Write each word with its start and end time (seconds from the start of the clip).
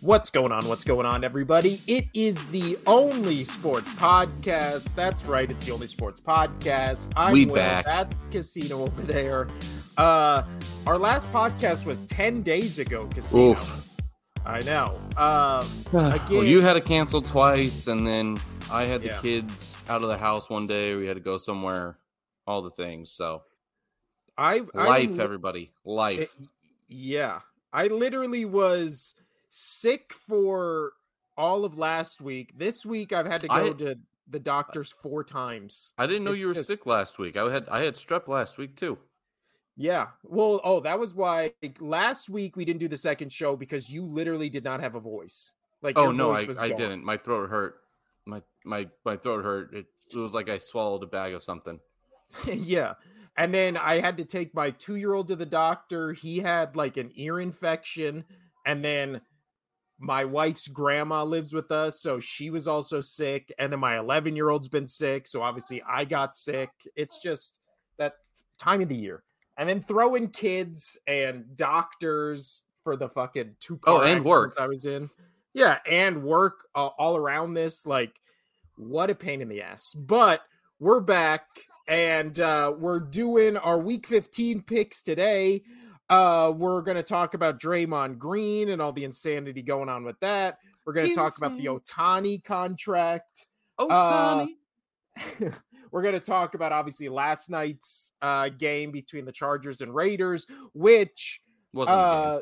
What's 0.00 0.30
going 0.30 0.50
on? 0.50 0.66
What's 0.66 0.82
going 0.84 1.04
on, 1.04 1.24
everybody? 1.24 1.82
It 1.86 2.06
is 2.14 2.42
the 2.50 2.78
only 2.86 3.44
sports 3.44 3.92
podcast. 3.96 4.94
That's 4.94 5.24
right, 5.26 5.50
it's 5.50 5.66
the 5.66 5.72
only 5.72 5.88
sports 5.88 6.18
podcast. 6.20 7.12
I'm 7.16 7.34
We 7.34 7.44
back. 7.44 7.84
That's 7.84 8.14
Casino 8.30 8.82
over 8.84 9.02
there. 9.02 9.48
Uh, 9.98 10.42
our 10.86 10.96
last 10.96 11.30
podcast 11.32 11.84
was 11.84 12.02
ten 12.02 12.40
days 12.42 12.78
ago. 12.78 13.08
Casino. 13.12 13.50
Oof. 13.50 13.88
I 14.46 14.60
know. 14.60 14.96
Um, 15.18 15.68
well, 15.92 16.12
Again- 16.14 16.46
you 16.46 16.62
had 16.62 16.74
to 16.74 16.80
cancel 16.80 17.20
twice, 17.20 17.86
and 17.86 18.06
then 18.06 18.38
I 18.70 18.86
had 18.86 19.02
the 19.02 19.08
Yeah. 19.08 19.20
kids 19.20 19.82
out 19.90 20.02
of 20.02 20.08
the 20.08 20.16
house 20.16 20.48
one 20.48 20.66
day. 20.66 20.94
We 20.94 21.06
had 21.06 21.16
to 21.16 21.22
go 21.22 21.36
somewhere. 21.36 21.98
All 22.46 22.62
the 22.62 22.70
things. 22.70 23.12
So 23.12 23.42
I 24.38 24.62
I 24.74 24.86
life, 24.86 25.10
li- 25.10 25.20
everybody, 25.22 25.72
life. 25.84 26.20
it- 26.20 26.30
yeah, 26.88 27.40
I 27.72 27.88
literally 27.88 28.46
was 28.46 29.14
sick 29.50 30.12
for 30.12 30.92
all 31.36 31.64
of 31.64 31.76
last 31.76 32.20
week. 32.20 32.58
This 32.58 32.86
week, 32.86 33.12
I've 33.12 33.26
had 33.26 33.42
to 33.42 33.48
go 33.48 33.54
I- 33.66 33.70
to 33.70 33.96
the 34.28 34.38
doctors 34.38 34.90
four 34.92 35.24
times. 35.24 35.92
I 35.98 36.06
didn't 36.06 36.24
know 36.24 36.30
it's 36.30 36.40
you 36.40 36.46
were 36.48 36.54
just- 36.54 36.68
sick 36.68 36.86
last 36.86 37.18
week. 37.18 37.36
I 37.36 37.50
had 37.50 37.68
I 37.68 37.84
had 37.84 37.94
strep 37.94 38.28
last 38.28 38.56
week 38.56 38.76
too. 38.76 38.96
Yeah. 39.76 40.08
Well, 40.24 40.60
oh, 40.62 40.80
that 40.80 40.98
was 40.98 41.14
why 41.14 41.52
last 41.78 42.28
week 42.28 42.56
we 42.56 42.64
didn't 42.64 42.80
do 42.80 42.88
the 42.88 42.96
second 42.96 43.32
show 43.32 43.56
because 43.56 43.88
you 43.88 44.04
literally 44.04 44.50
did 44.50 44.62
not 44.62 44.80
have 44.80 44.94
a 44.94 45.00
voice. 45.00 45.54
Like, 45.82 45.98
Oh 45.98 46.12
no, 46.12 46.32
I, 46.32 46.46
I 46.60 46.68
didn't. 46.68 47.04
My 47.04 47.16
throat 47.16 47.48
hurt. 47.48 47.76
My 48.26 48.42
my 48.64 48.88
my 49.04 49.16
throat 49.16 49.42
hurt. 49.44 49.74
It, 49.74 49.86
it 50.14 50.18
was 50.18 50.34
like 50.34 50.48
I 50.50 50.58
swallowed 50.58 51.02
a 51.02 51.06
bag 51.06 51.32
of 51.32 51.42
something. 51.42 51.80
yeah. 52.46 52.94
And 53.36 53.54
then 53.54 53.76
I 53.76 54.00
had 54.00 54.18
to 54.18 54.24
take 54.24 54.54
my 54.54 54.70
two 54.70 54.96
year 54.96 55.14
old 55.14 55.28
to 55.28 55.36
the 55.36 55.46
doctor. 55.46 56.12
He 56.12 56.38
had 56.38 56.76
like 56.76 56.96
an 56.96 57.10
ear 57.14 57.40
infection. 57.40 58.24
And 58.66 58.84
then 58.84 59.22
my 60.00 60.24
wife's 60.24 60.66
grandma 60.66 61.22
lives 61.22 61.52
with 61.52 61.70
us. 61.70 62.00
So 62.00 62.18
she 62.18 62.48
was 62.48 62.66
also 62.66 63.00
sick. 63.00 63.52
And 63.58 63.70
then 63.70 63.80
my 63.80 63.98
11 63.98 64.34
year 64.34 64.48
old's 64.48 64.68
been 64.68 64.86
sick. 64.86 65.28
So 65.28 65.42
obviously 65.42 65.82
I 65.86 66.06
got 66.06 66.34
sick. 66.34 66.70
It's 66.96 67.22
just 67.22 67.60
that 67.98 68.14
time 68.58 68.80
of 68.80 68.88
the 68.88 68.96
year. 68.96 69.22
And 69.58 69.68
then 69.68 69.82
throw 69.82 70.14
in 70.14 70.28
kids 70.28 70.98
and 71.06 71.54
doctors 71.54 72.62
for 72.82 72.96
the 72.96 73.10
fucking 73.10 73.56
two 73.60 73.78
Oh, 73.86 74.00
and 74.00 74.24
work. 74.24 74.54
I 74.58 74.66
was 74.66 74.86
in. 74.86 75.10
Yeah. 75.52 75.78
And 75.86 76.22
work 76.24 76.66
uh, 76.74 76.86
all 76.86 77.16
around 77.16 77.52
this. 77.52 77.84
Like, 77.84 78.14
what 78.76 79.10
a 79.10 79.14
pain 79.14 79.42
in 79.42 79.48
the 79.48 79.60
ass. 79.60 79.92
But 79.94 80.40
we're 80.78 81.00
back 81.00 81.44
and 81.88 82.40
uh, 82.40 82.72
we're 82.78 83.00
doing 83.00 83.58
our 83.58 83.78
week 83.78 84.06
15 84.06 84.62
picks 84.62 85.02
today. 85.02 85.62
Uh, 86.10 86.52
we're 86.54 86.82
going 86.82 86.96
to 86.96 87.02
talk 87.02 87.34
about 87.34 87.60
Draymond 87.60 88.18
Green 88.18 88.70
and 88.70 88.82
all 88.82 88.92
the 88.92 89.04
insanity 89.04 89.62
going 89.62 89.88
on 89.88 90.04
with 90.04 90.18
that. 90.20 90.58
We're 90.84 90.92
going 90.92 91.08
to 91.08 91.14
talk 91.14 91.38
about 91.38 91.56
the 91.56 91.66
Ohtani 91.66 92.42
contract. 92.42 93.46
Oh, 93.78 93.88
Uh, 93.88 94.46
we're 95.92 96.02
going 96.02 96.14
to 96.14 96.20
talk 96.20 96.54
about 96.54 96.72
obviously 96.72 97.08
last 97.08 97.48
night's 97.48 98.12
uh, 98.20 98.48
game 98.48 98.90
between 98.90 99.24
the 99.24 99.32
Chargers 99.32 99.80
and 99.80 99.94
Raiders, 99.94 100.46
which 100.72 101.40
Wasn't 101.72 101.96
uh, 101.96 102.40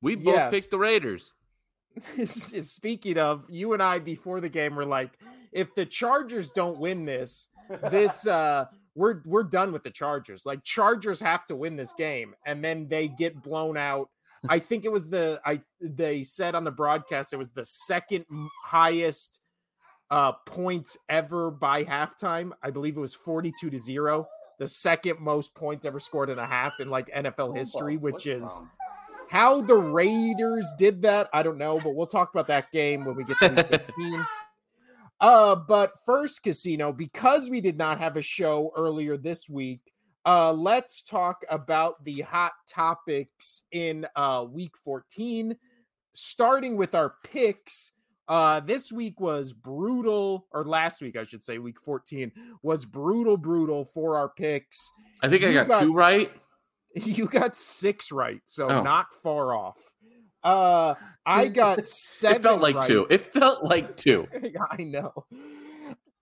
we 0.00 0.14
both 0.14 0.34
yes. 0.34 0.50
picked 0.54 0.70
the 0.70 0.78
Raiders. 0.78 1.32
is- 2.16 2.54
is- 2.54 2.70
speaking 2.70 3.18
of 3.18 3.44
you 3.50 3.72
and 3.72 3.82
I 3.82 3.98
before 3.98 4.40
the 4.40 4.48
game 4.48 4.76
were 4.76 4.86
like, 4.86 5.10
if 5.50 5.74
the 5.74 5.84
Chargers 5.84 6.50
don't 6.52 6.78
win 6.78 7.04
this, 7.04 7.48
this 7.90 8.26
uh 8.26 8.66
we're 8.94 9.22
we're 9.24 9.42
done 9.42 9.72
with 9.72 9.82
the 9.82 9.90
Chargers. 9.90 10.44
Like 10.44 10.62
Chargers 10.64 11.20
have 11.20 11.46
to 11.46 11.56
win 11.56 11.76
this 11.76 11.92
game, 11.92 12.34
and 12.46 12.64
then 12.64 12.88
they 12.88 13.08
get 13.08 13.42
blown 13.42 13.76
out. 13.76 14.08
I 14.48 14.58
think 14.58 14.84
it 14.84 14.92
was 14.92 15.08
the 15.08 15.40
I 15.46 15.60
they 15.80 16.22
said 16.22 16.54
on 16.54 16.64
the 16.64 16.70
broadcast 16.70 17.32
it 17.32 17.36
was 17.36 17.52
the 17.52 17.64
second 17.64 18.24
highest 18.64 19.40
uh 20.10 20.32
points 20.46 20.96
ever 21.08 21.50
by 21.50 21.84
halftime. 21.84 22.50
I 22.62 22.70
believe 22.70 22.96
it 22.96 23.00
was 23.00 23.14
42 23.14 23.70
to 23.70 23.78
0. 23.78 24.26
The 24.58 24.66
second 24.66 25.20
most 25.20 25.54
points 25.54 25.84
ever 25.84 26.00
scored 26.00 26.28
in 26.28 26.38
a 26.38 26.46
half 26.46 26.80
in 26.80 26.90
like 26.90 27.06
NFL 27.06 27.56
history, 27.56 27.96
which 27.96 28.26
is 28.26 28.44
how 29.32 29.62
the 29.62 29.74
Raiders 29.74 30.74
did 30.76 31.00
that, 31.02 31.30
I 31.32 31.42
don't 31.42 31.56
know, 31.56 31.80
but 31.80 31.94
we'll 31.94 32.06
talk 32.06 32.34
about 32.34 32.46
that 32.48 32.70
game 32.70 33.06
when 33.06 33.16
we 33.16 33.24
get 33.24 33.38
to 33.38 33.64
15. 33.64 34.26
Uh, 35.22 35.54
but 35.54 35.92
first, 36.04 36.42
Casino, 36.42 36.92
because 36.92 37.48
we 37.48 37.60
did 37.60 37.78
not 37.78 37.98
have 37.98 38.16
a 38.16 38.22
show 38.22 38.72
earlier 38.76 39.16
this 39.16 39.48
week, 39.48 39.80
uh, 40.26 40.52
let's 40.52 41.02
talk 41.02 41.44
about 41.48 42.02
the 42.04 42.20
hot 42.22 42.52
topics 42.68 43.62
in 43.70 44.04
uh, 44.16 44.44
week 44.50 44.76
14, 44.84 45.56
starting 46.12 46.76
with 46.76 46.94
our 46.96 47.14
picks. 47.24 47.92
Uh, 48.28 48.60
this 48.60 48.90
week 48.92 49.20
was 49.20 49.52
brutal, 49.52 50.46
or 50.52 50.64
last 50.64 51.00
week, 51.00 51.16
I 51.16 51.24
should 51.24 51.42
say, 51.44 51.58
week 51.58 51.80
14 51.80 52.32
was 52.62 52.84
brutal, 52.84 53.36
brutal 53.36 53.84
for 53.84 54.16
our 54.18 54.28
picks. 54.28 54.90
I 55.22 55.28
think 55.28 55.44
I 55.44 55.48
you 55.48 55.52
got, 55.54 55.68
got- 55.68 55.82
two 55.82 55.94
right. 55.94 56.30
You 56.94 57.24
got 57.26 57.56
six 57.56 58.12
right, 58.12 58.42
so 58.44 58.68
Oh. 58.68 58.82
not 58.82 59.06
far 59.22 59.54
off. 59.54 59.78
Uh, 60.42 60.94
I 61.24 61.48
got 61.48 61.86
seven. 61.86 62.36
It 62.36 62.42
felt 62.42 62.60
like 62.60 62.76
right. 62.76 62.86
two. 62.86 63.06
It 63.10 63.32
felt 63.32 63.64
like 63.64 63.96
two. 63.96 64.26
I 64.70 64.82
know. 64.82 65.26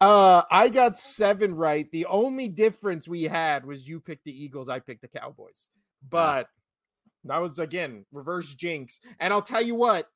Uh, 0.01 0.43
I 0.51 0.69
got 0.69 0.99
seven 0.99 1.55
right. 1.55 1.91
The 1.93 2.07
only 2.07 2.49
difference 2.49 3.07
we 3.07 3.25
had 3.25 3.67
was 3.67 3.89
you 3.89 4.01
picked 4.01 4.25
the 4.25 4.45
Eagles, 4.45 4.69
I 4.69 4.79
picked 4.79 5.03
the 5.03 5.09
Cowboys. 5.09 5.71
But 6.09 6.49
that 7.25 7.39
was 7.39 7.59
again 7.59 8.07
reverse 8.13 8.55
jinx. 8.55 9.01
And 9.19 9.33
I'll 9.33 9.43
tell 9.43 9.63
you 9.63 9.75
what. 9.75 10.09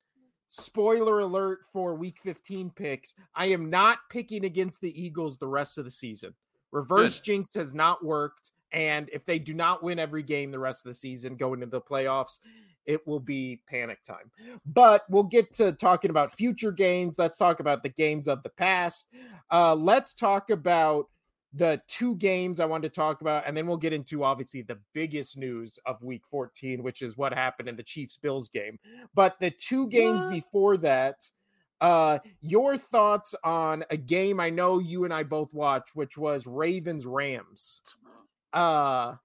Spoiler 0.47 1.19
alert 1.19 1.61
for 1.73 1.95
week 1.95 2.17
15 2.21 2.69
picks. 2.69 3.15
I 3.33 3.47
am 3.47 3.69
not 3.69 3.97
picking 4.11 4.45
against 4.45 4.79
the 4.79 5.01
Eagles 5.01 5.37
the 5.37 5.47
rest 5.47 5.79
of 5.79 5.85
the 5.85 5.91
season. 5.91 6.35
Reverse 6.71 7.19
jinx 7.19 7.55
has 7.55 7.73
not 7.73 8.05
worked. 8.05 8.51
And 8.71 9.09
if 9.11 9.25
they 9.25 9.39
do 9.39 9.53
not 9.53 9.81
win 9.81 9.97
every 9.97 10.21
game 10.21 10.51
the 10.51 10.59
rest 10.59 10.85
of 10.85 10.91
the 10.91 10.95
season 10.95 11.35
going 11.35 11.63
into 11.63 11.71
the 11.71 11.81
playoffs, 11.81 12.39
it 12.85 13.05
will 13.07 13.19
be 13.19 13.61
panic 13.67 14.03
time. 14.03 14.31
But 14.65 15.03
we'll 15.09 15.23
get 15.23 15.53
to 15.55 15.71
talking 15.71 16.09
about 16.11 16.31
future 16.31 16.71
games. 16.71 17.15
Let's 17.17 17.37
talk 17.37 17.59
about 17.59 17.83
the 17.83 17.89
games 17.89 18.27
of 18.27 18.43
the 18.43 18.49
past. 18.49 19.09
Uh, 19.51 19.75
let's 19.75 20.13
talk 20.13 20.49
about 20.49 21.05
the 21.53 21.81
two 21.87 22.15
games 22.17 22.59
I 22.59 22.65
wanted 22.65 22.89
to 22.89 22.95
talk 22.95 23.21
about, 23.21 23.43
and 23.47 23.55
then 23.55 23.65
we'll 23.65 23.77
get 23.77 23.93
into 23.93 24.23
obviously 24.23 24.61
the 24.61 24.77
biggest 24.93 25.37
news 25.37 25.79
of 25.85 26.01
week 26.03 26.23
14, 26.29 26.83
which 26.83 27.01
is 27.01 27.17
what 27.17 27.33
happened 27.33 27.69
in 27.69 27.77
the 27.77 27.83
Chiefs 27.83 28.17
Bills 28.17 28.49
game. 28.49 28.77
But 29.13 29.39
the 29.39 29.51
two 29.51 29.87
games 29.87 30.25
What? 30.25 30.31
before 30.31 30.77
that, 30.77 31.23
uh, 31.79 32.19
your 32.41 32.77
thoughts 32.77 33.35
on 33.43 33.83
a 33.89 33.97
game 33.97 34.39
I 34.39 34.49
know 34.49 34.79
you 34.79 35.05
and 35.05 35.13
I 35.13 35.23
both 35.23 35.53
watched, 35.53 35.95
which 35.95 36.17
was 36.17 36.45
Ravens 36.45 37.05
Rams. 37.05 37.81
Uh, 38.51 39.15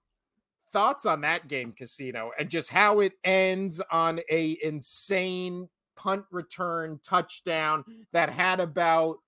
thoughts 0.73 1.07
on 1.07 1.23
that 1.23 1.49
game, 1.49 1.73
Casino, 1.73 2.31
and 2.39 2.49
just 2.49 2.71
how 2.71 3.01
it 3.01 3.13
ends 3.25 3.81
on 3.91 4.21
a 4.31 4.59
insane 4.63 5.69
punt 5.97 6.25
return 6.31 6.99
touchdown 7.03 7.85
that 8.13 8.31
had 8.31 8.61
about 8.61 9.19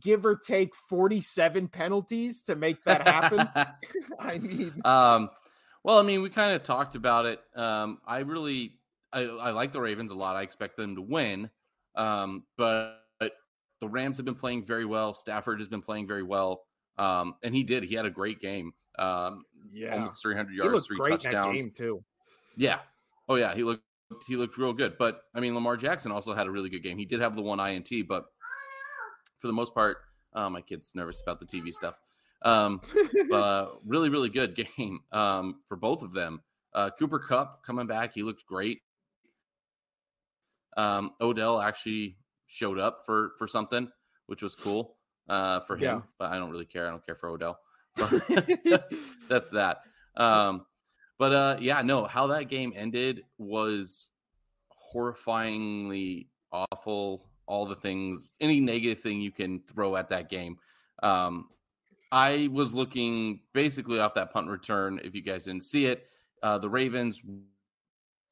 give 0.00 0.26
or 0.26 0.36
take 0.36 0.74
47 0.74 1.68
penalties 1.68 2.42
to 2.42 2.56
make 2.56 2.82
that 2.84 3.06
happen. 3.06 3.48
I 4.18 4.38
mean, 4.38 4.80
um, 4.84 5.30
well, 5.82 5.98
I 5.98 6.02
mean, 6.02 6.22
we 6.22 6.30
kind 6.30 6.54
of 6.54 6.62
talked 6.62 6.94
about 6.94 7.26
it. 7.26 7.40
Um, 7.54 7.98
I 8.06 8.20
really, 8.20 8.78
I, 9.12 9.22
I 9.22 9.50
like 9.50 9.72
the 9.72 9.80
Ravens 9.80 10.10
a 10.10 10.14
lot. 10.14 10.36
I 10.36 10.42
expect 10.42 10.76
them 10.76 10.96
to 10.96 11.02
win. 11.02 11.50
Um, 11.94 12.44
but, 12.56 13.00
but 13.20 13.32
the 13.80 13.88
Rams 13.88 14.16
have 14.16 14.26
been 14.26 14.34
playing 14.34 14.64
very 14.64 14.84
well. 14.84 15.14
Stafford 15.14 15.60
has 15.60 15.68
been 15.68 15.82
playing 15.82 16.06
very 16.06 16.22
well. 16.22 16.62
Um, 16.96 17.34
and 17.42 17.54
he 17.54 17.64
did. 17.64 17.84
He 17.84 17.94
had 17.94 18.06
a 18.06 18.10
great 18.10 18.40
game. 18.40 18.72
Um, 18.98 19.44
yeah, 19.72 19.94
almost 19.94 20.22
300 20.22 20.50
he 20.50 20.56
yards, 20.58 20.72
looked 20.72 20.86
three 20.86 20.96
great 20.96 21.12
in 21.12 21.18
that 21.18 21.22
touchdowns. 21.32 21.62
game 21.62 21.70
too. 21.70 22.04
Yeah. 22.56 22.78
Oh 23.28 23.34
yeah, 23.36 23.54
he 23.54 23.64
looked 23.64 23.82
he 24.26 24.36
looked 24.36 24.56
real 24.58 24.72
good. 24.72 24.96
But 24.98 25.22
I 25.34 25.40
mean, 25.40 25.54
Lamar 25.54 25.76
Jackson 25.76 26.12
also 26.12 26.34
had 26.34 26.46
a 26.46 26.50
really 26.50 26.68
good 26.68 26.82
game. 26.82 26.98
He 26.98 27.04
did 27.04 27.20
have 27.20 27.34
the 27.34 27.42
one 27.42 27.60
INT, 27.60 27.90
but 28.08 28.26
for 29.40 29.46
the 29.46 29.52
most 29.52 29.74
part, 29.74 29.98
uh, 30.34 30.48
my 30.48 30.60
kid's 30.60 30.92
nervous 30.94 31.20
about 31.20 31.38
the 31.38 31.46
TV 31.46 31.72
stuff. 31.72 31.98
Um, 32.42 32.80
but 33.30 33.36
uh, 33.36 33.68
really, 33.86 34.10
really 34.10 34.28
good 34.28 34.54
game 34.56 35.00
um, 35.12 35.60
for 35.66 35.76
both 35.76 36.02
of 36.02 36.12
them. 36.12 36.42
Uh, 36.72 36.90
Cooper 36.98 37.18
Kupp 37.18 37.64
coming 37.64 37.86
back, 37.86 38.14
he 38.14 38.22
looked 38.22 38.44
great. 38.46 38.80
Um, 40.76 41.12
Odell 41.20 41.60
actually 41.60 42.16
showed 42.46 42.78
up 42.78 43.02
for 43.06 43.32
for 43.38 43.46
something, 43.46 43.88
which 44.26 44.42
was 44.42 44.54
cool 44.54 44.96
uh, 45.28 45.60
for 45.60 45.76
him. 45.76 45.82
Yeah. 45.82 46.00
But 46.18 46.32
I 46.32 46.38
don't 46.38 46.50
really 46.50 46.64
care. 46.64 46.86
I 46.86 46.90
don't 46.90 47.04
care 47.04 47.14
for 47.14 47.28
Odell. 47.28 47.58
That's 49.28 49.50
that. 49.50 49.78
Um, 50.16 50.66
but 51.18 51.32
uh, 51.32 51.56
yeah, 51.60 51.82
no, 51.82 52.04
how 52.04 52.28
that 52.28 52.48
game 52.48 52.72
ended 52.76 53.22
was 53.38 54.08
horrifyingly 54.94 56.28
awful. 56.52 57.28
All 57.46 57.66
the 57.66 57.76
things, 57.76 58.32
any 58.40 58.58
negative 58.58 59.00
thing 59.00 59.20
you 59.20 59.30
can 59.30 59.60
throw 59.60 59.96
at 59.96 60.08
that 60.08 60.30
game. 60.30 60.56
Um, 61.02 61.48
I 62.10 62.48
was 62.50 62.72
looking 62.72 63.40
basically 63.52 63.98
off 64.00 64.14
that 64.14 64.32
punt 64.32 64.48
return. 64.48 65.00
If 65.04 65.14
you 65.14 65.22
guys 65.22 65.44
didn't 65.44 65.64
see 65.64 65.86
it, 65.86 66.06
uh, 66.42 66.58
the 66.58 66.70
Ravens 66.70 67.20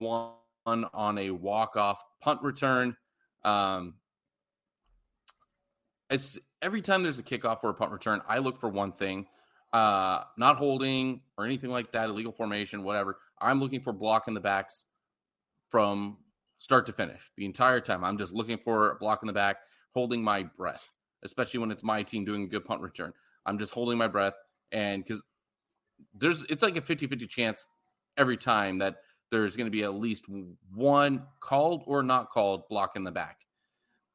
won 0.01 0.33
on 0.67 1.19
a 1.19 1.31
walk 1.31 1.77
off 1.77 2.03
punt 2.21 2.43
return. 2.43 2.97
Um, 3.45 3.95
it's 6.09 6.39
every 6.61 6.81
time 6.81 7.03
there's 7.03 7.19
a 7.19 7.23
kickoff 7.23 7.65
or 7.65 7.71
a 7.71 7.75
punt 7.75 7.91
return, 7.91 8.21
I 8.29 8.39
look 8.39 8.61
for 8.61 8.69
one 8.69 8.93
thing, 8.93 9.27
uh, 9.73 10.25
not 10.37 10.57
holding 10.57 11.23
or 11.39 11.45
anything 11.45 11.71
like 11.71 11.93
that, 11.93 12.09
illegal 12.09 12.33
formation, 12.33 12.85
whatever. 12.85 13.19
I'm 13.41 13.61
looking 13.61 13.81
for 13.81 13.93
block 13.93 14.29
in 14.29 14.35
the 14.35 14.41
backs 14.41 14.85
from 15.69 16.19
start 16.59 16.87
to 16.87 16.93
finish 16.93 17.31
the 17.37 17.45
entire 17.45 17.81
time. 17.81 18.05
I'm 18.05 18.19
just 18.19 18.33
looking 18.33 18.59
for 18.59 18.91
a 18.91 18.97
block 18.97 19.23
in 19.23 19.27
the 19.27 19.33
back, 19.33 19.57
holding 19.95 20.23
my 20.23 20.45
breath, 20.45 20.91
especially 21.23 21.61
when 21.61 21.71
it's 21.71 21.83
my 21.83 22.03
team 22.03 22.25
doing 22.25 22.45
a 22.45 22.47
good 22.47 22.65
punt 22.65 22.83
return. 22.83 23.13
I'm 23.47 23.59
just 23.59 23.73
holding 23.73 23.99
my 23.99 24.09
breath. 24.09 24.35
And 24.71 25.03
because 25.03 25.23
there's, 26.15 26.45
it's 26.45 26.63
like 26.63 26.77
a 26.77 26.81
50 26.81 27.07
50 27.07 27.27
chance 27.27 27.67
every 28.17 28.37
time 28.37 28.79
that 28.79 28.97
there's 29.31 29.57
going 29.57 29.67
to 29.67 29.71
be 29.71 29.83
at 29.83 29.95
least 29.95 30.27
one 30.75 31.23
called 31.41 31.83
or 31.87 32.03
not 32.03 32.31
called 32.31 32.69
block 32.69 32.93
in 32.97 33.05
the 33.05 33.11
back. 33.11 33.39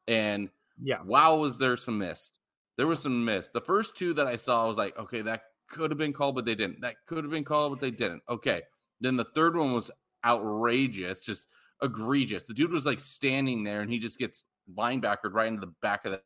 And 0.08 0.50
yeah, 0.82 1.02
wow, 1.04 1.38
was 1.38 1.58
there 1.58 1.76
some 1.76 1.98
missed? 1.98 2.40
There 2.78 2.88
was 2.88 3.02
some 3.02 3.26
missed. 3.26 3.54
The 3.54 3.62
first 3.62 3.96
two 3.96 4.14
that 4.14 4.28
I 4.28 4.36
saw, 4.36 4.64
I 4.64 4.68
was 4.68 4.78
like, 4.78 4.98
okay, 4.98 5.22
that 5.24 5.44
could 5.70 5.92
have 5.92 5.98
been 5.98 6.14
called, 6.14 6.36
but 6.36 6.46
they 6.46 6.56
didn't. 6.56 6.82
That 6.82 6.96
could 7.08 7.24
have 7.24 7.32
been 7.32 7.44
called, 7.44 7.74
but 7.74 7.82
they 7.82 7.92
didn't. 7.92 8.22
Okay. 8.30 8.62
Then 9.02 9.16
the 9.16 9.26
third 9.36 9.56
one 9.56 9.74
was 9.74 9.92
outrageous, 10.24 11.20
just 11.20 11.48
egregious. 11.82 12.44
The 12.44 12.54
dude 12.54 12.72
was 12.72 12.86
like 12.86 13.00
standing 13.00 13.64
there 13.64 13.82
and 13.82 13.92
he 13.92 14.00
just 14.00 14.18
gets 14.20 14.44
linebackered 14.76 15.34
right 15.34 15.48
into 15.48 15.62
the 15.62 15.74
back 15.82 16.06
of 16.06 16.20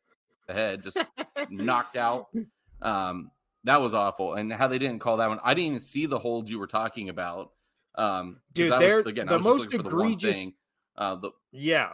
the 0.46 0.52
head, 0.52 0.82
just 0.82 0.98
knocked 1.50 1.96
out. 1.96 2.28
Um, 2.82 3.30
that 3.62 3.80
was 3.80 3.94
awful. 3.94 4.34
And 4.34 4.52
how 4.52 4.66
they 4.66 4.80
didn't 4.80 4.98
call 4.98 5.18
that 5.18 5.28
one. 5.28 5.38
I 5.44 5.54
didn't 5.54 5.66
even 5.66 5.78
see 5.78 6.06
the 6.06 6.18
hold 6.18 6.50
you 6.50 6.58
were 6.58 6.66
talking 6.66 7.10
about. 7.10 7.52
Um, 7.94 8.40
dude, 8.54 8.72
they're 8.72 8.98
again, 8.98 9.28
the 9.28 9.38
most 9.38 9.72
egregious. 9.72 10.34
The 10.34 10.52
uh, 10.96 11.14
the, 11.14 11.30
yeah, 11.52 11.92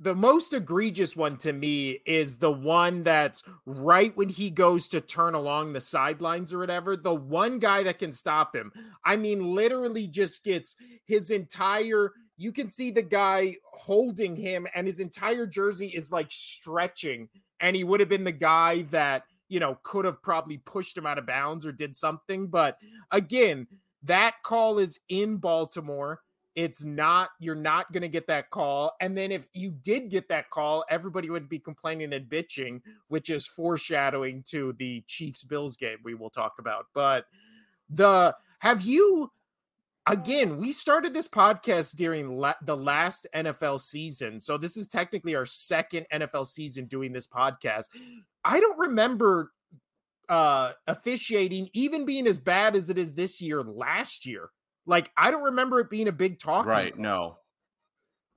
the 0.00 0.14
most 0.14 0.54
egregious 0.54 1.14
one 1.14 1.36
to 1.36 1.52
me 1.52 2.00
is 2.06 2.38
the 2.38 2.50
one 2.50 3.02
that's 3.02 3.42
right 3.66 4.16
when 4.16 4.30
he 4.30 4.50
goes 4.50 4.88
to 4.88 5.00
turn 5.00 5.34
along 5.34 5.72
the 5.72 5.80
sidelines 5.80 6.54
or 6.54 6.58
whatever. 6.58 6.96
The 6.96 7.14
one 7.14 7.58
guy 7.58 7.82
that 7.82 7.98
can 7.98 8.10
stop 8.10 8.56
him. 8.56 8.72
I 9.04 9.16
mean, 9.16 9.54
literally 9.54 10.06
just 10.06 10.42
gets 10.42 10.74
his 11.04 11.30
entire. 11.30 12.12
You 12.38 12.50
can 12.50 12.70
see 12.70 12.90
the 12.90 13.02
guy 13.02 13.56
holding 13.74 14.34
him, 14.34 14.66
and 14.74 14.86
his 14.86 15.00
entire 15.00 15.46
jersey 15.46 15.88
is 15.88 16.10
like 16.10 16.32
stretching. 16.32 17.28
And 17.60 17.76
he 17.76 17.84
would 17.84 18.00
have 18.00 18.08
been 18.08 18.24
the 18.24 18.32
guy 18.32 18.82
that, 18.90 19.24
you 19.50 19.60
know, 19.60 19.78
could 19.82 20.06
have 20.06 20.22
probably 20.22 20.56
pushed 20.58 20.96
him 20.96 21.04
out 21.04 21.18
of 21.18 21.26
bounds 21.26 21.66
or 21.66 21.72
did 21.72 21.94
something. 21.94 22.46
But 22.46 22.78
again, 23.10 23.66
that 24.04 24.36
call 24.42 24.78
is 24.78 24.98
in 25.10 25.36
Baltimore 25.36 26.20
it's 26.54 26.84
not 26.84 27.30
you're 27.38 27.54
not 27.54 27.92
going 27.92 28.02
to 28.02 28.08
get 28.08 28.26
that 28.26 28.50
call 28.50 28.92
and 29.00 29.16
then 29.16 29.30
if 29.30 29.46
you 29.52 29.70
did 29.70 30.10
get 30.10 30.28
that 30.28 30.50
call 30.50 30.84
everybody 30.90 31.30
would 31.30 31.48
be 31.48 31.58
complaining 31.58 32.12
and 32.12 32.28
bitching 32.28 32.80
which 33.08 33.30
is 33.30 33.46
foreshadowing 33.46 34.42
to 34.42 34.74
the 34.78 35.02
chiefs 35.06 35.44
bills 35.44 35.76
game 35.76 35.98
we 36.02 36.14
will 36.14 36.30
talk 36.30 36.54
about 36.58 36.86
but 36.92 37.26
the 37.90 38.34
have 38.58 38.82
you 38.82 39.30
again 40.06 40.56
we 40.56 40.72
started 40.72 41.14
this 41.14 41.28
podcast 41.28 41.94
during 41.94 42.36
la- 42.36 42.54
the 42.64 42.76
last 42.76 43.26
nfl 43.34 43.78
season 43.78 44.40
so 44.40 44.58
this 44.58 44.76
is 44.76 44.88
technically 44.88 45.36
our 45.36 45.46
second 45.46 46.04
nfl 46.12 46.46
season 46.46 46.86
doing 46.86 47.12
this 47.12 47.26
podcast. 47.26 47.86
I 48.44 48.60
don't 48.60 48.78
remember 48.78 49.52
uh 50.28 50.72
officiating 50.86 51.68
even 51.74 52.04
being 52.04 52.26
as 52.26 52.38
bad 52.38 52.76
as 52.76 52.90
it 52.90 52.98
is 52.98 53.14
this 53.14 53.40
year 53.40 53.62
last 53.62 54.26
year 54.26 54.50
like 54.86 55.10
I 55.16 55.30
don't 55.30 55.44
remember 55.44 55.80
it 55.80 55.90
being 55.90 56.08
a 56.08 56.12
big 56.12 56.38
talk. 56.38 56.66
Right. 56.66 56.96
No. 56.98 57.36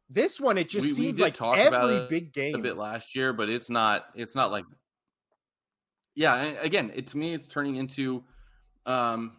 This 0.10 0.40
one, 0.40 0.57
it 0.57 0.69
just 0.69 0.86
we, 0.86 0.94
seems 0.94 1.18
we 1.18 1.24
like 1.24 1.42
every 1.42 2.07
big 2.07 2.34
game 2.34 2.56
a 2.56 2.60
bit 2.60 2.78
last 2.78 3.16
year, 3.16 3.34
but 3.34 3.50
it's 3.50 3.69
not. 3.69 4.06
It's 4.16 4.36
not 4.36 4.51
like. 4.51 4.66
Yeah. 6.16 6.36
Again, 6.62 6.92
it 6.94 7.07
to 7.07 7.18
me, 7.18 7.34
it's 7.34 7.48
turning 7.48 7.78
into, 7.78 8.24
um, 8.86 9.38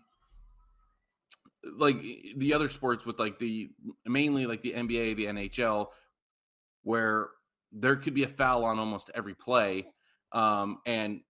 like 1.76 2.02
the 2.36 2.54
other 2.54 2.68
sports 2.68 3.06
with 3.06 3.18
like 3.18 3.38
the 3.38 3.70
mainly 4.04 4.46
like 4.46 4.62
the 4.62 4.72
NBA, 4.72 5.16
the 5.16 5.26
NHL, 5.26 5.88
where 6.82 7.28
there 7.72 7.96
could 7.96 8.14
be 8.14 8.24
a 8.24 8.28
foul 8.28 8.64
on 8.64 8.78
almost 8.78 9.10
every 9.14 9.34
play, 9.34 9.86
um, 10.32 10.78
and 10.86 11.20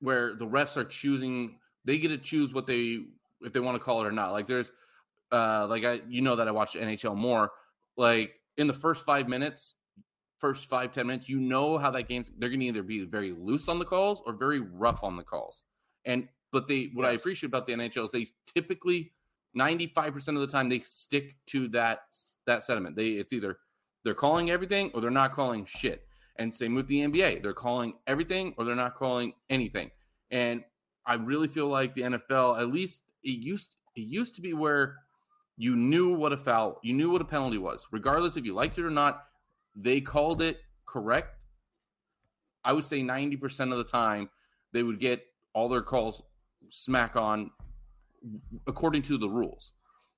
where 0.00 0.34
the 0.34 0.46
refs 0.46 0.76
are 0.76 0.84
choosing, 0.84 1.58
they 1.84 1.98
get 1.98 2.08
to 2.08 2.18
choose 2.18 2.52
what 2.52 2.66
they 2.66 3.00
if 3.42 3.52
they 3.52 3.60
want 3.60 3.76
to 3.76 3.78
call 3.80 4.04
it 4.04 4.08
or 4.08 4.12
not. 4.12 4.32
Like 4.32 4.46
there's 4.46 4.70
uh 5.32 5.66
like 5.68 5.84
I 5.84 6.00
you 6.08 6.22
know 6.22 6.36
that 6.36 6.48
I 6.48 6.50
watch 6.50 6.74
NHL 6.74 7.16
more. 7.16 7.50
Like 7.96 8.34
in 8.56 8.66
the 8.66 8.72
first 8.72 9.04
five 9.04 9.28
minutes, 9.28 9.74
first 10.38 10.68
five, 10.68 10.92
ten 10.92 11.06
minutes, 11.06 11.28
you 11.28 11.40
know 11.40 11.78
how 11.78 11.90
that 11.90 12.08
game's 12.08 12.30
they're 12.38 12.50
gonna 12.50 12.64
either 12.64 12.82
be 12.82 13.04
very 13.04 13.32
loose 13.32 13.68
on 13.68 13.78
the 13.78 13.84
calls 13.84 14.22
or 14.26 14.32
very 14.32 14.60
rough 14.60 15.04
on 15.04 15.16
the 15.16 15.24
calls. 15.24 15.62
And 16.04 16.28
but 16.52 16.68
they 16.68 16.90
what 16.94 17.04
yes. 17.04 17.10
I 17.10 17.14
appreciate 17.14 17.48
about 17.48 17.66
the 17.66 17.74
NHL 17.74 18.04
is 18.04 18.10
they 18.10 18.26
typically 18.54 19.12
95% 19.56 20.28
of 20.28 20.40
the 20.40 20.46
time 20.46 20.68
they 20.68 20.80
stick 20.80 21.36
to 21.46 21.68
that 21.68 22.02
that 22.46 22.62
sentiment. 22.62 22.96
They 22.96 23.10
it's 23.10 23.32
either 23.32 23.58
they're 24.04 24.14
calling 24.14 24.50
everything 24.50 24.90
or 24.94 25.00
they're 25.00 25.10
not 25.10 25.32
calling 25.32 25.64
shit. 25.66 26.06
And 26.36 26.54
same 26.54 26.74
with 26.74 26.86
the 26.86 27.00
NBA. 27.00 27.42
They're 27.42 27.52
calling 27.52 27.94
everything 28.06 28.54
or 28.56 28.64
they're 28.64 28.74
not 28.74 28.94
calling 28.94 29.34
anything. 29.50 29.90
And 30.30 30.64
I 31.04 31.14
really 31.14 31.48
feel 31.48 31.68
like 31.68 31.92
the 31.92 32.02
NFL, 32.02 32.60
at 32.60 32.72
least 32.72 33.09
it 33.22 33.38
used 33.38 33.76
it 33.96 34.02
used 34.02 34.34
to 34.36 34.40
be 34.40 34.52
where 34.52 34.96
you 35.56 35.76
knew 35.76 36.14
what 36.14 36.32
a 36.32 36.36
foul, 36.36 36.78
you 36.82 36.94
knew 36.94 37.10
what 37.10 37.20
a 37.20 37.24
penalty 37.24 37.58
was, 37.58 37.86
regardless 37.90 38.36
if 38.36 38.44
you 38.44 38.54
liked 38.54 38.78
it 38.78 38.84
or 38.84 38.90
not. 38.90 39.24
They 39.76 40.00
called 40.00 40.40
it 40.40 40.60
correct. 40.86 41.44
I 42.64 42.72
would 42.72 42.84
say 42.84 43.00
90% 43.00 43.72
of 43.72 43.78
the 43.78 43.84
time 43.84 44.30
they 44.72 44.82
would 44.82 45.00
get 45.00 45.24
all 45.52 45.68
their 45.68 45.82
calls 45.82 46.22
smack 46.68 47.16
on 47.16 47.50
according 48.66 49.02
to 49.02 49.18
the 49.18 49.28
rules. 49.28 49.72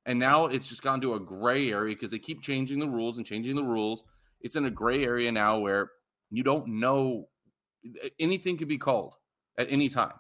And 0.06 0.18
now 0.18 0.46
it's 0.46 0.68
just 0.68 0.82
gone 0.82 1.00
to 1.00 1.14
a 1.14 1.20
gray 1.20 1.70
area 1.70 1.94
because 1.94 2.10
they 2.10 2.18
keep 2.18 2.42
changing 2.42 2.80
the 2.80 2.88
rules 2.88 3.18
and 3.18 3.26
changing 3.26 3.54
the 3.54 3.62
rules. 3.62 4.04
It's 4.40 4.56
in 4.56 4.64
a 4.64 4.70
gray 4.70 5.04
area 5.04 5.30
now 5.30 5.58
where 5.58 5.90
you 6.30 6.42
don't 6.42 6.66
know 6.80 7.28
anything 8.18 8.56
could 8.56 8.68
be 8.68 8.78
called 8.78 9.14
at 9.58 9.68
any 9.70 9.88
time. 9.88 10.14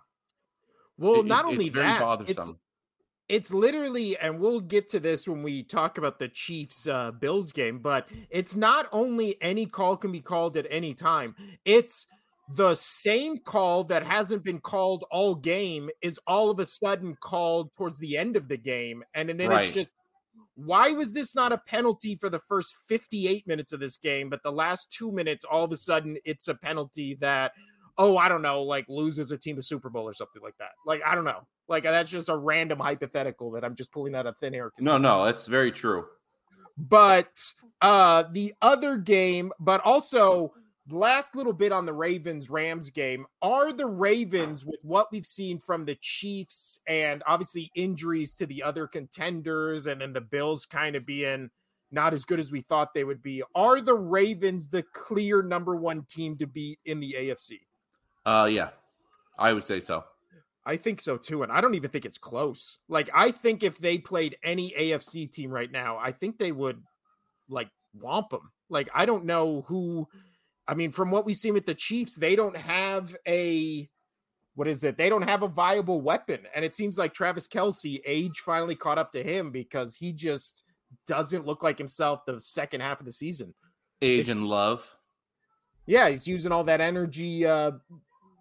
Well, 0.98 1.20
it, 1.20 1.26
not 1.26 1.44
only 1.44 1.68
that, 1.70 2.00
bothersome. 2.00 2.36
it's 2.38 2.52
it's 3.32 3.54
literally, 3.54 4.18
and 4.18 4.38
we'll 4.38 4.60
get 4.60 4.90
to 4.90 5.00
this 5.00 5.26
when 5.26 5.42
we 5.42 5.62
talk 5.62 5.96
about 5.96 6.18
the 6.18 6.28
Chiefs 6.28 6.86
uh, 6.86 7.12
Bills 7.12 7.50
game, 7.50 7.78
but 7.78 8.06
it's 8.28 8.54
not 8.54 8.86
only 8.92 9.40
any 9.40 9.64
call 9.64 9.96
can 9.96 10.12
be 10.12 10.20
called 10.20 10.58
at 10.58 10.66
any 10.68 10.92
time, 10.92 11.34
it's 11.64 12.06
the 12.56 12.74
same 12.74 13.38
call 13.38 13.84
that 13.84 14.02
hasn't 14.02 14.44
been 14.44 14.60
called 14.60 15.06
all 15.10 15.34
game 15.34 15.88
is 16.02 16.20
all 16.26 16.50
of 16.50 16.58
a 16.58 16.66
sudden 16.66 17.16
called 17.22 17.72
towards 17.72 17.98
the 18.00 18.18
end 18.18 18.36
of 18.36 18.48
the 18.48 18.58
game. 18.58 19.02
And, 19.14 19.30
and 19.30 19.40
then 19.40 19.48
right. 19.48 19.64
it's 19.64 19.74
just, 19.74 19.94
why 20.54 20.90
was 20.90 21.12
this 21.12 21.34
not 21.34 21.52
a 21.52 21.58
penalty 21.66 22.16
for 22.16 22.28
the 22.28 22.40
first 22.40 22.76
58 22.86 23.46
minutes 23.46 23.72
of 23.72 23.80
this 23.80 23.96
game? 23.96 24.28
But 24.28 24.42
the 24.42 24.52
last 24.52 24.92
two 24.92 25.10
minutes, 25.10 25.46
all 25.46 25.64
of 25.64 25.72
a 25.72 25.76
sudden, 25.76 26.18
it's 26.26 26.48
a 26.48 26.54
penalty 26.54 27.16
that 27.22 27.52
oh, 27.98 28.16
I 28.16 28.28
don't 28.28 28.42
know, 28.42 28.62
like 28.62 28.88
loses 28.88 29.32
a 29.32 29.38
team 29.38 29.58
of 29.58 29.64
Super 29.64 29.90
Bowl 29.90 30.04
or 30.04 30.12
something 30.12 30.42
like 30.42 30.56
that. 30.58 30.70
Like, 30.86 31.02
I 31.06 31.14
don't 31.14 31.24
know. 31.24 31.46
Like, 31.68 31.84
that's 31.84 32.10
just 32.10 32.28
a 32.28 32.36
random 32.36 32.78
hypothetical 32.78 33.50
that 33.52 33.64
I'm 33.64 33.74
just 33.74 33.92
pulling 33.92 34.14
out 34.14 34.26
of 34.26 34.36
thin 34.38 34.54
air. 34.54 34.72
No, 34.78 34.98
no, 34.98 35.24
that's 35.24 35.46
very 35.46 35.72
true. 35.72 36.06
But 36.76 37.38
uh 37.80 38.24
the 38.32 38.54
other 38.62 38.96
game, 38.96 39.52
but 39.60 39.80
also 39.84 40.52
last 40.90 41.36
little 41.36 41.52
bit 41.52 41.72
on 41.72 41.86
the 41.86 41.92
Ravens 41.92 42.50
Rams 42.50 42.90
game. 42.90 43.26
Are 43.40 43.72
the 43.72 43.86
Ravens, 43.86 44.64
with 44.64 44.80
what 44.82 45.08
we've 45.12 45.26
seen 45.26 45.58
from 45.58 45.84
the 45.84 45.96
Chiefs 46.00 46.80
and 46.86 47.22
obviously 47.26 47.70
injuries 47.74 48.34
to 48.34 48.46
the 48.46 48.62
other 48.62 48.86
contenders, 48.86 49.86
and 49.86 50.00
then 50.00 50.12
the 50.12 50.20
Bills 50.20 50.66
kind 50.66 50.96
of 50.96 51.06
being 51.06 51.50
not 51.90 52.14
as 52.14 52.24
good 52.24 52.40
as 52.40 52.50
we 52.50 52.62
thought 52.62 52.94
they 52.94 53.04
would 53.04 53.22
be, 53.22 53.42
are 53.54 53.80
the 53.80 53.94
Ravens 53.94 54.68
the 54.68 54.82
clear 54.94 55.42
number 55.42 55.76
one 55.76 56.04
team 56.08 56.36
to 56.38 56.46
beat 56.46 56.78
in 56.86 57.00
the 57.00 57.14
AFC? 57.18 57.60
Uh, 58.24 58.48
yeah, 58.50 58.70
I 59.38 59.52
would 59.52 59.64
say 59.64 59.80
so. 59.80 60.04
I 60.64 60.76
think 60.76 61.00
so 61.00 61.16
too, 61.16 61.42
and 61.42 61.50
I 61.50 61.60
don't 61.60 61.74
even 61.74 61.90
think 61.90 62.04
it's 62.04 62.18
close. 62.18 62.78
Like, 62.88 63.10
I 63.12 63.32
think 63.32 63.62
if 63.62 63.78
they 63.78 63.98
played 63.98 64.36
any 64.44 64.72
AFC 64.78 65.30
team 65.30 65.50
right 65.50 65.70
now, 65.70 65.98
I 65.98 66.12
think 66.12 66.38
they 66.38 66.52
would 66.52 66.80
like 67.48 67.68
womp 68.00 68.30
them. 68.30 68.52
Like, 68.68 68.88
I 68.94 69.04
don't 69.04 69.24
know 69.24 69.64
who. 69.66 70.06
I 70.68 70.74
mean, 70.74 70.92
from 70.92 71.10
what 71.10 71.24
we've 71.24 71.36
seen 71.36 71.54
with 71.54 71.66
the 71.66 71.74
Chiefs, 71.74 72.14
they 72.14 72.36
don't 72.36 72.56
have 72.56 73.16
a 73.26 73.88
what 74.54 74.68
is 74.68 74.84
it? 74.84 74.98
They 74.98 75.08
don't 75.08 75.22
have 75.22 75.42
a 75.42 75.48
viable 75.48 76.00
weapon, 76.00 76.40
and 76.54 76.64
it 76.64 76.74
seems 76.74 76.98
like 76.98 77.14
Travis 77.14 77.48
Kelce 77.48 78.00
age 78.06 78.38
finally 78.40 78.76
caught 78.76 78.98
up 78.98 79.10
to 79.12 79.22
him 79.22 79.50
because 79.50 79.96
he 79.96 80.12
just 80.12 80.64
doesn't 81.06 81.46
look 81.46 81.62
like 81.62 81.78
himself 81.78 82.24
the 82.26 82.40
second 82.40 82.82
half 82.82 83.00
of 83.00 83.06
the 83.06 83.12
season. 83.12 83.54
Age 84.00 84.28
it's, 84.28 84.38
and 84.38 84.46
love. 84.46 84.94
Yeah, 85.86 86.08
he's 86.08 86.28
using 86.28 86.52
all 86.52 86.64
that 86.64 86.80
energy 86.80 87.46
uh, 87.46 87.72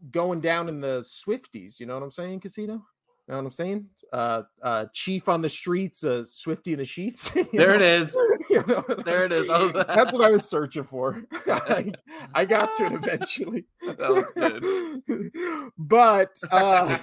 going 0.09 0.41
down 0.41 0.69
in 0.69 0.81
the 0.81 1.01
Swifties. 1.01 1.79
You 1.79 1.85
know 1.85 1.93
what 1.95 2.03
I'm 2.03 2.11
saying, 2.11 2.39
Casino? 2.39 2.73
You 2.73 3.33
know 3.33 3.37
what 3.37 3.45
I'm 3.45 3.51
saying? 3.51 3.85
Uh, 4.11 4.41
uh, 4.61 4.85
Chief 4.93 5.29
on 5.29 5.41
the 5.41 5.47
streets, 5.47 6.03
uh, 6.03 6.23
Swifty 6.27 6.73
in 6.73 6.79
the 6.79 6.85
sheets. 6.85 7.29
there 7.53 7.69
know? 7.69 7.75
it 7.75 7.81
is. 7.81 8.17
you 8.49 8.63
know? 8.67 8.83
There 9.05 9.23
it 9.23 9.31
is. 9.31 9.47
That's 9.47 10.13
what 10.13 10.21
I 10.21 10.31
was 10.31 10.45
searching 10.45 10.83
for. 10.83 11.23
I, 11.47 11.91
I 12.33 12.45
got 12.45 12.73
to 12.77 12.87
it 12.87 12.93
eventually. 12.93 13.65
that 13.81 14.09
was 14.09 14.25
good. 15.05 15.71
but 15.77 16.35
uh, 16.51 16.97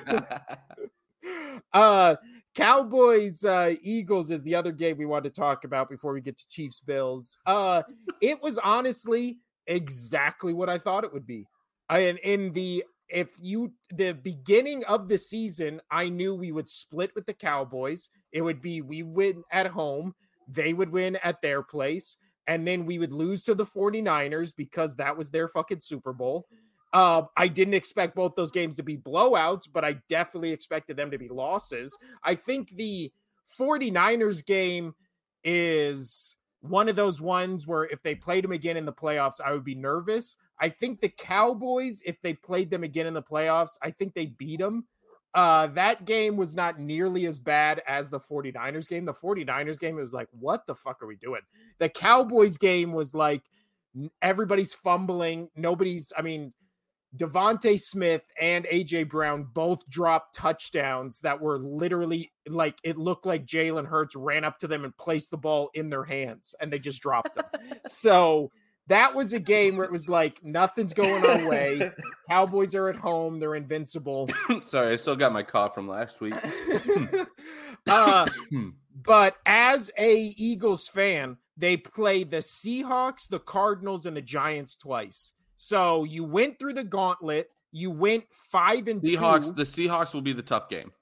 uh, 1.73 2.17
Cowboys 2.55 3.45
uh, 3.45 3.75
Eagles 3.83 4.31
is 4.31 4.43
the 4.43 4.55
other 4.55 4.73
game 4.73 4.99
we 4.99 5.07
want 5.07 5.25
to 5.25 5.31
talk 5.31 5.65
about 5.65 5.89
before 5.89 6.13
we 6.13 6.21
get 6.21 6.37
to 6.39 6.49
Chiefs 6.49 6.81
Bills. 6.81 7.39
Uh, 7.47 7.83
it 8.21 8.43
was 8.43 8.59
honestly 8.59 9.39
exactly 9.69 10.53
what 10.53 10.69
I 10.69 10.77
thought 10.77 11.05
it 11.05 11.13
would 11.13 11.27
be. 11.27 11.47
And 11.91 12.19
in 12.19 12.53
the 12.53 12.85
if 13.09 13.31
you 13.41 13.73
the 13.91 14.13
beginning 14.13 14.85
of 14.85 15.09
the 15.09 15.19
season, 15.19 15.81
I 15.91 16.09
knew 16.09 16.35
we 16.35 16.53
would 16.53 16.69
split 16.69 17.11
with 17.15 17.27
the 17.27 17.35
Cowboys. 17.35 18.11
It 18.33 18.43
would 18.43 18.61
be 18.61 18.83
we 18.83 19.03
win 19.03 19.43
at 19.51 19.67
home, 19.67 20.15
they 20.47 20.75
would 20.75 20.91
win 20.91 21.17
at 21.23 21.41
their 21.41 21.63
place, 21.63 22.19
and 22.47 22.67
then 22.67 22.85
we 22.85 22.99
would 22.99 23.13
lose 23.13 23.45
to 23.45 23.55
the 23.55 23.65
49ers 23.65 24.55
because 24.55 24.97
that 24.97 25.17
was 25.17 25.31
their 25.31 25.49
fucking 25.49 25.81
Super 25.81 26.13
Bowl. 26.13 26.47
Uh, 26.93 27.23
I 27.37 27.49
didn't 27.49 27.75
expect 27.75 28.15
both 28.15 28.35
those 28.35 28.51
games 28.51 28.77
to 28.77 28.83
be 28.83 28.97
blowouts, 28.97 29.69
but 29.71 29.85
I 29.85 29.99
definitely 30.09 30.53
expected 30.53 30.97
them 30.97 31.11
to 31.11 31.19
be 31.19 31.29
losses. 31.29 31.97
I 32.25 32.35
think 32.35 32.77
the 32.77 33.13
49ers 33.59 34.45
game 34.45 34.95
is 35.45 36.37
one 36.61 36.89
of 36.89 36.97
those 36.97 37.21
ones 37.21 37.67
where 37.67 37.85
if 37.85 38.03
they 38.03 38.15
played 38.15 38.45
them 38.45 38.53
again 38.53 38.77
in 38.77 38.87
the 38.87 38.93
playoffs, 38.93 39.41
I 39.45 39.53
would 39.53 39.65
be 39.65 39.75
nervous. 39.75 40.37
I 40.61 40.69
think 40.69 41.01
the 41.01 41.09
Cowboys, 41.09 42.03
if 42.05 42.21
they 42.21 42.35
played 42.35 42.71
them 42.71 42.85
again 42.85 43.07
in 43.07 43.15
the 43.15 43.23
playoffs, 43.23 43.79
I 43.83 43.91
think 43.91 44.15
they 44.15 44.27
beat 44.27 44.61
them. 44.61 44.87
Uh, 45.35 45.69
that 45.69 46.05
game 46.05 46.37
was 46.37 46.55
not 46.55 46.81
nearly 46.81 47.27
as 47.27 47.39
bad 47.39 47.83
as 47.87 48.11
the 48.11 48.19
49ers 48.19 48.89
game. 48.89 49.05
The 49.05 49.13
49ers 49.13 49.79
game, 49.79 49.99
it 49.99 50.03
was 50.03 50.15
like, 50.15 50.29
what 50.33 50.67
the 50.67 50.75
fuck 50.75 51.03
are 51.03 51.07
we 51.07 51.17
doing? 51.17 51.43
The 51.79 51.89
Cowboys 51.89 52.57
game 52.57 52.93
was 52.93 53.15
like, 53.15 53.43
everybody's 54.23 54.75
fumbling. 54.75 55.49
Nobody's, 55.55 56.13
I 56.17 56.23
mean, 56.23 56.53
DeVonta 57.17 57.81
Smith 57.81 58.23
and 58.41 58.67
AJ 58.67 59.09
Brown 59.09 59.47
both 59.55 59.89
dropped 59.89 60.35
touchdowns 60.35 61.21
that 61.21 61.41
were 61.41 61.59
literally 61.59 62.33
like 62.47 62.77
it 62.85 62.99
looked 62.99 63.25
like 63.25 63.47
Jalen 63.47 63.87
Hurts 63.87 64.15
ran 64.15 64.45
up 64.45 64.59
to 64.59 64.69
them 64.69 64.85
and 64.85 64.95
placed 64.97 65.31
the 65.31 65.39
ball 65.39 65.71
in 65.73 65.89
their 65.89 66.05
hands 66.05 66.55
and 66.61 66.71
they 66.71 66.79
just 66.79 67.01
dropped 67.01 67.35
them. 67.35 67.47
so 67.87 68.51
that 68.89 69.15
was 69.15 69.35
a 69.35 69.39
game 69.39 69.77
where 69.77 69.85
it 69.85 69.93
was 69.93 70.09
like 70.09 70.43
nothing's 70.43 70.93
going 70.93 71.25
our 71.25 71.49
way. 71.49 71.91
Cowboys 72.29 72.75
are 72.75 72.89
at 72.89 72.97
home, 72.97 73.39
they're 73.39 73.55
invincible. 73.55 74.29
Sorry, 74.67 74.93
I 74.93 74.97
still 74.97 75.17
got 75.17 75.33
my 75.33 75.43
cough 75.43 75.75
from 75.75 75.89
last 75.89 76.21
week. 76.21 76.35
uh, 77.87 78.27
but 79.05 79.37
as 79.47 79.91
a 79.99 80.35
Eagles 80.37 80.89
fan, 80.89 81.37
they 81.57 81.77
play 81.77 82.25
the 82.25 82.39
Seahawks, 82.39 83.29
the 83.29 83.41
Cardinals, 83.41 84.07
and 84.07 84.17
the 84.17 84.23
Giants 84.23 84.77
twice. 84.77 85.33
So 85.57 86.05
you 86.05 86.25
went 86.25 86.59
through 86.59 86.75
the 86.75 86.85
gauntlet. 86.85 87.51
You 87.73 87.91
went 87.91 88.25
five 88.31 88.89
and 88.89 89.03
Seahawks. 89.03 89.47
Two. 89.47 89.53
The 89.53 89.65
Seahawks 89.65 90.15
will 90.15 90.23
be 90.23 90.33
the 90.33 90.43
tough 90.43 90.69
game. 90.69 90.93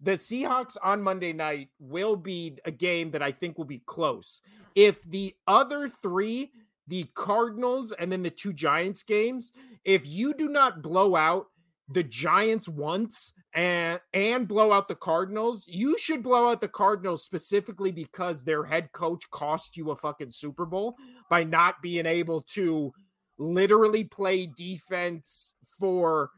The 0.00 0.12
Seahawks 0.12 0.76
on 0.82 1.02
Monday 1.02 1.32
night 1.32 1.68
will 1.78 2.16
be 2.16 2.56
a 2.64 2.70
game 2.70 3.10
that 3.10 3.22
I 3.22 3.32
think 3.32 3.58
will 3.58 3.66
be 3.66 3.82
close. 3.84 4.40
If 4.74 5.02
the 5.02 5.34
other 5.46 5.88
three, 5.88 6.52
the 6.90 7.04
Cardinals 7.14 7.92
and 7.92 8.10
then 8.10 8.22
the 8.22 8.30
two 8.30 8.52
Giants 8.52 9.04
games, 9.04 9.52
if 9.84 10.06
you 10.06 10.34
do 10.34 10.48
not 10.48 10.82
blow 10.82 11.14
out 11.14 11.46
the 11.88 12.02
Giants 12.02 12.68
once 12.68 13.32
and 13.54 14.00
and 14.12 14.46
blow 14.46 14.72
out 14.72 14.88
the 14.88 14.96
Cardinals, 14.96 15.66
you 15.68 15.96
should 15.98 16.22
blow 16.22 16.50
out 16.50 16.60
the 16.60 16.68
Cardinals 16.68 17.24
specifically 17.24 17.92
because 17.92 18.42
their 18.42 18.64
head 18.64 18.90
coach 18.92 19.22
cost 19.30 19.76
you 19.76 19.90
a 19.90 19.96
fucking 19.96 20.30
Super 20.30 20.66
Bowl 20.66 20.96
by 21.30 21.44
not 21.44 21.80
being 21.80 22.06
able 22.06 22.42
to 22.42 22.92
literally 23.38 24.04
play 24.04 24.46
defense 24.46 25.54
for 25.78 26.30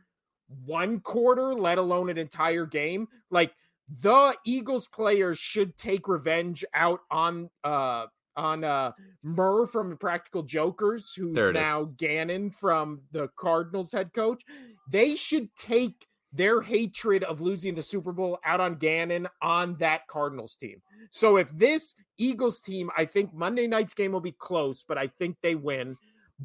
one 0.67 1.01
quarter, 1.01 1.55
let 1.55 1.79
alone 1.79 2.11
an 2.11 2.19
entire 2.19 2.67
game. 2.67 3.09
Like 3.31 3.55
the 4.03 4.37
Eagles 4.45 4.87
players 4.87 5.39
should 5.39 5.79
take 5.79 6.09
revenge 6.09 6.63
out 6.75 7.01
on 7.11 7.49
uh 7.65 8.07
on 8.37 8.65
uh 8.65 8.93
Murr 9.23 9.67
from 9.67 9.89
the 9.89 9.93
Impractical 9.93 10.43
Jokers, 10.43 11.13
who's 11.15 11.35
now 11.53 11.83
is. 11.83 11.89
Gannon 11.97 12.51
from 12.51 13.03
the 13.13 13.29
Cardinals 13.37 13.93
head 13.93 14.13
coach. 14.13 14.43
They 14.91 15.15
should 15.15 15.55
take 15.57 16.07
their 16.33 16.63
hatred 16.63 17.25
of 17.25 17.41
losing 17.41 17.75
the 17.75 17.83
Super 17.83 18.13
Bowl 18.13 18.39
out 18.45 18.61
on 18.61 18.77
Gannon 18.77 19.29
on 19.43 19.77
that 19.77 20.07
Cardinals 20.09 20.57
team. 20.57 20.81
So 21.11 21.37
if 21.37 21.51
this 21.57 21.95
Eagles 22.17 22.61
team, 22.61 22.91
I 22.97 23.05
think 23.05 23.35
Monday 23.35 23.67
night's 23.67 23.95
game 23.95 24.13
will 24.13 24.21
be 24.21 24.33
close, 24.33 24.85
but 24.87 24.97
I 24.97 25.09
think 25.09 25.37
they 25.43 25.55
win. 25.55 25.97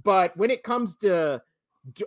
But 0.04 0.36
when 0.36 0.52
it 0.52 0.64
comes 0.64 0.96
to 0.98 1.42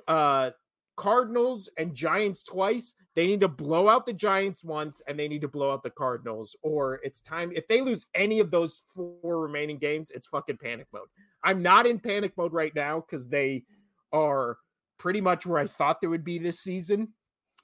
uh, 0.07 0.51
Cardinals 1.01 1.71
and 1.79 1.95
Giants 1.95 2.43
twice, 2.43 2.95
they 3.17 3.27
need 3.27 3.41
to 3.41 3.49
blow 3.49 3.89
out 3.89 4.05
the 4.05 4.13
Giants 4.13 4.63
once 4.63 5.01
and 5.09 5.19
they 5.19 5.29
need 5.29 5.41
to 5.41 5.49
blow 5.49 5.73
out 5.73 5.83
the 5.83 5.89
Cardinals, 5.89 6.55
or 6.63 7.01
it's 7.03 7.23
time. 7.23 7.53
If 7.55 7.67
they 7.69 7.81
lose 7.81 8.05
any 8.15 8.39
of 8.39 8.51
those 8.51 8.83
four 8.95 9.41
remaining 9.41 9.79
games, 9.79 10.11
it's 10.11 10.27
fucking 10.27 10.59
panic 10.59 10.89
mode. 10.93 11.09
I'm 11.43 11.63
not 11.63 11.87
in 11.87 12.01
panic 12.01 12.37
mode 12.37 12.53
right 12.53 12.75
now 12.75 13.01
because 13.01 13.27
they 13.27 13.65
are 14.13 14.59
pretty 14.99 15.23
much 15.23 15.47
where 15.47 15.59
I 15.59 15.67
thought 15.67 16.03
they 16.03 16.07
would 16.07 16.23
be 16.23 16.37
this 16.37 16.61
season, 16.61 17.15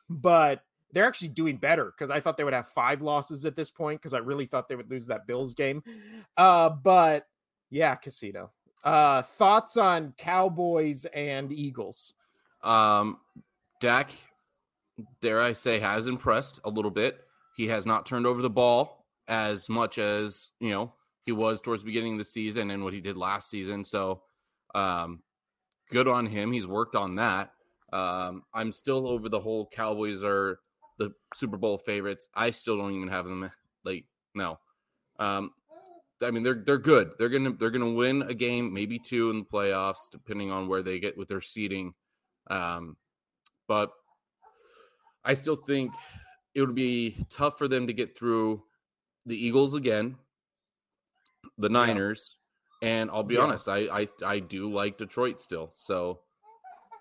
but 0.09 0.63
they're 0.93 1.07
actually 1.07 1.29
doing 1.29 1.59
better 1.59 1.93
because 1.93 2.11
I 2.11 2.21
thought 2.21 2.39
they 2.39 2.45
would 2.45 2.55
have 2.55 2.69
five 2.69 3.03
losses 3.03 3.45
at 3.45 3.55
this 3.55 3.71
point 3.71 4.01
because 4.01 4.15
I 4.15 4.19
really 4.19 4.47
thought 4.47 4.67
they 4.67 4.77
would 4.77 4.91
lose 4.91 5.09
that 5.09 5.27
Bills 5.27 5.53
game. 5.53 5.83
Uh, 6.39 6.71
but 6.71 7.27
yeah, 7.69 7.97
Casino. 7.97 8.51
Uh, 8.83 9.21
thoughts 9.21 9.77
on 9.77 10.15
Cowboys 10.17 11.05
and 11.13 11.53
Eagles? 11.53 12.15
Um, 12.67 13.19
Dak, 13.81 14.11
dare 15.21 15.41
I 15.41 15.53
say, 15.53 15.79
has 15.79 16.07
impressed 16.07 16.61
a 16.65 16.71
little 16.71 16.91
bit. 16.91 17.19
He 17.57 17.69
has 17.69 17.87
not 17.87 18.07
turned 18.07 18.27
over 18.27 18.43
the 18.43 18.51
ball 18.51 19.05
as 19.29 19.69
much 19.69 19.99
as 19.99 20.53
you 20.61 20.71
know 20.71 20.93
he 21.25 21.33
was 21.33 21.61
towards 21.61 21.83
the 21.83 21.87
beginning 21.87 22.15
of 22.15 22.19
the 22.19 22.25
season 22.25 22.71
and 22.71 22.85
what 22.85 22.93
he 22.93 23.01
did 23.01 23.17
last 23.17 23.51
season. 23.51 23.85
So, 23.85 24.23
um, 24.75 25.23
good 25.91 26.09
on 26.09 26.27
him. 26.27 26.53
He's 26.53 26.67
worked 26.67 26.95
on 26.95 27.17
that. 27.17 27.53
Um, 27.93 28.43
I'm 28.55 28.73
still 28.73 29.07
over 29.07 29.29
the 29.29 29.41
whole 29.41 29.69
Cowboys 29.69 30.23
are 30.23 30.61
the 30.99 31.11
Super 31.35 31.57
Bowl 31.57 31.79
favorites. 31.79 32.29
I 32.35 32.51
still 32.51 32.77
don't 32.77 32.93
even 32.93 33.09
have 33.09 33.27
them 33.27 33.51
like 33.85 34.05
no. 34.35 34.59
Um, 35.19 35.53
I 36.23 36.31
mean, 36.31 36.43
they're 36.43 36.63
they're 36.65 36.79
good. 36.79 37.11
They're 37.19 37.29
gonna 37.29 37.53
they're 37.53 37.71
gonna 37.71 37.93
win 37.93 38.23
a 38.23 38.35
game, 38.35 38.73
maybe 38.73 38.99
two 38.99 39.31
in 39.31 39.41
the 39.41 39.45
playoffs, 39.45 40.11
depending 40.11 40.51
on 40.51 40.69
where 40.69 40.83
they 40.83 40.99
get 40.99 41.17
with 41.17 41.29
their 41.29 41.41
seeding. 41.41 41.95
Um, 42.49 42.97
but 43.69 43.93
I 45.25 45.35
still 45.35 45.57
think 45.57 45.93
it 46.55 46.61
would 46.61 46.75
be 46.75 47.27
tough 47.29 47.59
for 47.59 47.69
them 47.69 47.87
to 47.87 47.93
get 47.93 48.17
through 48.17 48.63
the 49.27 49.37
Eagles 49.37 49.75
again, 49.75 50.17
the 51.59 51.69
Niners, 51.69 52.37
yeah. 52.81 52.89
and 52.89 53.11
I'll 53.11 53.25
be 53.25 53.35
yeah. 53.35 53.41
honest, 53.41 53.69
I, 53.69 53.89
I 53.89 54.09
I 54.25 54.39
do 54.39 54.73
like 54.73 54.99
Detroit 54.99 55.41
still. 55.41 55.73
So 55.75 56.21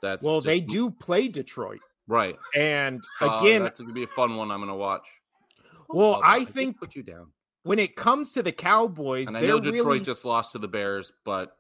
that's 0.02 0.26
well, 0.26 0.38
just, 0.38 0.48
they 0.48 0.60
do 0.60 0.90
play 0.90 1.28
Detroit, 1.28 1.82
right? 2.08 2.36
And 2.56 3.04
again, 3.22 3.62
uh, 3.62 3.66
that's 3.66 3.80
gonna 3.80 3.94
be 3.94 4.04
a 4.04 4.08
fun 4.08 4.36
one. 4.36 4.52
I'm 4.52 4.60
gonna 4.60 4.76
watch. 4.76 5.08
Well, 5.90 6.20
I 6.24 6.46
think 6.46 6.80
put 6.80 6.96
you 6.96 7.04
down 7.04 7.28
when 7.64 7.80
it 7.80 7.96
comes 7.96 8.32
to 8.34 8.44
the 8.44 8.52
Cowboys, 8.52 9.28
and 9.28 9.38
I 9.38 9.42
know 9.42 9.60
Detroit 9.60 9.86
really... 9.86 10.00
just 10.00 10.26
lost 10.26 10.54
to 10.54 10.60
the 10.60 10.68
Bears, 10.68 11.14
but 11.24 11.56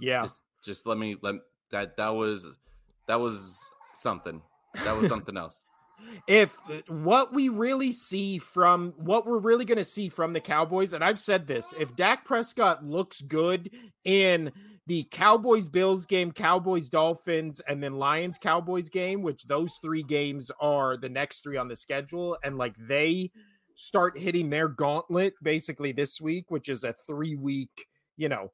yeah, 0.00 0.22
just, 0.22 0.42
just 0.64 0.86
let 0.86 0.96
me 0.96 1.16
let 1.22 1.36
that 1.70 1.96
that 1.96 2.10
was 2.10 2.46
that 3.06 3.20
was 3.20 3.70
something. 3.94 4.40
That 4.84 4.96
was 4.96 5.08
something 5.14 5.36
else. 5.36 5.64
If 6.26 6.58
uh, 6.70 6.80
what 6.88 7.32
we 7.32 7.48
really 7.48 7.92
see 7.92 8.38
from 8.38 8.92
what 8.96 9.26
we're 9.26 9.38
really 9.38 9.64
going 9.64 9.78
to 9.78 9.84
see 9.84 10.08
from 10.08 10.32
the 10.32 10.40
Cowboys, 10.40 10.92
and 10.92 11.04
I've 11.04 11.18
said 11.18 11.46
this, 11.46 11.74
if 11.78 11.94
Dak 11.96 12.24
Prescott 12.24 12.84
looks 12.84 13.20
good 13.22 13.70
in 14.04 14.52
the 14.86 15.04
Cowboys 15.10 15.68
Bills 15.68 16.04
game, 16.04 16.30
Cowboys 16.30 16.88
Dolphins, 16.88 17.60
and 17.68 17.82
then 17.82 17.94
Lions 17.94 18.38
Cowboys 18.38 18.90
game, 18.90 19.22
which 19.22 19.44
those 19.44 19.78
three 19.82 20.02
games 20.02 20.50
are 20.60 20.96
the 20.96 21.08
next 21.08 21.42
three 21.42 21.56
on 21.56 21.68
the 21.68 21.76
schedule, 21.76 22.36
and 22.44 22.58
like 22.58 22.74
they 22.78 23.30
start 23.74 24.18
hitting 24.18 24.50
their 24.50 24.68
gauntlet 24.68 25.34
basically 25.42 25.92
this 25.92 26.20
week, 26.20 26.50
which 26.50 26.68
is 26.68 26.84
a 26.84 26.94
three 27.06 27.34
week, 27.34 27.86
you 28.16 28.28
know, 28.28 28.50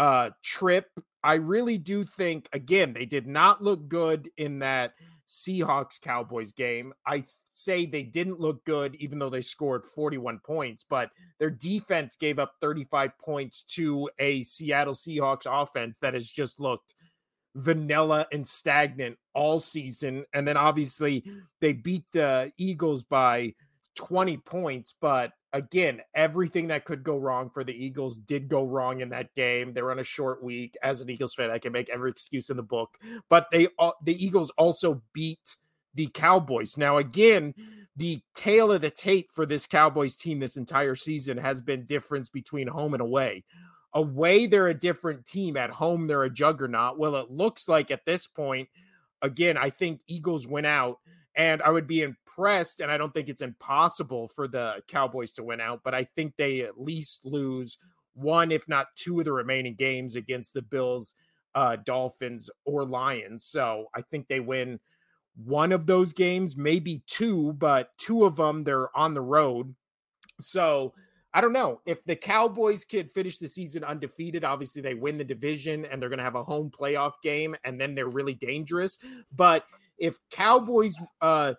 uh 0.00 0.30
trip. 0.42 0.86
I 1.22 1.34
really 1.34 1.76
do 1.76 2.04
think 2.04 2.48
again, 2.52 2.94
they 2.94 3.04
did 3.04 3.26
not 3.26 3.62
look 3.62 3.86
good 3.86 4.30
in 4.38 4.60
that 4.60 4.94
Seahawks 5.28 6.00
Cowboys 6.00 6.52
game. 6.52 6.94
I 7.06 7.24
say 7.52 7.84
they 7.84 8.02
didn't 8.02 8.40
look 8.40 8.64
good 8.64 8.94
even 8.94 9.18
though 9.18 9.28
they 9.28 9.42
scored 9.42 9.84
41 9.84 10.38
points, 10.38 10.86
but 10.88 11.10
their 11.38 11.50
defense 11.50 12.16
gave 12.16 12.38
up 12.38 12.54
35 12.62 13.10
points 13.18 13.62
to 13.74 14.08
a 14.18 14.42
Seattle 14.42 14.94
Seahawks 14.94 15.46
offense 15.46 15.98
that 15.98 16.14
has 16.14 16.26
just 16.26 16.58
looked 16.58 16.94
vanilla 17.54 18.26
and 18.32 18.46
stagnant 18.46 19.18
all 19.34 19.60
season. 19.60 20.24
And 20.32 20.48
then 20.48 20.56
obviously 20.56 21.24
they 21.60 21.74
beat 21.74 22.04
the 22.12 22.52
Eagles 22.56 23.04
by 23.04 23.54
20 23.96 24.36
points. 24.38 24.94
But 25.00 25.32
again, 25.52 26.00
everything 26.14 26.68
that 26.68 26.84
could 26.84 27.02
go 27.02 27.18
wrong 27.18 27.50
for 27.50 27.64
the 27.64 27.72
Eagles 27.72 28.18
did 28.18 28.48
go 28.48 28.64
wrong 28.64 29.00
in 29.00 29.08
that 29.10 29.34
game. 29.34 29.72
They 29.72 29.82
were 29.82 29.90
on 29.90 29.98
a 29.98 30.04
short 30.04 30.42
week. 30.42 30.76
As 30.82 31.00
an 31.00 31.10
Eagles 31.10 31.34
fan, 31.34 31.50
I 31.50 31.58
can 31.58 31.72
make 31.72 31.90
every 31.90 32.10
excuse 32.10 32.50
in 32.50 32.56
the 32.56 32.62
book. 32.62 32.98
But 33.28 33.48
they 33.50 33.68
the 34.04 34.24
Eagles 34.24 34.50
also 34.56 35.02
beat 35.12 35.56
the 35.94 36.06
Cowboys. 36.08 36.78
Now, 36.78 36.98
again, 36.98 37.54
the 37.96 38.20
tail 38.34 38.72
of 38.72 38.80
the 38.80 38.90
tape 38.90 39.30
for 39.32 39.44
this 39.44 39.66
Cowboys 39.66 40.16
team 40.16 40.38
this 40.38 40.56
entire 40.56 40.94
season 40.94 41.36
has 41.36 41.60
been 41.60 41.84
difference 41.86 42.28
between 42.28 42.68
home 42.68 42.94
and 42.94 43.00
away. 43.02 43.44
Away, 43.94 44.46
they're 44.46 44.68
a 44.68 44.74
different 44.74 45.26
team. 45.26 45.56
At 45.56 45.70
home, 45.70 46.06
they're 46.06 46.22
a 46.22 46.30
juggernaut. 46.30 46.98
Well, 46.98 47.16
it 47.16 47.30
looks 47.30 47.68
like 47.68 47.90
at 47.90 48.06
this 48.06 48.28
point, 48.28 48.68
again, 49.20 49.56
I 49.56 49.70
think 49.70 50.00
Eagles 50.06 50.46
went 50.46 50.66
out, 50.66 50.98
and 51.34 51.60
I 51.62 51.70
would 51.70 51.88
be 51.88 52.02
impressed. 52.40 52.80
And 52.80 52.90
I 52.90 52.96
don't 52.96 53.12
think 53.12 53.28
it's 53.28 53.42
impossible 53.42 54.28
for 54.28 54.48
the 54.48 54.82
Cowboys 54.88 55.32
to 55.32 55.42
win 55.42 55.60
out, 55.60 55.80
but 55.84 55.94
I 55.94 56.04
think 56.04 56.34
they 56.36 56.62
at 56.62 56.80
least 56.80 57.24
lose 57.24 57.76
one, 58.14 58.50
if 58.50 58.66
not 58.68 58.86
two, 58.96 59.18
of 59.18 59.26
the 59.26 59.32
remaining 59.32 59.74
games 59.74 60.16
against 60.16 60.54
the 60.54 60.62
Bills, 60.62 61.14
uh, 61.54 61.76
Dolphins, 61.84 62.48
or 62.64 62.84
Lions. 62.84 63.44
So 63.44 63.86
I 63.94 64.02
think 64.02 64.26
they 64.28 64.40
win 64.40 64.80
one 65.44 65.72
of 65.72 65.86
those 65.86 66.12
games, 66.12 66.56
maybe 66.56 67.02
two, 67.06 67.52
but 67.54 67.90
two 67.98 68.24
of 68.24 68.36
them 68.36 68.64
they're 68.64 68.96
on 68.96 69.14
the 69.14 69.20
road. 69.20 69.74
So 70.40 70.94
I 71.34 71.40
don't 71.40 71.52
know 71.52 71.80
if 71.84 72.02
the 72.04 72.16
Cowboys 72.16 72.84
could 72.84 73.10
finish 73.10 73.38
the 73.38 73.48
season 73.48 73.84
undefeated. 73.84 74.44
Obviously, 74.44 74.80
they 74.82 74.94
win 74.94 75.18
the 75.18 75.24
division 75.24 75.84
and 75.84 76.00
they're 76.00 76.08
going 76.08 76.18
to 76.18 76.24
have 76.24 76.36
a 76.36 76.42
home 76.42 76.70
playoff 76.70 77.12
game, 77.22 77.54
and 77.64 77.78
then 77.78 77.94
they're 77.94 78.08
really 78.08 78.34
dangerous. 78.34 78.98
But 79.36 79.64
if 79.98 80.16
Cowboys 80.30 80.96
uh, 81.20 81.54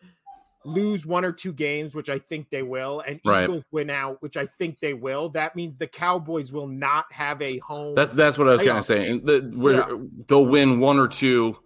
lose 0.63 1.05
one 1.05 1.25
or 1.25 1.31
two 1.31 1.53
games, 1.53 1.95
which 1.95 2.09
I 2.09 2.19
think 2.19 2.49
they 2.49 2.63
will, 2.63 3.01
and 3.01 3.19
right. 3.25 3.43
Eagles 3.43 3.65
win 3.71 3.89
out, 3.89 4.21
which 4.21 4.37
I 4.37 4.45
think 4.45 4.79
they 4.79 4.93
will, 4.93 5.29
that 5.29 5.55
means 5.55 5.77
the 5.77 5.87
Cowboys 5.87 6.51
will 6.51 6.67
not 6.67 7.05
have 7.11 7.41
a 7.41 7.57
home. 7.59 7.95
That's 7.95 8.11
that's 8.13 8.37
what 8.37 8.47
I 8.47 8.51
was 8.51 8.63
kind 8.63 8.77
of 8.77 8.85
saying. 8.85 9.25
The, 9.25 9.41
yeah. 9.57 9.97
They'll 10.27 10.45
win 10.45 10.79
one 10.79 10.99
or 10.99 11.07
two 11.07 11.57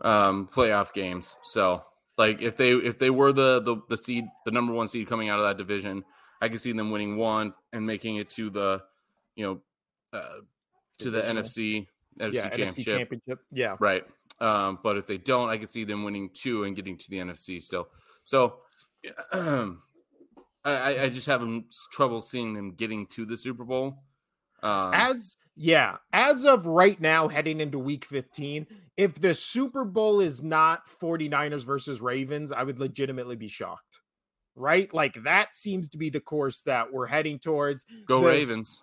um, 0.00 0.48
playoff 0.52 0.92
games. 0.92 1.36
So, 1.42 1.84
like 2.18 2.42
if 2.42 2.56
they 2.56 2.72
if 2.72 2.98
they 2.98 3.10
were 3.10 3.32
the 3.32 3.60
the 3.62 3.76
the 3.88 3.96
seed, 3.96 4.26
the 4.44 4.50
number 4.50 4.72
one 4.72 4.88
seed 4.88 5.08
coming 5.08 5.28
out 5.28 5.38
of 5.38 5.44
that 5.46 5.58
division 5.58 6.04
I 6.42 6.48
could 6.48 6.60
see 6.60 6.72
them 6.72 6.90
winning 6.90 7.16
one 7.16 7.54
and 7.72 7.86
making 7.86 8.16
it 8.16 8.28
to 8.30 8.50
the, 8.50 8.82
you 9.36 9.46
know, 9.46 9.60
uh, 10.12 10.40
to 10.98 11.08
the 11.08 11.22
NFC 11.22 11.86
NFC, 12.18 12.32
yeah, 12.32 12.42
championship. 12.48 12.68
NFC 12.68 12.84
championship. 12.98 13.38
Yeah. 13.52 13.76
Right. 13.78 14.04
Um, 14.40 14.80
but 14.82 14.96
if 14.96 15.06
they 15.06 15.18
don't, 15.18 15.50
I 15.50 15.56
could 15.56 15.68
see 15.68 15.84
them 15.84 16.02
winning 16.02 16.30
two 16.34 16.64
and 16.64 16.74
getting 16.74 16.98
to 16.98 17.10
the 17.10 17.18
NFC 17.18 17.62
still. 17.62 17.86
So 18.24 18.58
um, 19.32 19.82
I, 20.64 21.02
I 21.02 21.08
just 21.08 21.26
have 21.26 21.46
trouble 21.92 22.22
seeing 22.22 22.54
them 22.54 22.74
getting 22.74 23.06
to 23.08 23.26
the 23.26 23.36
Super 23.36 23.64
Bowl. 23.64 24.02
Um, 24.62 24.92
as 24.94 25.36
yeah, 25.56 25.96
as 26.12 26.44
of 26.44 26.66
right 26.66 27.00
now, 27.00 27.28
heading 27.28 27.60
into 27.60 27.78
week 27.78 28.04
15, 28.04 28.66
if 28.96 29.20
the 29.20 29.34
Super 29.34 29.84
Bowl 29.84 30.20
is 30.20 30.42
not 30.42 30.82
49ers 30.86 31.64
versus 31.64 32.00
Ravens, 32.00 32.52
I 32.52 32.62
would 32.62 32.78
legitimately 32.78 33.36
be 33.36 33.48
shocked 33.48 34.00
right? 34.54 34.92
Like 34.92 35.22
that 35.24 35.54
seems 35.54 35.88
to 35.90 35.98
be 35.98 36.10
the 36.10 36.20
course 36.20 36.62
that 36.62 36.92
we're 36.92 37.06
heading 37.06 37.38
towards. 37.38 37.86
Go 38.06 38.22
this, 38.22 38.48
Ravens. 38.48 38.82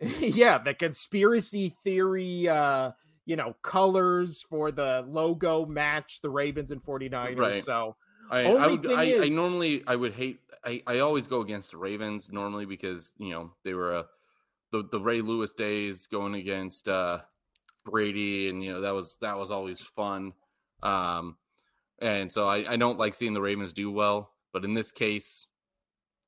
yeah, 0.20 0.58
the 0.58 0.74
conspiracy 0.74 1.74
theory 1.84 2.48
uh, 2.48 2.92
you 3.24 3.36
know, 3.36 3.56
colors 3.62 4.44
for 4.48 4.70
the 4.70 5.04
logo 5.08 5.66
match 5.66 6.20
the 6.22 6.30
Ravens 6.30 6.70
and 6.70 6.82
49ers. 6.82 7.38
Right. 7.38 7.62
So 7.62 7.96
I, 8.30 8.40
I, 8.40 8.66
would, 8.66 8.86
I, 8.86 9.02
is, 9.04 9.22
I, 9.22 9.34
normally 9.34 9.82
I 9.86 9.96
would 9.96 10.14
hate 10.14 10.40
I, 10.64 10.82
I 10.86 10.98
always 10.98 11.26
go 11.28 11.40
against 11.40 11.70
the 11.70 11.76
Ravens 11.76 12.30
normally 12.30 12.66
because 12.66 13.12
you 13.18 13.30
know 13.30 13.52
they 13.64 13.74
were 13.74 13.96
a 13.96 14.06
the, 14.72 14.84
the 14.90 15.00
Ray 15.00 15.20
Lewis 15.20 15.52
days 15.52 16.06
going 16.06 16.34
against 16.34 16.88
uh 16.88 17.20
Brady 17.84 18.48
and 18.48 18.62
you 18.62 18.72
know 18.72 18.80
that 18.80 18.94
was 18.94 19.16
that 19.20 19.38
was 19.38 19.50
always 19.50 19.80
fun. 19.80 20.32
Um 20.82 21.36
and 21.98 22.30
so 22.30 22.48
I, 22.48 22.72
I 22.72 22.76
don't 22.76 22.98
like 22.98 23.14
seeing 23.14 23.34
the 23.34 23.40
Ravens 23.40 23.72
do 23.72 23.90
well. 23.90 24.32
But 24.52 24.64
in 24.64 24.74
this 24.74 24.92
case, 24.92 25.46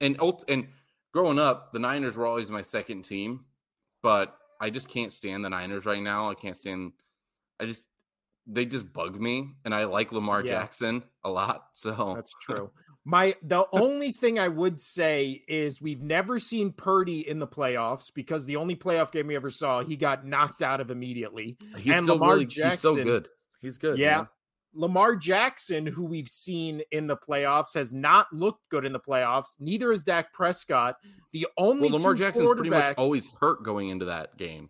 and 0.00 0.18
and 0.48 0.68
growing 1.12 1.38
up, 1.38 1.72
the 1.72 1.78
Niners 1.78 2.16
were 2.16 2.26
always 2.26 2.50
my 2.50 2.62
second 2.62 3.02
team, 3.02 3.44
but 4.02 4.36
I 4.60 4.70
just 4.70 4.88
can't 4.88 5.12
stand 5.12 5.44
the 5.44 5.50
Niners 5.50 5.86
right 5.86 6.02
now. 6.02 6.30
I 6.30 6.34
can't 6.34 6.56
stand. 6.56 6.92
I 7.60 7.64
just 7.64 7.88
they 8.48 8.64
just 8.64 8.92
bug 8.92 9.20
me, 9.20 9.54
and 9.64 9.74
I 9.74 9.84
like 9.84 10.10
Lamar 10.10 10.42
yeah. 10.42 10.52
Jackson 10.52 11.02
a 11.24 11.30
lot. 11.30 11.66
So 11.74 12.14
that's 12.16 12.34
true. 12.42 12.70
My 13.04 13.34
the 13.42 13.66
only 13.72 14.12
thing 14.12 14.38
I 14.38 14.48
would 14.48 14.80
say 14.80 15.42
is 15.48 15.80
we've 15.80 16.02
never 16.02 16.38
seen 16.38 16.72
Purdy 16.72 17.28
in 17.28 17.38
the 17.38 17.46
playoffs 17.46 18.12
because 18.12 18.44
the 18.44 18.56
only 18.56 18.76
playoff 18.76 19.12
game 19.12 19.28
we 19.28 19.36
ever 19.36 19.50
saw, 19.50 19.82
he 19.82 19.96
got 19.96 20.26
knocked 20.26 20.62
out 20.62 20.80
of 20.80 20.90
immediately. 20.90 21.56
He's 21.76 21.94
and 21.94 22.04
still 22.04 22.16
Lamar 22.16 22.34
really, 22.34 22.46
Jackson, 22.46 22.70
he's 22.70 22.80
so 22.98 23.04
good. 23.04 23.28
He's 23.60 23.78
good. 23.78 23.98
Yeah. 23.98 24.16
Man. 24.16 24.28
Lamar 24.74 25.16
Jackson, 25.16 25.86
who 25.86 26.04
we've 26.04 26.28
seen 26.28 26.82
in 26.92 27.06
the 27.06 27.16
playoffs, 27.16 27.74
has 27.74 27.92
not 27.92 28.26
looked 28.32 28.68
good 28.68 28.84
in 28.84 28.92
the 28.92 29.00
playoffs. 29.00 29.56
Neither 29.58 29.90
is 29.92 30.02
Dak 30.02 30.32
Prescott. 30.32 30.96
The 31.32 31.46
only 31.56 31.88
well, 31.88 31.98
Lamar 31.98 32.14
Jackson's 32.14 32.52
pretty 32.52 32.70
much 32.70 32.94
always 32.96 33.26
hurt 33.40 33.64
going 33.64 33.88
into 33.88 34.04
that 34.04 34.36
game. 34.36 34.68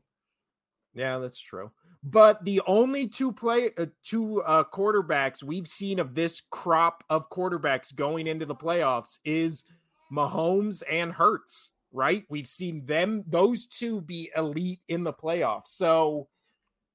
Yeah, 0.98 1.18
that's 1.18 1.38
true. 1.38 1.70
But 2.02 2.44
the 2.44 2.60
only 2.66 3.06
two 3.08 3.32
play 3.32 3.70
uh, 3.78 3.86
two 4.02 4.42
uh, 4.42 4.64
quarterbacks 4.64 5.44
we've 5.44 5.66
seen 5.68 6.00
of 6.00 6.14
this 6.14 6.42
crop 6.50 7.04
of 7.08 7.30
quarterbacks 7.30 7.94
going 7.94 8.26
into 8.26 8.46
the 8.46 8.54
playoffs 8.54 9.18
is 9.24 9.64
Mahomes 10.12 10.82
and 10.90 11.12
Hurts. 11.12 11.70
Right? 11.92 12.24
We've 12.28 12.48
seen 12.48 12.84
them; 12.84 13.22
those 13.28 13.66
two 13.66 14.00
be 14.00 14.30
elite 14.36 14.80
in 14.88 15.04
the 15.04 15.12
playoffs. 15.12 15.68
So 15.68 16.28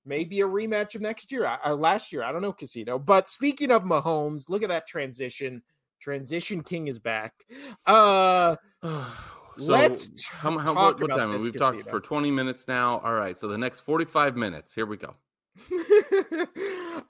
maybe 0.06 0.42
a 0.42 0.48
rematch 0.48 0.96
of 0.96 1.02
next 1.02 1.32
year 1.32 1.50
or 1.66 1.76
last 1.76 2.12
year. 2.12 2.24
I 2.24 2.34
don't 2.34 2.42
know, 2.42 2.54
Casino. 2.54 3.00
But 3.00 3.30
speaking 3.30 3.72
of 3.72 3.84
Mahomes, 3.84 4.50
look 4.50 4.64
at 4.64 4.70
that 4.70 4.86
transition. 4.86 5.62
Transition 6.02 6.62
King 6.62 6.90
is 6.90 7.00
back. 7.00 7.34
Uh 7.86 8.58
so 9.58 9.72
let's 9.72 10.10
t- 10.10 10.24
how, 10.30 10.58
how 10.58 10.74
what, 10.74 11.02
what 11.02 11.10
time? 11.10 11.32
We've 11.32 11.58
talked 11.58 11.90
for 11.90 12.00
20 12.00 12.32
minutes 12.32 12.68
now. 12.68 13.00
All 13.00 13.14
right, 13.14 13.36
so 13.36 13.48
the 13.48 13.58
next 13.58 13.82
45 13.82 14.36
minutes. 14.36 14.74
Here 14.74 14.86
we 14.86 14.98
go. 14.98 15.16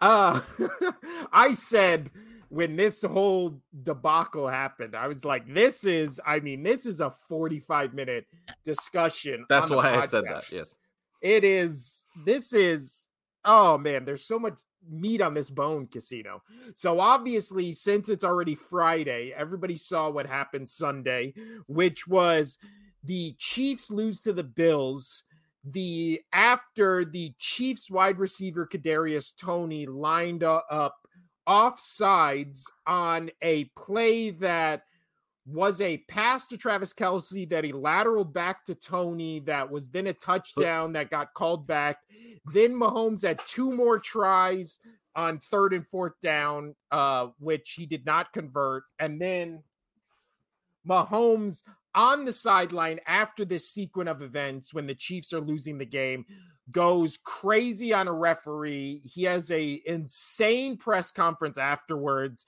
uh 0.01 0.41
I 1.31 1.53
said 1.53 2.11
when 2.53 2.75
this 2.75 3.01
whole 3.01 3.59
debacle 3.81 4.47
happened, 4.47 4.95
I 4.95 5.07
was 5.07 5.25
like, 5.25 5.51
this 5.51 5.85
is, 5.85 6.21
I 6.23 6.39
mean, 6.39 6.61
this 6.61 6.85
is 6.85 7.01
a 7.01 7.09
45 7.09 7.95
minute 7.95 8.27
discussion. 8.63 9.45
That's 9.49 9.71
why 9.71 9.85
podcast. 9.85 10.01
I 10.01 10.05
said 10.05 10.23
that. 10.25 10.51
Yes. 10.51 10.77
It 11.21 11.43
is, 11.43 12.05
this 12.25 12.53
is, 12.53 13.07
oh 13.43 13.79
man, 13.79 14.05
there's 14.05 14.25
so 14.25 14.37
much 14.37 14.59
meat 14.89 15.21
on 15.21 15.33
this 15.33 15.49
bone 15.49 15.87
casino. 15.87 16.41
So 16.73 16.99
obviously, 16.99 17.71
since 17.71 18.09
it's 18.09 18.23
already 18.23 18.55
Friday, 18.55 19.33
everybody 19.35 19.75
saw 19.75 20.09
what 20.09 20.25
happened 20.25 20.69
Sunday, 20.69 21.33
which 21.67 22.07
was 22.07 22.57
the 23.03 23.35
Chiefs 23.37 23.91
lose 23.91 24.21
to 24.21 24.33
the 24.33 24.43
Bills. 24.43 25.23
The 25.65 26.21
after 26.33 27.05
the 27.05 27.33
Chiefs 27.37 27.89
wide 27.89 28.19
receiver 28.19 28.67
Kadarius 28.67 29.33
Toney 29.35 29.85
lined 29.85 30.43
up 30.43 30.97
off 31.47 31.79
sides 31.79 32.69
on 32.85 33.29
a 33.41 33.65
play 33.75 34.31
that 34.31 34.83
was 35.45 35.81
a 35.81 35.97
pass 36.07 36.47
to 36.47 36.57
Travis 36.57 36.93
Kelce 36.93 37.49
that 37.49 37.63
he 37.63 37.73
lateraled 37.73 38.33
back 38.33 38.63
to 38.65 38.75
Toney 38.75 39.41
that 39.41 39.69
was 39.69 39.89
then 39.89 40.07
a 40.07 40.13
touchdown 40.13 40.93
that 40.93 41.09
got 41.09 41.33
called 41.33 41.67
back. 41.67 41.97
Then 42.53 42.73
Mahomes 42.73 43.25
had 43.25 43.39
two 43.45 43.75
more 43.75 43.99
tries 43.99 44.79
on 45.15 45.39
third 45.39 45.73
and 45.73 45.85
fourth 45.85 46.13
down, 46.21 46.75
uh, 46.91 47.27
which 47.39 47.73
he 47.77 47.85
did 47.85 48.05
not 48.05 48.31
convert. 48.33 48.83
And 48.99 49.21
then 49.21 49.63
Mahomes 50.87 51.61
on 51.95 52.25
the 52.25 52.31
sideline 52.31 52.99
after 53.07 53.45
this 53.45 53.69
sequence 53.69 54.09
of 54.09 54.21
events 54.21 54.73
when 54.73 54.87
the 54.87 54.95
Chiefs 54.95 55.33
are 55.33 55.41
losing 55.41 55.77
the 55.77 55.85
game 55.85 56.25
goes 56.71 57.17
crazy 57.23 57.93
on 57.93 58.07
a 58.07 58.13
referee. 58.13 59.01
He 59.03 59.23
has 59.23 59.51
a 59.51 59.81
insane 59.85 60.77
press 60.77 61.11
conference 61.11 61.57
afterwards. 61.57 62.45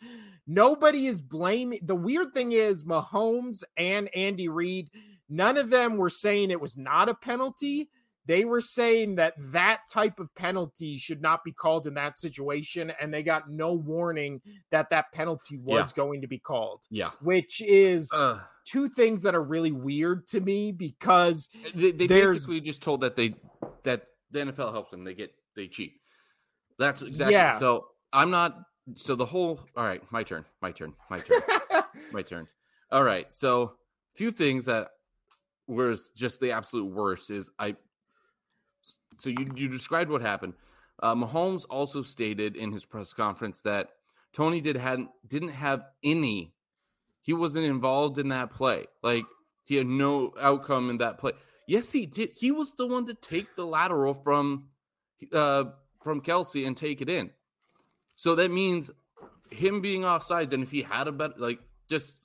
Nobody 0.48 1.08
is 1.08 1.22
blaming. 1.22 1.80
The 1.84 1.96
weird 1.96 2.34
thing 2.34 2.54
is 2.54 2.84
Mahomes 2.84 3.64
and 3.78 4.10
Andy 4.16 4.48
Reid, 4.48 4.90
none 5.30 5.58
of 5.58 5.70
them 5.70 5.98
were 5.98 6.10
saying 6.10 6.52
it 6.52 6.62
was 6.62 6.78
not 6.78 7.10
a 7.10 7.14
penalty. 7.14 7.90
They 8.26 8.46
were 8.46 8.62
saying 8.62 9.16
that 9.16 9.34
that 9.52 9.82
type 9.92 10.20
of 10.20 10.34
penalty 10.36 10.98
should 10.98 11.22
not 11.22 11.44
be 11.44 11.52
called 11.52 11.88
in 11.88 11.94
that 11.96 12.18
situation, 12.18 12.92
and 13.00 13.14
they 13.14 13.24
got 13.24 13.50
no 13.50 13.74
warning 13.74 14.42
that 14.72 14.90
that 14.90 15.12
penalty 15.14 15.58
was 15.58 15.92
yeah. 15.92 15.96
going 15.96 16.22
to 16.22 16.28
be 16.28 16.40
called. 16.40 16.84
Yeah, 16.90 17.12
which 17.22 17.62
is 17.62 18.12
uh, 18.14 18.40
two 18.66 18.90
things 18.90 19.22
that 19.22 19.36
are 19.36 19.44
really 19.44 19.72
weird 19.72 20.28
to 20.28 20.42
me 20.42 20.72
because 20.72 21.50
they, 21.74 21.92
they 21.92 22.08
basically 22.08 22.62
just 22.62 22.82
told 22.82 23.02
that 23.02 23.16
they 23.16 23.36
that 23.84 24.08
the 24.32 24.40
NFL 24.40 24.72
helps 24.72 24.92
them. 24.92 25.04
They 25.04 25.14
get 25.14 25.34
they 25.56 25.68
cheat. 25.68 25.94
That's 26.78 27.02
exactly. 27.02 27.34
Yeah. 27.34 27.58
So 27.58 27.88
I'm 28.12 28.32
not. 28.32 28.58
So 28.96 29.16
the 29.16 29.26
whole. 29.26 29.60
All 29.76 29.86
right, 29.86 30.02
my 30.12 30.24
turn. 30.24 30.46
My 30.62 30.72
turn. 30.72 30.94
My 31.10 31.20
turn. 31.20 31.42
my 32.12 32.22
turn. 32.22 32.48
All 32.92 33.04
right. 33.04 33.32
So 33.32 33.74
few 34.16 34.32
things 34.32 34.66
that 34.66 34.90
was 35.68 36.12
just 36.16 36.40
the 36.40 36.52
absolute 36.52 36.94
worst 36.94 37.32
is 37.32 37.50
I. 37.58 37.76
So 39.18 39.30
you 39.30 39.48
you 39.56 39.70
described 39.70 40.10
what 40.10 40.22
happened. 40.22 40.54
Uh, 41.02 41.16
Mahomes 41.16 41.66
also 41.70 42.02
stated 42.02 42.56
in 42.56 42.72
his 42.72 42.86
press 42.86 43.14
conference 43.14 43.62
that 43.62 43.90
Toney 44.34 44.62
did 44.62 44.76
hadn't 44.76 45.10
didn't 45.28 45.50
have 45.50 45.84
any. 46.04 46.54
He 47.22 47.34
wasn't 47.34 47.66
involved 47.66 48.18
in 48.18 48.30
that 48.30 48.52
play. 48.52 48.86
Like 49.02 49.26
he 49.66 49.76
had 49.76 49.88
no 49.88 50.34
outcome 50.40 50.90
in 50.90 50.98
that 51.00 51.18
play. 51.18 51.32
Yes, 51.68 51.92
he 51.92 52.06
did. 52.06 52.32
He 52.36 52.52
was 52.52 52.72
the 52.78 52.86
one 52.86 53.08
to 53.08 53.14
take 53.14 53.56
the 53.56 53.66
lateral 53.66 54.14
from 54.14 54.70
uh, 55.34 55.66
from 56.04 56.22
Kelce 56.22 56.66
and 56.66 56.78
take 56.78 57.02
it 57.02 57.10
in. 57.10 57.32
So 58.16 58.36
that 58.36 58.52
means 58.52 58.92
him 59.50 59.82
being 59.82 60.04
offsides, 60.04 60.54
and 60.54 60.64
if 60.64 60.72
he 60.72 60.84
had 60.84 61.08
a 61.08 61.12
better 61.12 61.34
like 61.38 61.60
just 61.90 62.20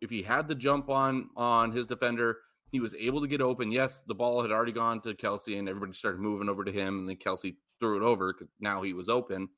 if 0.00 0.10
he 0.10 0.22
had 0.22 0.48
the 0.48 0.54
jump 0.54 0.88
on 0.88 1.30
on 1.36 1.72
his 1.72 1.86
defender, 1.86 2.38
he 2.70 2.80
was 2.80 2.94
able 2.94 3.20
to 3.20 3.28
get 3.28 3.40
open. 3.40 3.70
Yes, 3.70 4.02
the 4.06 4.14
ball 4.14 4.42
had 4.42 4.50
already 4.50 4.72
gone 4.72 5.00
to 5.02 5.14
Kelce, 5.14 5.58
and 5.58 5.68
everybody 5.68 5.92
started 5.92 6.20
moving 6.20 6.48
over 6.48 6.64
to 6.64 6.72
him, 6.72 6.98
and 6.98 7.08
then 7.08 7.16
Kelce 7.16 7.56
threw 7.80 7.96
it 7.96 8.02
over 8.02 8.32
because 8.32 8.48
now 8.60 8.82
he 8.82 8.92
was 8.92 9.08
open. 9.08 9.48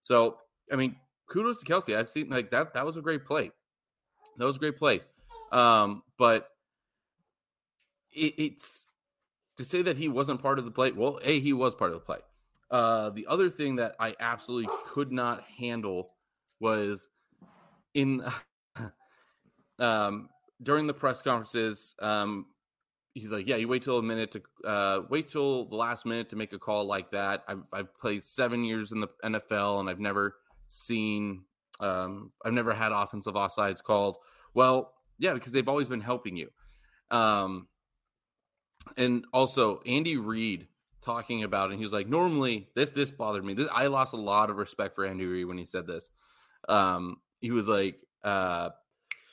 So 0.00 0.38
I 0.72 0.76
mean, 0.76 0.96
kudos 1.28 1.62
to 1.62 1.66
Kelce. 1.66 1.96
I've 1.96 2.08
seen 2.08 2.28
like 2.28 2.50
that. 2.50 2.74
That 2.74 2.86
was 2.86 2.96
a 2.96 3.02
great 3.02 3.24
play. 3.24 3.50
That 4.36 4.44
was 4.44 4.56
a 4.56 4.60
great 4.60 4.76
play. 4.76 5.00
Um, 5.52 6.02
but 6.18 6.48
it, 8.12 8.34
it's 8.38 8.86
to 9.56 9.64
say 9.64 9.82
that 9.82 9.96
he 9.96 10.08
wasn't 10.08 10.42
part 10.42 10.58
of 10.58 10.64
the 10.64 10.70
play. 10.70 10.92
Well, 10.92 11.18
a 11.22 11.40
he 11.40 11.52
was 11.52 11.74
part 11.74 11.90
of 11.90 11.94
the 11.94 12.00
play. 12.00 12.18
Uh, 12.70 13.10
the 13.10 13.26
other 13.28 13.50
thing 13.50 13.76
that 13.76 13.94
I 13.98 14.14
absolutely 14.20 14.74
could 14.88 15.10
not 15.10 15.42
handle 15.58 16.14
was 16.60 17.08
in 17.94 18.22
um, 19.78 20.28
during 20.62 20.86
the 20.86 20.94
press 20.94 21.22
conferences. 21.22 21.94
Um, 22.00 22.46
he's 23.14 23.30
like, 23.30 23.46
"Yeah, 23.46 23.56
you 23.56 23.68
wait 23.68 23.82
till 23.82 23.98
a 23.98 24.02
minute 24.02 24.32
to 24.32 24.68
uh, 24.68 25.00
wait 25.08 25.28
till 25.28 25.66
the 25.68 25.76
last 25.76 26.06
minute 26.06 26.30
to 26.30 26.36
make 26.36 26.52
a 26.52 26.58
call 26.58 26.86
like 26.86 27.10
that." 27.12 27.44
I've, 27.48 27.62
I've 27.72 27.94
played 27.98 28.22
seven 28.22 28.64
years 28.64 28.92
in 28.92 29.00
the 29.00 29.08
NFL 29.24 29.80
and 29.80 29.88
I've 29.88 30.00
never 30.00 30.36
seen, 30.68 31.44
um, 31.80 32.32
I've 32.44 32.52
never 32.52 32.72
had 32.74 32.92
offensive 32.92 33.34
offsides 33.34 33.82
called. 33.82 34.16
Well, 34.54 34.92
yeah, 35.18 35.34
because 35.34 35.52
they've 35.52 35.68
always 35.68 35.88
been 35.88 36.00
helping 36.00 36.36
you. 36.36 36.48
Um, 37.10 37.68
and 38.96 39.24
also 39.32 39.80
Andy 39.86 40.16
Reid 40.16 40.68
talking 41.02 41.42
about 41.42 41.70
it. 41.70 41.72
And 41.72 41.80
he 41.80 41.84
was 41.84 41.92
like, 41.92 42.08
normally 42.08 42.68
this 42.74 42.90
this 42.90 43.10
bothered 43.10 43.44
me. 43.44 43.54
This, 43.54 43.68
I 43.72 43.86
lost 43.86 44.12
a 44.12 44.18
lot 44.18 44.50
of 44.50 44.56
respect 44.56 44.94
for 44.94 45.04
Andy 45.06 45.26
Reid 45.26 45.46
when 45.46 45.58
he 45.58 45.64
said 45.64 45.86
this. 45.86 46.10
Um, 46.68 47.16
he 47.40 47.50
was 47.50 47.66
like, 47.68 47.96
uh, 48.24 48.70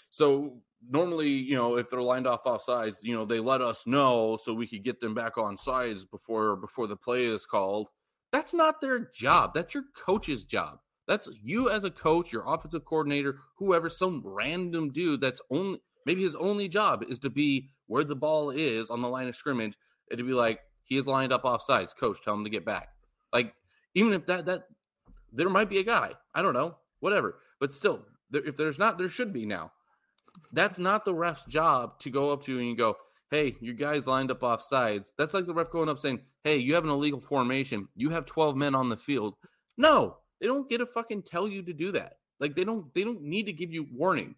so 0.10 0.62
normally, 0.88 1.30
you 1.30 1.56
know, 1.56 1.78
if 1.78 1.90
they're 1.90 2.02
lined 2.02 2.28
off 2.28 2.46
off 2.46 2.64
sides, 2.64 3.00
you 3.04 3.14
know, 3.14 3.26
they 3.26 3.40
let 3.40 3.62
us 3.62 3.88
know 3.88 4.38
so 4.38 4.54
we 4.54 4.68
could 4.68 4.84
get 4.84 5.02
them 5.02 5.14
back 5.14 5.38
on 5.38 5.58
sides 5.58 6.06
before 6.06 6.56
before 6.56 6.88
the 6.88 6.96
play 6.96 7.26
is 7.26 7.46
called. 7.46 7.90
That's 8.32 8.54
not 8.54 8.82
their 8.82 9.00
job. 9.00 9.54
That's 9.54 9.74
your 9.74 9.86
coach's 9.96 10.44
job. 10.44 10.80
That's 11.08 11.30
you 11.42 11.70
as 11.70 11.84
a 11.84 11.92
coach, 11.92 12.32
your 12.32 12.44
offensive 12.48 12.86
coordinator, 12.86 13.40
whoever, 13.58 13.90
some 13.90 14.22
random 14.26 14.92
dude 14.92 15.22
that's 15.22 15.42
only 15.52 15.80
maybe 16.06 16.24
his 16.24 16.36
only 16.36 16.68
job 16.68 17.04
is 17.08 17.20
to 17.20 17.30
be 17.30 17.70
where 17.88 18.04
the 18.04 18.16
ball 18.16 18.50
is 18.50 18.90
on 18.90 19.02
the 19.02 19.08
line 19.08 19.28
of 19.28 19.36
scrimmage 19.36 19.78
and 20.10 20.18
to 20.18 20.24
be 20.24 20.34
like, 20.34 20.60
he 20.84 20.98
is 20.98 21.08
lined 21.08 21.34
up 21.34 21.46
off 21.46 21.62
sides. 21.62 21.94
Coach, 21.94 22.22
tell 22.24 22.34
him 22.34 22.44
to 22.44 22.50
get 22.50 22.66
back. 22.66 22.90
Like, 23.34 23.54
even 23.94 24.14
if 24.14 24.26
that 24.28 24.46
that 24.46 24.64
there 25.32 25.50
might 25.50 25.70
be 25.70 25.80
a 25.80 25.84
guy, 25.84 26.14
I 26.34 26.42
don't 26.42 26.54
know, 26.54 26.78
whatever. 27.00 27.40
But 27.60 27.74
still, 27.74 28.06
there, 28.30 28.44
if 28.44 28.56
there's 28.56 28.80
not, 28.80 28.98
there 28.98 29.10
should 29.10 29.34
be 29.34 29.46
now. 29.46 29.72
That's 30.52 30.80
not 30.80 31.06
the 31.06 31.14
ref's 31.16 31.44
job 31.46 32.00
to 32.00 32.10
go 32.10 32.32
up 32.32 32.44
to 32.46 32.54
you 32.54 32.60
and 32.60 32.68
you 32.70 32.76
go, 32.76 32.96
hey, 33.32 33.56
your 33.62 33.74
guy's 33.74 34.08
lined 34.08 34.32
up 34.32 34.44
off 34.44 34.62
sides. 34.62 35.12
That's 35.18 35.34
like 35.34 35.46
the 35.46 35.54
ref 35.54 35.72
going 35.72 35.90
up 35.90 36.00
saying, 36.00 36.22
hey, 36.44 36.58
you 36.58 36.76
have 36.76 36.84
an 36.84 36.90
illegal 36.90 37.20
formation. 37.20 37.88
You 37.96 38.10
have 38.12 38.26
12 38.26 38.56
men 38.56 38.76
on 38.76 38.90
the 38.90 38.98
field. 38.98 39.36
No, 39.78 40.18
they 40.40 40.48
don't 40.48 40.70
get 40.70 40.78
to 40.78 40.86
fucking 40.86 41.24
tell 41.24 41.48
you 41.48 41.64
to 41.64 41.74
do 41.74 41.92
that. 41.94 42.14
Like 42.40 42.56
they 42.56 42.64
don't 42.64 42.94
they 42.94 43.04
don't 43.04 43.24
need 43.24 43.46
to 43.46 43.54
give 43.54 43.72
you 43.72 43.88
warning. 43.92 44.36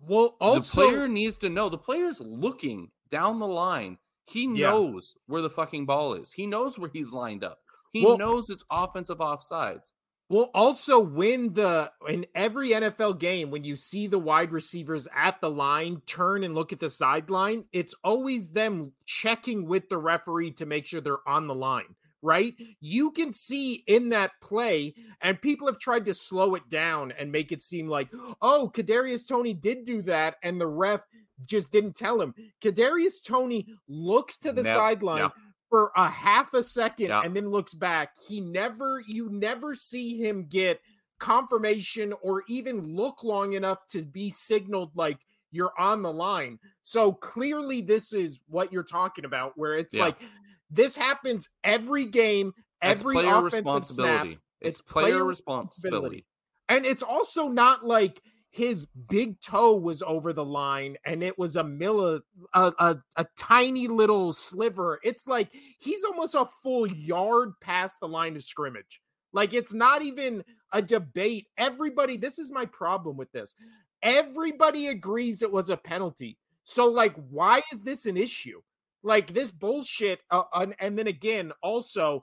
Well, 0.00 0.36
also 0.40 0.80
the 0.82 0.88
player 0.88 1.08
needs 1.08 1.36
to 1.38 1.48
know. 1.48 1.68
The 1.68 1.78
player's 1.78 2.20
looking 2.20 2.90
down 3.10 3.38
the 3.38 3.46
line. 3.46 3.98
He 4.24 4.44
Yeah. 4.44 4.70
knows 4.70 5.14
where 5.26 5.42
the 5.42 5.50
fucking 5.50 5.86
ball 5.86 6.14
is. 6.14 6.32
He 6.32 6.46
knows 6.46 6.78
where 6.78 6.90
he's 6.92 7.12
lined 7.12 7.44
up. 7.44 7.60
He 7.92 8.04
Well- 8.04 8.18
knows 8.18 8.50
it's 8.50 8.64
offensive 8.70 9.18
offsides. 9.18 9.92
Well, 10.28 10.50
also 10.54 10.98
when 10.98 11.52
the 11.52 11.92
in 12.08 12.26
every 12.34 12.70
NFL 12.70 13.20
game, 13.20 13.50
when 13.50 13.62
you 13.62 13.76
see 13.76 14.08
the 14.08 14.18
wide 14.18 14.50
receivers 14.50 15.06
at 15.14 15.40
the 15.40 15.50
line 15.50 16.02
turn 16.04 16.42
and 16.42 16.54
look 16.54 16.72
at 16.72 16.80
the 16.80 16.90
sideline, 16.90 17.64
it's 17.72 17.94
always 18.02 18.50
them 18.50 18.92
checking 19.04 19.66
with 19.66 19.88
the 19.88 19.98
referee 19.98 20.52
to 20.52 20.66
make 20.66 20.86
sure 20.86 21.00
they're 21.00 21.28
on 21.28 21.46
the 21.46 21.54
line, 21.54 21.94
right? 22.22 22.54
You 22.80 23.12
can 23.12 23.32
see 23.32 23.84
in 23.86 24.08
that 24.08 24.32
play, 24.42 24.94
and 25.20 25.40
people 25.40 25.68
have 25.68 25.78
tried 25.78 26.06
to 26.06 26.14
slow 26.14 26.56
it 26.56 26.68
down 26.68 27.12
and 27.12 27.30
make 27.30 27.52
it 27.52 27.62
seem 27.62 27.86
like, 27.88 28.08
oh, 28.42 28.68
Kadarius 28.74 29.28
Toney 29.28 29.54
did 29.54 29.84
do 29.84 30.02
that, 30.02 30.36
and 30.42 30.60
the 30.60 30.66
ref 30.66 31.06
just 31.46 31.70
didn't 31.70 31.94
tell 31.94 32.20
him. 32.20 32.34
Kadarius 32.60 33.22
Toney 33.24 33.68
looks 33.88 34.38
to 34.38 34.50
the 34.50 34.62
Nev- 34.64 34.74
sideline 34.74 35.18
yeah. 35.18 35.28
For 35.76 35.92
a 35.94 36.08
half 36.08 36.54
a 36.54 36.62
second 36.62 37.08
Yeah. 37.08 37.20
and 37.20 37.36
then 37.36 37.50
looks 37.50 37.74
back. 37.74 38.12
He 38.26 38.40
never, 38.40 39.02
you 39.06 39.28
never 39.28 39.74
see 39.74 40.16
him 40.16 40.46
get 40.48 40.80
confirmation 41.18 42.14
or 42.22 42.44
even 42.48 42.96
look 42.96 43.22
long 43.22 43.52
enough 43.52 43.86
to 43.88 44.02
be 44.06 44.30
signaled 44.30 44.90
like 44.94 45.18
you're 45.50 45.78
on 45.78 46.00
the 46.00 46.10
line. 46.10 46.58
So 46.82 47.12
clearly, 47.12 47.82
this 47.82 48.14
is 48.14 48.40
what 48.48 48.72
you're 48.72 48.84
talking 48.84 49.26
about, 49.26 49.52
where 49.56 49.74
it's 49.74 49.92
Yeah. 49.92 50.04
like 50.04 50.22
this 50.70 50.96
happens 50.96 51.50
every 51.62 52.06
game, 52.06 52.54
That's 52.80 53.02
every 53.02 53.16
offensive 53.18 53.34
snap. 53.34 53.52
responsibility. 53.52 54.32
It's, 54.62 54.80
It's 54.80 54.80
player, 54.80 55.04
player 55.12 55.24
responsibility. 55.24 56.24
And 56.70 56.86
it's 56.86 57.02
also 57.02 57.48
not 57.48 57.84
like 57.84 58.22
his 58.56 58.86
big 59.10 59.38
toe 59.42 59.74
was 59.74 60.02
over 60.02 60.32
the 60.32 60.44
line 60.44 60.96
and 61.04 61.22
it 61.22 61.38
was 61.38 61.56
a 61.56 61.62
milli 61.62 62.18
a, 62.54 62.72
a, 62.78 62.96
a 63.16 63.26
tiny 63.36 63.86
little 63.86 64.32
sliver. 64.32 64.98
It's 65.04 65.26
like 65.26 65.50
he's 65.78 66.02
almost 66.04 66.34
a 66.34 66.46
full 66.62 66.86
yard 66.86 67.52
past 67.60 68.00
the 68.00 68.08
line 68.08 68.34
of 68.34 68.42
scrimmage. 68.42 69.02
Like 69.34 69.52
it's 69.52 69.74
not 69.74 70.00
even 70.00 70.42
a 70.72 70.80
debate. 70.80 71.48
Everybody, 71.58 72.16
this 72.16 72.38
is 72.38 72.50
my 72.50 72.64
problem 72.64 73.18
with 73.18 73.30
this. 73.30 73.54
Everybody 74.02 74.86
agrees 74.86 75.42
it 75.42 75.52
was 75.52 75.68
a 75.68 75.76
penalty. 75.76 76.38
So 76.64 76.86
like 76.86 77.14
why 77.28 77.60
is 77.74 77.82
this 77.82 78.06
an 78.06 78.16
issue? 78.16 78.62
Like 79.02 79.34
this 79.34 79.50
bullshit 79.50 80.20
uh, 80.30 80.44
and, 80.54 80.74
and 80.78 80.98
then 80.98 81.08
again 81.08 81.52
also 81.62 82.22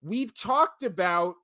we've 0.00 0.32
talked 0.32 0.84
about 0.84 1.34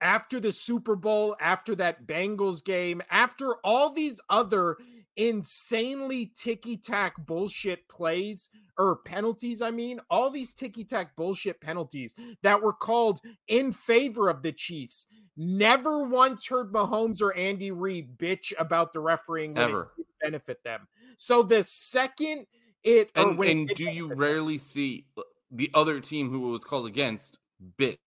after 0.00 0.40
the 0.40 0.52
Super 0.52 0.96
Bowl, 0.96 1.36
after 1.40 1.74
that 1.76 2.06
Bengals 2.06 2.64
game, 2.64 3.02
after 3.10 3.56
all 3.64 3.90
these 3.90 4.20
other 4.30 4.76
insanely 5.16 6.30
ticky 6.34 6.76
tack 6.76 7.14
bullshit 7.26 7.88
plays 7.88 8.48
or 8.78 8.96
penalties, 9.04 9.62
I 9.62 9.70
mean, 9.70 10.00
all 10.10 10.30
these 10.30 10.52
ticky 10.54 10.84
tack 10.84 11.16
bullshit 11.16 11.60
penalties 11.60 12.14
that 12.42 12.60
were 12.62 12.72
called 12.72 13.20
in 13.48 13.72
favor 13.72 14.28
of 14.28 14.42
the 14.42 14.52
Chiefs. 14.52 15.06
Never 15.36 16.04
once 16.04 16.46
heard 16.46 16.72
Mahomes 16.72 17.20
or 17.20 17.34
Andy 17.34 17.70
Reid 17.70 18.16
bitch 18.18 18.52
about 18.58 18.92
the 18.92 19.00
refereeing 19.00 19.56
Ever. 19.58 19.92
benefit 20.22 20.62
them. 20.64 20.88
So 21.18 21.42
the 21.42 21.62
second 21.62 22.46
it 22.82 23.10
And, 23.14 23.36
when 23.38 23.48
it 23.48 23.52
and 23.52 23.68
did 23.68 23.76
do 23.76 23.84
you 23.84 23.90
benefit 23.90 24.08
them- 24.08 24.18
rarely 24.18 24.58
see 24.58 25.06
uh, 25.18 25.22
the 25.50 25.70
other 25.74 26.00
team 26.00 26.30
who 26.30 26.40
was 26.40 26.64
called 26.64 26.86
against 26.86 27.38
bitch? 27.78 27.98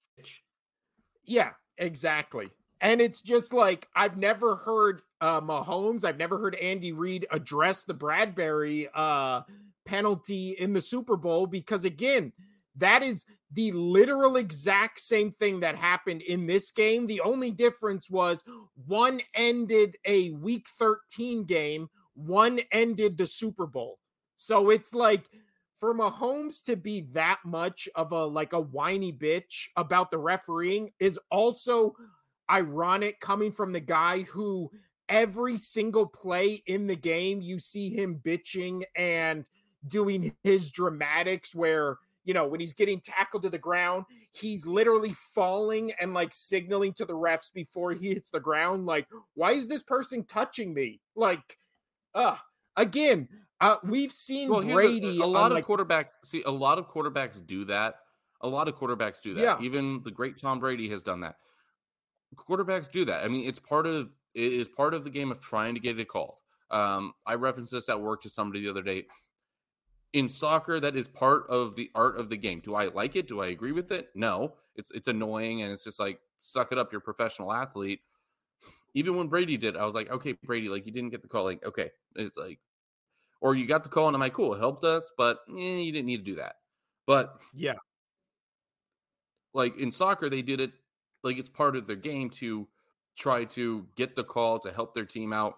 Yeah, 1.29 1.51
exactly. 1.77 2.49
And 2.81 2.99
it's 2.99 3.21
just 3.21 3.53
like 3.53 3.87
I've 3.95 4.17
never 4.17 4.55
heard 4.55 5.01
uh 5.21 5.41
Mahomes, 5.41 6.03
I've 6.03 6.17
never 6.17 6.39
heard 6.39 6.55
Andy 6.55 6.91
Reid 6.91 7.27
address 7.31 7.83
the 7.83 7.93
Bradberry 7.93 8.87
uh 8.93 9.41
penalty 9.85 10.55
in 10.57 10.73
the 10.73 10.81
Super 10.81 11.15
Bowl 11.17 11.45
because 11.45 11.85
again, 11.85 12.33
that 12.77 13.03
is 13.03 13.25
the 13.53 13.71
literal 13.73 14.37
exact 14.37 14.99
same 15.01 15.31
thing 15.33 15.59
that 15.59 15.75
happened 15.75 16.23
in 16.23 16.47
this 16.47 16.71
game. 16.71 17.05
The 17.05 17.21
only 17.21 17.51
difference 17.51 18.09
was 18.09 18.43
one 18.87 19.21
ended 19.35 19.97
a 20.05 20.31
week 20.31 20.65
13 20.79 21.45
game, 21.45 21.89
one 22.15 22.59
ended 22.71 23.17
the 23.17 23.25
Super 23.27 23.67
Bowl. 23.67 23.99
So 24.35 24.71
it's 24.71 24.95
like 24.95 25.25
for 25.79 25.95
Mahomes 25.95 26.63
to 26.65 26.75
be 26.75 27.07
that 27.13 27.39
much 27.45 27.87
of 27.95 28.11
a 28.11 28.25
like 28.25 28.53
a 28.53 28.59
whiny 28.59 29.13
bitch 29.13 29.67
about 29.77 30.11
the 30.11 30.17
refereeing 30.17 30.91
is 30.99 31.19
also 31.31 31.95
ironic 32.51 33.19
coming 33.19 33.51
from 33.51 33.71
the 33.71 33.79
guy 33.79 34.21
who 34.23 34.69
every 35.07 35.57
single 35.57 36.05
play 36.05 36.61
in 36.67 36.85
the 36.85 36.95
game 36.95 37.41
you 37.41 37.59
see 37.59 37.89
him 37.89 38.19
bitching 38.23 38.83
and 38.95 39.45
doing 39.87 40.35
his 40.43 40.69
dramatics 40.69 41.55
where 41.55 41.97
you 42.25 42.33
know, 42.35 42.45
when 42.45 42.59
he's 42.59 42.75
getting 42.75 42.99
tackled 42.99 43.41
to 43.41 43.49
the 43.49 43.57
ground, 43.57 44.05
he's 44.33 44.67
literally 44.67 45.13
falling 45.33 45.91
and 45.99 46.13
like 46.13 46.31
signaling 46.31 46.93
to 46.93 47.03
the 47.03 47.13
refs 47.13 47.51
before 47.51 47.93
he 47.93 48.09
hits 48.09 48.29
the 48.29 48.39
ground. 48.39 48.85
Like, 48.85 49.07
why 49.33 49.53
is 49.53 49.67
this 49.67 49.81
person 49.81 50.23
touching 50.25 50.71
me? 50.71 51.01
Like, 51.15 51.57
uh, 52.13 52.35
again, 52.75 53.29
uh, 53.61 53.77
we've 53.83 54.11
seen 54.11 54.49
Well, 54.49 54.61
Brady. 54.61 55.19
a, 55.19 55.23
a 55.23 55.25
lot 55.25 55.51
of 55.51 55.55
like, 55.55 55.65
quarterbacks 55.65 56.11
see 56.23 56.43
a 56.43 56.51
lot 56.51 56.77
of 56.79 56.89
quarterbacks 56.89 57.45
do 57.45 57.65
that. 57.65 57.95
A 58.41 58.47
lot 58.47 58.67
of 58.67 58.75
quarterbacks 58.75 59.21
do 59.21 59.33
that. 59.33 59.41
Yeah. 59.41 59.57
Even 59.61 60.01
the 60.03 60.11
great 60.11 60.37
Tom 60.37 60.59
Brady 60.59 60.89
has 60.89 61.03
done 61.03 61.21
that. 61.21 61.35
Quarterbacks 62.35 62.89
do 62.91 63.05
that. 63.05 63.23
I 63.23 63.27
mean, 63.27 63.47
it's 63.47 63.59
part 63.59 63.85
of 63.85 64.09
it 64.35 64.53
is 64.53 64.67
part 64.67 64.93
of 64.93 65.03
the 65.03 65.09
game 65.09 65.31
of 65.31 65.41
trying 65.41 65.73
to 65.73 65.79
get 65.81 65.99
it 65.99 66.07
called. 66.07 66.39
Um, 66.71 67.13
I 67.25 67.35
referenced 67.35 67.71
this 67.71 67.89
at 67.89 67.99
work 67.99 68.21
to 68.21 68.29
somebody 68.29 68.61
the 68.61 68.69
other 68.69 68.83
day. 68.83 69.07
In 70.13 70.29
soccer, 70.29 70.79
that 70.79 70.95
is 70.95 71.07
part 71.07 71.43
of 71.49 71.75
the 71.75 71.89
art 71.93 72.17
of 72.17 72.29
the 72.29 72.37
game. 72.37 72.61
Do 72.63 72.75
I 72.75 72.85
like 72.85 73.15
it? 73.15 73.27
Do 73.27 73.41
I 73.41 73.47
agree 73.47 73.71
with 73.71 73.91
it? 73.91 74.09
No. 74.15 74.53
It's 74.75 74.91
it's 74.91 75.07
annoying 75.07 75.61
and 75.61 75.71
it's 75.73 75.83
just 75.83 75.99
like 75.99 76.19
suck 76.37 76.71
it 76.71 76.77
up, 76.77 76.91
you're 76.91 76.99
a 76.99 77.01
professional 77.01 77.51
athlete. 77.51 77.99
Even 78.93 79.17
when 79.17 79.27
Brady 79.27 79.57
did, 79.57 79.77
I 79.77 79.85
was 79.85 79.93
like, 79.93 80.09
okay, 80.09 80.33
Brady, 80.45 80.69
like 80.69 80.85
you 80.85 80.91
didn't 80.91 81.09
get 81.09 81.21
the 81.21 81.27
call. 81.27 81.43
Like, 81.43 81.63
okay, 81.65 81.91
it's 82.15 82.37
like, 82.37 82.59
or 83.41 83.55
you 83.55 83.65
got 83.65 83.83
the 83.83 83.89
call, 83.89 84.07
and 84.07 84.15
I'm 84.15 84.21
like, 84.21 84.33
cool, 84.33 84.53
it 84.53 84.59
helped 84.59 84.83
us, 84.83 85.09
but 85.17 85.39
eh, 85.49 85.79
you 85.79 85.91
didn't 85.91 86.07
need 86.07 86.17
to 86.17 86.31
do 86.31 86.35
that. 86.35 86.55
But 87.07 87.35
yeah, 87.53 87.75
like 89.53 89.77
in 89.77 89.91
soccer 89.91 90.29
they 90.29 90.41
did 90.41 90.61
it 90.61 90.71
like 91.23 91.37
it's 91.37 91.49
part 91.49 91.75
of 91.75 91.87
their 91.87 91.95
game 91.95 92.29
to 92.29 92.67
try 93.17 93.43
to 93.43 93.85
get 93.95 94.15
the 94.15 94.23
call 94.23 94.59
to 94.59 94.71
help 94.71 94.93
their 94.93 95.05
team 95.05 95.33
out. 95.33 95.55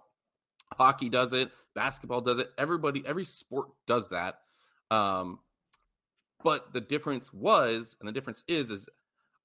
Hockey 0.78 1.10
does 1.10 1.34
it 1.34 1.52
basketball 1.76 2.22
does 2.22 2.38
it 2.38 2.52
everybody 2.58 3.04
every 3.06 3.26
sport 3.26 3.70
does 3.88 4.10
that 4.10 4.40
um 4.90 5.40
but 6.44 6.74
the 6.74 6.82
difference 6.82 7.32
was 7.34 7.96
and 8.00 8.08
the 8.08 8.12
difference 8.12 8.44
is 8.48 8.70
is 8.70 8.90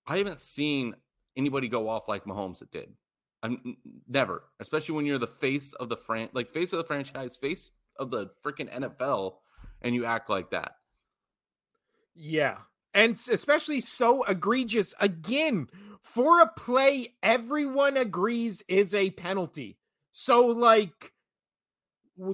i 0.07 0.19
haven't 0.19 0.39
seen 0.39 0.95
anybody 1.37 1.69
go 1.69 1.89
off 1.89 2.09
like 2.09 2.25
mahomes 2.25 2.63
did. 2.73 2.93
I'm 3.43 3.77
never 4.09 4.45
especially 4.61 4.97
when 4.97 5.07
you're 5.07 5.19
the 5.19 5.27
face 5.27 5.73
of 5.75 5.89
the 5.89 5.97
fran 5.97 6.31
like 6.33 6.51
face 6.51 6.73
of 6.73 6.79
the 6.79 6.85
franchise 6.85 7.37
face 7.37 7.71
of 7.99 8.11
the 8.11 8.31
freaking 8.45 8.73
nfl 8.81 9.35
and 9.83 9.95
you 9.95 10.05
act 10.05 10.31
like 10.31 10.51
that 10.51 10.77
Yeah. 12.17 12.57
And 12.95 13.13
especially 13.31 13.81
so 13.81 14.25
egregious 14.25 14.95
again 15.01 15.69
for 16.03 16.41
a 16.41 16.51
play 16.57 17.15
everyone 17.23 17.97
agrees 17.99 18.63
is 18.69 18.95
a 18.95 19.11
penalty. 19.11 19.79
So 20.13 20.47
like 20.47 21.13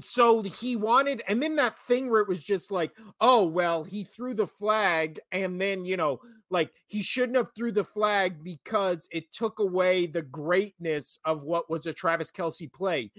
so 0.03 0.42
he 0.42 0.77
wanted 0.77 1.23
and 1.29 1.42
then 1.42 1.57
that 1.57 1.79
thing 1.79 2.11
where 2.11 2.21
it 2.21 2.29
was 2.29 2.42
just 2.42 2.71
like, 2.71 2.92
"Oh, 3.21 3.45
well, 3.47 3.85
he 3.85 4.05
threw 4.05 4.35
the 4.35 4.47
flag 4.47 5.21
and 5.33 5.61
then, 5.61 5.85
you 5.85 5.97
know, 5.97 6.21
like 6.51 6.73
he 6.87 7.03
shouldn't 7.03 7.37
have 7.37 7.53
threw 7.55 7.73
the 7.73 7.85
flag 7.85 8.45
because 8.45 9.09
it 9.12 9.33
took 9.33 9.59
away 9.59 10.07
the 10.07 10.23
greatness 10.23 11.18
of 11.25 11.42
what 11.42 11.71
was 11.71 11.87
a 11.87 11.92
Travis 11.92 12.31
Kelce 12.31 12.73
play." 12.73 13.11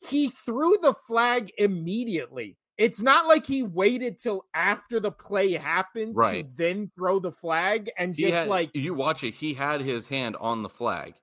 He 0.00 0.28
threw 0.28 0.76
the 0.82 0.94
flag 0.94 1.50
immediately. 1.58 2.58
It's 2.78 3.00
not 3.02 3.26
like 3.26 3.46
he 3.46 3.62
waited 3.62 4.18
till 4.18 4.46
after 4.54 5.00
the 5.00 5.10
play 5.12 5.52
happened 5.52 6.16
Right. 6.16 6.32
to 6.32 6.42
then 6.56 6.90
throw 6.96 7.18
the 7.18 7.32
flag 7.32 7.90
and 7.98 8.14
He 8.14 8.30
just 8.30 8.30
had, 8.30 8.46
like 8.46 8.72
you 8.74 8.94
watch 8.94 9.22
it, 9.24 9.34
he 9.36 9.54
had 9.54 9.80
his 9.80 10.08
hand 10.08 10.36
on 10.36 10.62
the 10.62 10.68
flag, 10.68 11.14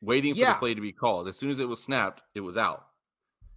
waiting 0.00 0.34
for 0.36 0.38
Yeah. 0.38 0.46
the 0.46 0.54
play 0.54 0.74
to 0.74 0.80
be 0.82 0.92
called. 0.92 1.28
As 1.28 1.38
soon 1.38 1.50
as 1.50 1.60
it 1.60 1.68
was 1.68 1.82
snapped, 1.82 2.22
it 2.34 2.40
was 2.40 2.56
out. 2.56 2.87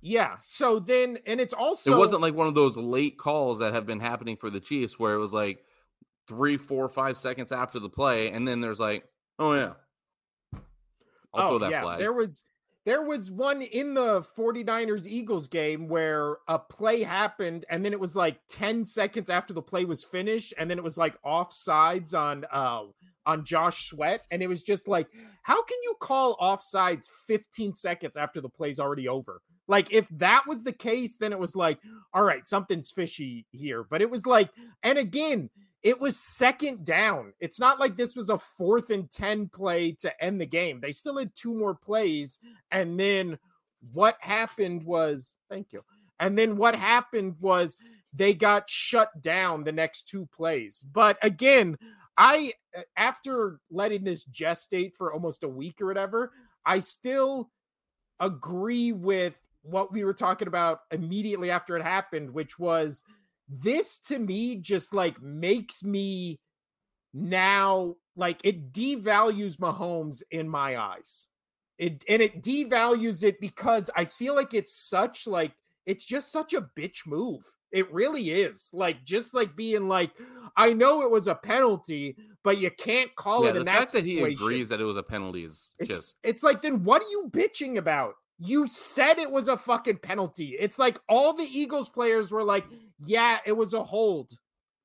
Yeah. 0.01 0.37
So 0.47 0.79
then 0.79 1.19
and 1.25 1.39
it's 1.39 1.53
also 1.53 1.93
it 1.93 1.97
wasn't 1.97 2.21
like 2.21 2.33
one 2.33 2.47
of 2.47 2.55
those 2.55 2.77
late 2.77 3.17
calls 3.17 3.59
that 3.59 3.73
have 3.73 3.85
been 3.85 3.99
happening 3.99 4.35
for 4.35 4.49
the 4.49 4.59
Chiefs 4.59 4.99
where 4.99 5.13
it 5.13 5.19
was 5.19 5.33
like 5.33 5.63
three, 6.27 6.57
four, 6.57 6.87
five 6.89 7.17
seconds 7.17 7.51
after 7.51 7.79
the 7.79 7.89
play, 7.89 8.31
and 8.31 8.47
then 8.47 8.61
there's 8.61 8.79
like, 8.79 9.03
oh 9.39 9.53
yeah. 9.53 9.73
I'll 11.33 11.47
throw 11.47 11.55
oh, 11.55 11.59
that 11.59 11.81
flag. 11.81 11.95
Oh, 11.95 11.99
There 11.99 12.13
was 12.13 12.43
there 12.85 13.03
was 13.03 13.29
one 13.29 13.61
in 13.61 13.93
the 13.93 14.25
49ers 14.37 15.05
Eagles 15.05 15.47
game 15.47 15.87
where 15.87 16.37
a 16.47 16.57
play 16.57 17.03
happened 17.03 17.65
and 17.69 17.85
then 17.85 17.93
it 17.93 17.99
was 17.99 18.15
like 18.15 18.39
10 18.49 18.85
seconds 18.85 19.29
after 19.29 19.53
the 19.53 19.61
play 19.61 19.85
was 19.85 20.03
finished 20.03 20.53
and 20.57 20.69
then 20.69 20.77
it 20.77 20.83
was 20.83 20.97
like 20.97 21.15
offsides 21.23 22.13
on 22.15 22.45
uh 22.51 22.83
on 23.27 23.45
Josh 23.45 23.87
Sweat 23.87 24.21
and 24.31 24.41
it 24.41 24.47
was 24.47 24.63
just 24.63 24.87
like 24.87 25.07
how 25.43 25.61
can 25.61 25.77
you 25.83 25.95
call 25.99 26.35
offsides 26.37 27.05
15 27.27 27.73
seconds 27.75 28.17
after 28.17 28.41
the 28.41 28.49
play's 28.49 28.79
already 28.79 29.07
over? 29.07 29.41
Like 29.67 29.93
if 29.93 30.07
that 30.17 30.43
was 30.47 30.63
the 30.63 30.73
case 30.73 31.17
then 31.17 31.31
it 31.31 31.39
was 31.39 31.55
like 31.55 31.77
all 32.13 32.23
right, 32.23 32.47
something's 32.47 32.89
fishy 32.89 33.45
here. 33.51 33.83
But 33.83 34.01
it 34.01 34.09
was 34.09 34.25
like 34.25 34.49
and 34.81 34.97
again, 34.97 35.51
it 35.83 35.99
was 35.99 36.19
second 36.19 36.85
down. 36.85 37.33
It's 37.39 37.59
not 37.59 37.79
like 37.79 37.97
this 37.97 38.15
was 38.15 38.29
a 38.29 38.37
fourth 38.37 38.89
and 38.89 39.09
10 39.09 39.49
play 39.49 39.93
to 39.93 40.23
end 40.23 40.39
the 40.39 40.45
game. 40.45 40.79
They 40.79 40.91
still 40.91 41.17
had 41.17 41.33
two 41.35 41.53
more 41.53 41.73
plays. 41.73 42.39
And 42.71 42.99
then 42.99 43.39
what 43.91 44.17
happened 44.19 44.83
was, 44.83 45.39
thank 45.49 45.73
you. 45.73 45.83
And 46.19 46.37
then 46.37 46.55
what 46.55 46.75
happened 46.75 47.35
was 47.39 47.77
they 48.13 48.33
got 48.33 48.69
shut 48.69 49.09
down 49.21 49.63
the 49.63 49.71
next 49.71 50.07
two 50.07 50.27
plays. 50.27 50.83
But 50.91 51.17
again, 51.23 51.77
I, 52.15 52.53
after 52.95 53.59
letting 53.71 54.03
this 54.03 54.25
gestate 54.25 54.93
for 54.93 55.13
almost 55.13 55.43
a 55.43 55.47
week 55.47 55.81
or 55.81 55.87
whatever, 55.87 56.31
I 56.63 56.79
still 56.79 57.49
agree 58.19 58.91
with 58.91 59.33
what 59.63 59.91
we 59.91 60.03
were 60.03 60.13
talking 60.13 60.47
about 60.47 60.81
immediately 60.91 61.49
after 61.49 61.75
it 61.75 61.83
happened, 61.83 62.29
which 62.31 62.59
was 62.59 63.03
this 63.51 63.99
to 63.99 64.17
me 64.17 64.55
just 64.55 64.95
like 64.95 65.21
makes 65.21 65.83
me 65.83 66.39
now 67.13 67.95
like 68.15 68.39
it 68.43 68.71
devalues 68.71 69.57
Mahomes 69.57 70.21
in 70.31 70.47
my 70.47 70.77
eyes. 70.77 71.27
It 71.77 72.03
and 72.07 72.21
it 72.21 72.41
devalues 72.41 73.23
it 73.23 73.39
because 73.41 73.89
I 73.95 74.05
feel 74.05 74.35
like 74.35 74.53
it's 74.53 74.75
such 74.75 75.27
like 75.27 75.51
it's 75.85 76.05
just 76.05 76.31
such 76.31 76.53
a 76.53 76.61
bitch 76.61 77.05
move. 77.05 77.43
It 77.71 77.91
really 77.91 78.29
is. 78.29 78.69
Like 78.73 79.03
just 79.03 79.33
like 79.33 79.55
being 79.55 79.87
like, 79.87 80.11
I 80.55 80.73
know 80.73 81.01
it 81.01 81.09
was 81.09 81.27
a 81.27 81.35
penalty, 81.35 82.17
but 82.43 82.57
you 82.57 82.69
can't 82.69 83.13
call 83.15 83.43
yeah, 83.43 83.51
it 83.51 83.53
the 83.53 83.59
in 83.61 83.65
fact 83.65 83.93
that 83.93 83.99
that 83.99 84.05
he 84.05 84.21
agrees 84.21 84.69
that 84.69 84.81
it 84.81 84.85
was 84.85 84.97
a 84.97 85.03
penalty 85.03 85.45
is 85.45 85.73
It's 85.79 85.87
just 85.87 86.17
it's 86.23 86.43
like 86.43 86.61
then 86.61 86.83
what 86.83 87.01
are 87.01 87.09
you 87.09 87.29
bitching 87.31 87.77
about? 87.77 88.15
You 88.43 88.65
said 88.65 89.19
it 89.19 89.31
was 89.31 89.47
a 89.49 89.55
fucking 89.55 89.97
penalty. 89.97 90.55
It's 90.59 90.79
like 90.79 90.97
all 91.07 91.33
the 91.33 91.43
Eagles 91.43 91.89
players 91.89 92.31
were 92.31 92.43
like, 92.43 92.65
"Yeah, 93.05 93.37
it 93.45 93.51
was 93.51 93.75
a 93.75 93.83
hold." 93.83 94.31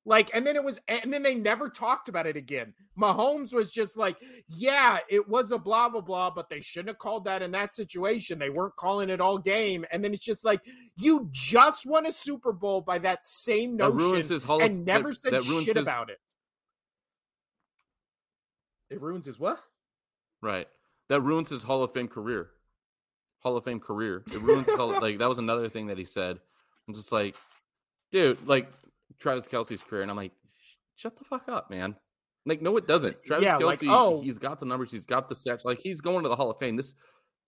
Like 0.05 0.29
and 0.35 0.45
then 0.45 0.55
it 0.55 0.63
was 0.63 0.79
and 0.87 1.11
then 1.11 1.23
they 1.23 1.33
never 1.33 1.67
talked 1.67 2.07
about 2.07 2.27
it 2.27 2.37
again. 2.37 2.75
Mahomes 2.97 3.55
was 3.55 3.71
just 3.71 3.97
like, 3.97 4.17
"Yeah, 4.47 4.99
it 5.09 5.27
was 5.27 5.51
a 5.51 5.57
blah 5.57 5.89
blah 5.89 6.01
blah, 6.01 6.29
but 6.29 6.49
they 6.49 6.61
shouldn't 6.61 6.89
have 6.89 6.99
called 6.99 7.25
that 7.25 7.41
in 7.41 7.49
that 7.51 7.73
situation. 7.73 8.37
They 8.37 8.51
weren't 8.51 8.75
calling 8.75 9.09
it 9.09 9.19
all 9.19 9.39
game." 9.39 9.85
And 9.91 10.03
then 10.03 10.13
it's 10.13 10.23
just 10.23 10.45
like, 10.45 10.61
"You 10.95 11.27
just 11.31 11.87
won 11.87 12.05
a 12.05 12.11
Super 12.11 12.53
Bowl 12.53 12.81
by 12.81 12.99
that 12.99 13.25
same 13.25 13.75
that 13.77 13.91
notion 13.91 14.39
Hall 14.41 14.57
of- 14.57 14.69
and 14.69 14.85
never 14.85 15.09
that, 15.09 15.19
said 15.19 15.33
that 15.33 15.43
shit 15.43 15.75
his, 15.75 15.77
about 15.77 16.11
it." 16.11 16.19
It 18.91 19.01
ruins 19.01 19.25
his 19.25 19.39
what? 19.39 19.59
Right. 20.43 20.67
That 21.09 21.21
ruins 21.21 21.49
his 21.49 21.63
Hall 21.63 21.81
of 21.81 21.91
Fame 21.91 22.07
career. 22.07 22.51
Hall 23.47 23.57
of 23.57 23.63
Fame 23.63 23.79
career. 23.79 24.23
It 24.31 24.41
ruins 24.41 24.67
his 24.67 24.75
Hall, 24.75 24.99
like 24.99 25.19
that 25.19 25.29
was 25.29 25.37
another 25.37 25.69
thing 25.69 25.87
that 25.87 25.97
he 25.97 26.03
said. 26.03 26.37
I'm 26.87 26.93
just 26.93 27.11
like, 27.11 27.35
dude, 28.11 28.45
like 28.47 28.69
Travis 29.19 29.47
Kelce's 29.47 29.81
career, 29.81 30.01
and 30.01 30.11
I'm 30.11 30.17
like, 30.17 30.33
shut 30.95 31.17
the 31.17 31.23
fuck 31.23 31.47
up, 31.47 31.69
man. 31.69 31.95
Like, 32.45 32.61
no, 32.61 32.77
it 32.77 32.87
doesn't. 32.87 33.23
Travis 33.23 33.45
Yeah, 33.45 33.55
like, 33.57 33.79
Kelce, 33.79 33.87
oh. 33.89 34.21
he's 34.21 34.37
got 34.37 34.59
the 34.59 34.65
numbers, 34.65 34.91
he's 34.91 35.05
got 35.05 35.27
the 35.29 35.35
stats. 35.35 35.65
Like, 35.65 35.79
he's 35.79 36.01
going 36.01 36.23
to 36.23 36.29
the 36.29 36.35
Hall 36.35 36.49
of 36.49 36.57
Fame. 36.59 36.75
This, 36.75 36.93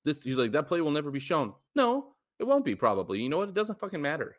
this, 0.04 0.24
he's 0.24 0.38
like, 0.38 0.52
that 0.54 0.68
play 0.68 0.82
will 0.82 0.92
never 0.92 1.12
be 1.12 1.20
shown. 1.20 1.54
No, 1.76 2.14
it 2.38 2.44
won't 2.46 2.66
be 2.66 2.76
probably. 2.76 3.22
You 3.22 3.30
know 3.30 3.38
what? 3.38 3.50
It 3.50 3.56
doesn't 3.56 3.80
fucking 3.80 4.02
matter. 4.02 4.36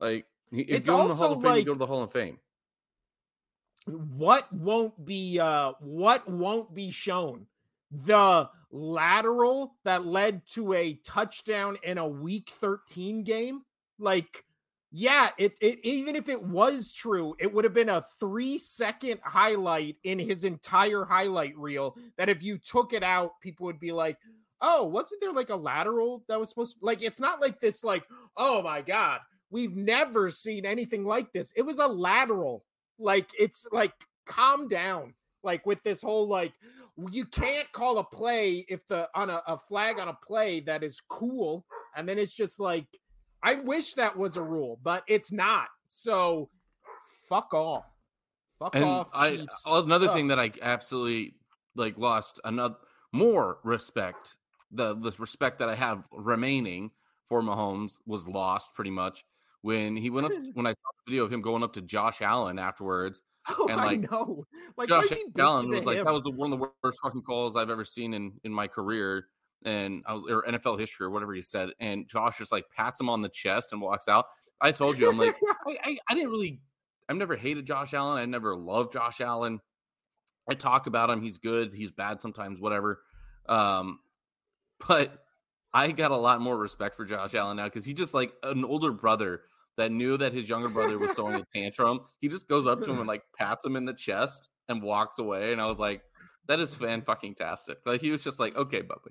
Like, 0.00 0.26
if 0.52 0.68
It's 0.68 0.88
you 0.88 0.94
go 0.94 1.02
in 1.02 1.08
the 1.08 1.14
Hall 1.14 1.32
of 1.32 1.42
Fame, 1.42 1.50
you 1.50 1.56
like- 1.58 1.66
go 1.66 1.72
to 1.74 1.78
the 1.78 1.86
Hall 1.86 2.02
of 2.02 2.12
Fame. 2.12 2.38
what 3.86 4.52
won't 4.52 5.04
be 5.04 5.38
uh 5.38 5.72
what 5.80 6.28
won't 6.28 6.74
be 6.74 6.90
shown 6.90 7.46
the 7.90 8.48
lateral 8.70 9.74
that 9.84 10.06
led 10.06 10.46
to 10.46 10.72
a 10.74 10.94
touchdown 11.04 11.76
in 11.82 11.98
a 11.98 12.06
week 12.06 12.48
13 12.48 13.24
game 13.24 13.62
like 13.98 14.44
yeah 14.92 15.30
it, 15.38 15.56
it 15.60 15.80
even 15.82 16.14
if 16.14 16.28
it 16.28 16.40
was 16.40 16.92
true 16.92 17.34
it 17.40 17.52
would 17.52 17.64
have 17.64 17.74
been 17.74 17.88
a 17.88 18.04
three 18.20 18.58
second 18.58 19.18
highlight 19.24 19.96
in 20.04 20.18
his 20.18 20.44
entire 20.44 21.04
highlight 21.04 21.56
reel 21.58 21.96
that 22.16 22.28
if 22.28 22.42
you 22.44 22.58
took 22.58 22.92
it 22.92 23.02
out 23.02 23.40
people 23.40 23.66
would 23.66 23.80
be 23.80 23.90
like 23.90 24.16
oh 24.60 24.84
wasn't 24.84 25.20
there 25.20 25.32
like 25.32 25.50
a 25.50 25.56
lateral 25.56 26.22
that 26.28 26.38
was 26.38 26.48
supposed 26.48 26.78
to 26.78 26.84
like 26.84 27.02
it's 27.02 27.20
not 27.20 27.40
like 27.40 27.60
this 27.60 27.82
like 27.82 28.04
oh 28.36 28.62
my 28.62 28.80
god 28.80 29.20
we've 29.50 29.76
never 29.76 30.30
seen 30.30 30.64
anything 30.64 31.04
like 31.04 31.32
this. 31.32 31.52
It 31.56 31.62
was 31.62 31.78
a 31.78 31.86
lateral 31.86 32.64
like 32.98 33.30
it's 33.38 33.66
like 33.72 33.92
calm 34.26 34.68
down 34.68 35.14
like 35.42 35.64
with 35.66 35.82
this 35.82 36.02
whole 36.02 36.28
like 36.28 36.52
you 37.10 37.24
can't 37.24 37.70
call 37.72 37.98
a 37.98 38.04
play 38.04 38.64
if 38.68 38.86
the 38.86 39.08
on 39.14 39.30
a, 39.30 39.42
a 39.46 39.56
flag 39.56 39.98
on 39.98 40.08
a 40.08 40.14
play 40.14 40.60
that 40.60 40.82
is 40.82 41.00
cool 41.08 41.64
and 41.96 42.08
then 42.08 42.18
it's 42.18 42.34
just 42.34 42.60
like 42.60 42.86
i 43.42 43.54
wish 43.54 43.94
that 43.94 44.16
was 44.16 44.36
a 44.36 44.42
rule 44.42 44.78
but 44.82 45.02
it's 45.06 45.32
not 45.32 45.68
so 45.86 46.50
fuck 47.28 47.54
off 47.54 47.84
Fuck 48.60 48.76
and 48.76 48.84
off. 48.84 49.08
I 49.14 49.46
another 49.66 50.08
Ugh. 50.08 50.14
thing 50.14 50.28
that 50.28 50.38
I 50.38 50.52
absolutely 50.60 51.34
like 51.74 51.96
lost 51.96 52.40
another 52.44 52.76
more 53.12 53.58
respect. 53.64 54.36
The 54.70 54.94
the 54.94 55.12
respect 55.18 55.58
that 55.58 55.70
I 55.70 55.74
have 55.74 56.06
remaining 56.12 56.90
for 57.26 57.42
Mahomes 57.42 57.94
was 58.06 58.28
lost 58.28 58.74
pretty 58.74 58.90
much 58.90 59.24
when 59.62 59.96
he 59.96 60.10
went 60.10 60.26
up 60.26 60.32
when 60.54 60.66
I 60.66 60.72
saw 60.72 60.90
the 61.06 61.10
video 61.10 61.24
of 61.24 61.32
him 61.32 61.40
going 61.40 61.62
up 61.62 61.72
to 61.72 61.80
Josh 61.80 62.20
Allen 62.20 62.58
afterwards. 62.58 63.22
Oh, 63.58 63.68
and, 63.68 63.80
I 63.80 63.86
like, 63.86 64.10
know. 64.10 64.44
Like, 64.76 64.88
Josh 64.88 65.06
Allen 65.38 65.70
was 65.70 65.86
like 65.86 65.96
him? 65.96 66.04
that 66.04 66.12
was 66.12 66.22
the, 66.22 66.30
one 66.30 66.52
of 66.52 66.58
the 66.58 66.68
worst 66.82 67.00
fucking 67.02 67.22
calls 67.22 67.56
I've 67.56 67.70
ever 67.70 67.84
seen 67.84 68.12
in 68.14 68.32
in 68.44 68.52
my 68.52 68.66
career. 68.66 69.26
And 69.64 70.02
I 70.06 70.14
was 70.14 70.24
or 70.28 70.42
NFL 70.42 70.78
history 70.78 71.06
or 71.06 71.10
whatever 71.10 71.34
he 71.34 71.42
said. 71.42 71.70
And 71.80 72.06
Josh 72.06 72.38
just 72.38 72.52
like 72.52 72.66
pats 72.76 73.00
him 73.00 73.08
on 73.08 73.22
the 73.22 73.28
chest 73.28 73.72
and 73.72 73.80
walks 73.80 74.08
out. 74.08 74.26
I 74.60 74.72
told 74.72 74.98
you, 74.98 75.08
I'm 75.08 75.18
like, 75.18 75.36
I, 75.66 75.76
I, 75.84 75.98
I 76.08 76.14
didn't 76.14 76.30
really, 76.30 76.60
I've 77.08 77.16
never 77.16 77.34
hated 77.34 77.66
Josh 77.66 77.94
Allen. 77.94 78.18
I 78.18 78.26
never 78.26 78.54
loved 78.54 78.92
Josh 78.92 79.20
Allen. 79.20 79.60
I 80.48 80.54
talk 80.54 80.86
about 80.86 81.10
him. 81.10 81.22
He's 81.22 81.38
good. 81.38 81.72
He's 81.72 81.90
bad 81.90 82.20
sometimes, 82.20 82.60
whatever. 82.60 83.00
Um, 83.48 84.00
but 84.86 85.24
I 85.72 85.92
got 85.92 86.10
a 86.10 86.16
lot 86.16 86.40
more 86.40 86.56
respect 86.56 86.96
for 86.96 87.04
Josh 87.04 87.34
Allen 87.34 87.56
now 87.56 87.64
because 87.64 87.84
he 87.84 87.94
just 87.94 88.14
like 88.14 88.32
an 88.42 88.64
older 88.64 88.92
brother 88.92 89.42
that 89.76 89.92
knew 89.92 90.16
that 90.18 90.32
his 90.32 90.48
younger 90.48 90.68
brother 90.68 90.98
was 90.98 91.12
throwing 91.12 91.36
a 91.40 91.44
tantrum. 91.54 92.00
He 92.20 92.28
just 92.28 92.48
goes 92.48 92.66
up 92.66 92.82
to 92.82 92.90
him 92.90 92.98
and 92.98 93.08
like 93.08 93.22
pats 93.36 93.64
him 93.64 93.76
in 93.76 93.84
the 93.84 93.94
chest 93.94 94.48
and 94.68 94.82
walks 94.82 95.18
away. 95.18 95.52
And 95.52 95.60
I 95.60 95.66
was 95.66 95.78
like, 95.78 96.02
that 96.48 96.60
is 96.60 96.74
fan 96.74 97.02
fucking 97.02 97.36
tastic. 97.36 97.78
Like 97.86 98.00
he 98.00 98.10
was 98.10 98.22
just 98.24 98.40
like, 98.40 98.56
okay, 98.56 98.82
Bubby. 98.82 99.10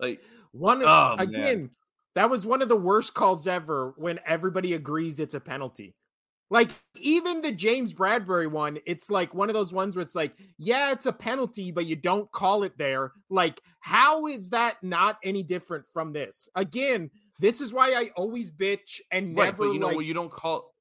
Like 0.00 0.20
One 0.52 0.82
of, 0.82 0.88
Oh, 0.88 1.16
man. 1.16 1.28
again, 1.28 1.70
that 2.14 2.30
was 2.30 2.46
one 2.46 2.62
of 2.62 2.68
the 2.68 2.76
worst 2.76 3.14
calls 3.14 3.46
ever 3.48 3.94
when 3.96 4.20
everybody 4.26 4.74
agrees 4.74 5.18
it's 5.18 5.34
a 5.34 5.40
penalty. 5.40 5.94
Like 6.50 6.70
even 7.00 7.40
the 7.40 7.50
James 7.50 7.92
Bradberry 7.94 8.48
one, 8.48 8.78
it's 8.86 9.10
like 9.10 9.34
one 9.34 9.48
of 9.48 9.54
those 9.54 9.72
ones 9.72 9.96
where 9.96 10.02
it's 10.02 10.14
like, 10.14 10.36
yeah, 10.58 10.92
it's 10.92 11.06
a 11.06 11.12
penalty, 11.12 11.72
but 11.72 11.86
you 11.86 11.96
don't 11.96 12.30
call 12.30 12.62
it 12.62 12.76
there. 12.78 13.12
Like, 13.30 13.60
how 13.80 14.26
is 14.26 14.50
that 14.50 14.76
not 14.82 15.18
any 15.24 15.42
different 15.42 15.86
from 15.92 16.12
this? 16.12 16.48
Again, 16.54 17.10
this 17.38 17.60
is 17.60 17.72
why 17.72 17.92
I 17.94 18.10
always 18.16 18.50
bitch 18.50 19.00
and 19.10 19.36
right, 19.36 19.46
never 19.46 19.64
but 19.64 19.72
you 19.72 19.78
know 19.78 19.88
like. 19.88 19.96
what? 19.96 20.04
You 20.04 20.14
don't 20.14 20.30
call 20.30 20.74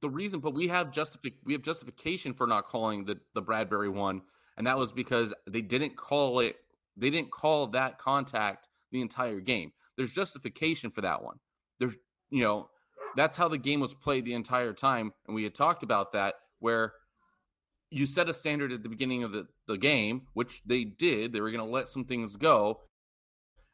the 0.00 0.10
reason, 0.10 0.40
but 0.40 0.54
we 0.54 0.68
have 0.68 0.90
justific 0.90 1.34
we 1.44 1.52
have 1.52 1.62
justification 1.62 2.34
for 2.34 2.46
not 2.46 2.64
calling 2.64 3.04
the 3.04 3.18
the 3.34 3.42
Bradberry 3.42 3.92
one, 3.92 4.22
and 4.56 4.66
that 4.66 4.78
was 4.78 4.92
because 4.92 5.34
they 5.48 5.60
didn't 5.60 5.96
call 5.96 6.40
it. 6.40 6.56
They 6.96 7.10
didn't 7.10 7.30
call 7.30 7.66
that 7.68 7.98
contact 7.98 8.68
the 8.92 9.00
entire 9.00 9.40
game. 9.40 9.72
There's 9.96 10.12
justification 10.12 10.90
for 10.90 11.00
that 11.02 11.22
one. 11.22 11.36
There's 11.78 11.96
you 12.30 12.42
know 12.42 12.70
that's 13.16 13.36
how 13.36 13.48
the 13.48 13.58
game 13.58 13.80
was 13.80 13.94
played 13.94 14.24
the 14.24 14.34
entire 14.34 14.72
time, 14.72 15.12
and 15.26 15.34
we 15.34 15.44
had 15.44 15.54
talked 15.54 15.82
about 15.82 16.12
that 16.12 16.34
where 16.60 16.94
you 17.90 18.06
set 18.06 18.28
a 18.28 18.34
standard 18.34 18.72
at 18.72 18.82
the 18.82 18.88
beginning 18.88 19.24
of 19.24 19.32
the, 19.32 19.46
the 19.66 19.76
game, 19.76 20.22
which 20.34 20.62
they 20.64 20.84
did. 20.84 21.32
They 21.32 21.40
were 21.40 21.50
going 21.50 21.64
to 21.64 21.70
let 21.70 21.88
some 21.88 22.04
things 22.04 22.36
go. 22.36 22.80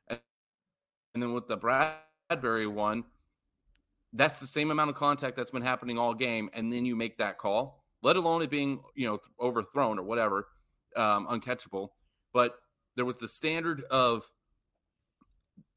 And, 0.09 0.21
and 1.15 1.23
then 1.23 1.35
with 1.35 1.49
the 1.49 1.57
Bradberry 2.31 2.71
one, 2.71 3.05
that's 4.13 4.41
the 4.41 4.47
same 4.47 4.71
amount 4.71 4.91
of 4.91 4.97
contact 4.97 5.37
that's 5.37 5.51
been 5.51 5.63
happening 5.63 5.99
all 5.99 6.15
game. 6.15 6.51
And 6.55 6.73
then 6.73 6.85
you 6.85 6.97
make 6.97 7.19
that 7.19 7.39
call, 7.39 7.85
let 8.03 8.17
alone 8.17 8.43
it 8.43 8.51
being, 8.51 8.81
you 8.95 9.07
know, 9.07 9.19
overthrown 9.41 9.99
or 9.99 10.03
whatever, 10.03 10.49
um, 10.97 11.27
uncatchable. 11.29 11.91
But 12.33 12.57
there 12.97 13.05
was 13.05 13.19
the 13.19 13.29
standard 13.29 13.83
of 13.91 14.31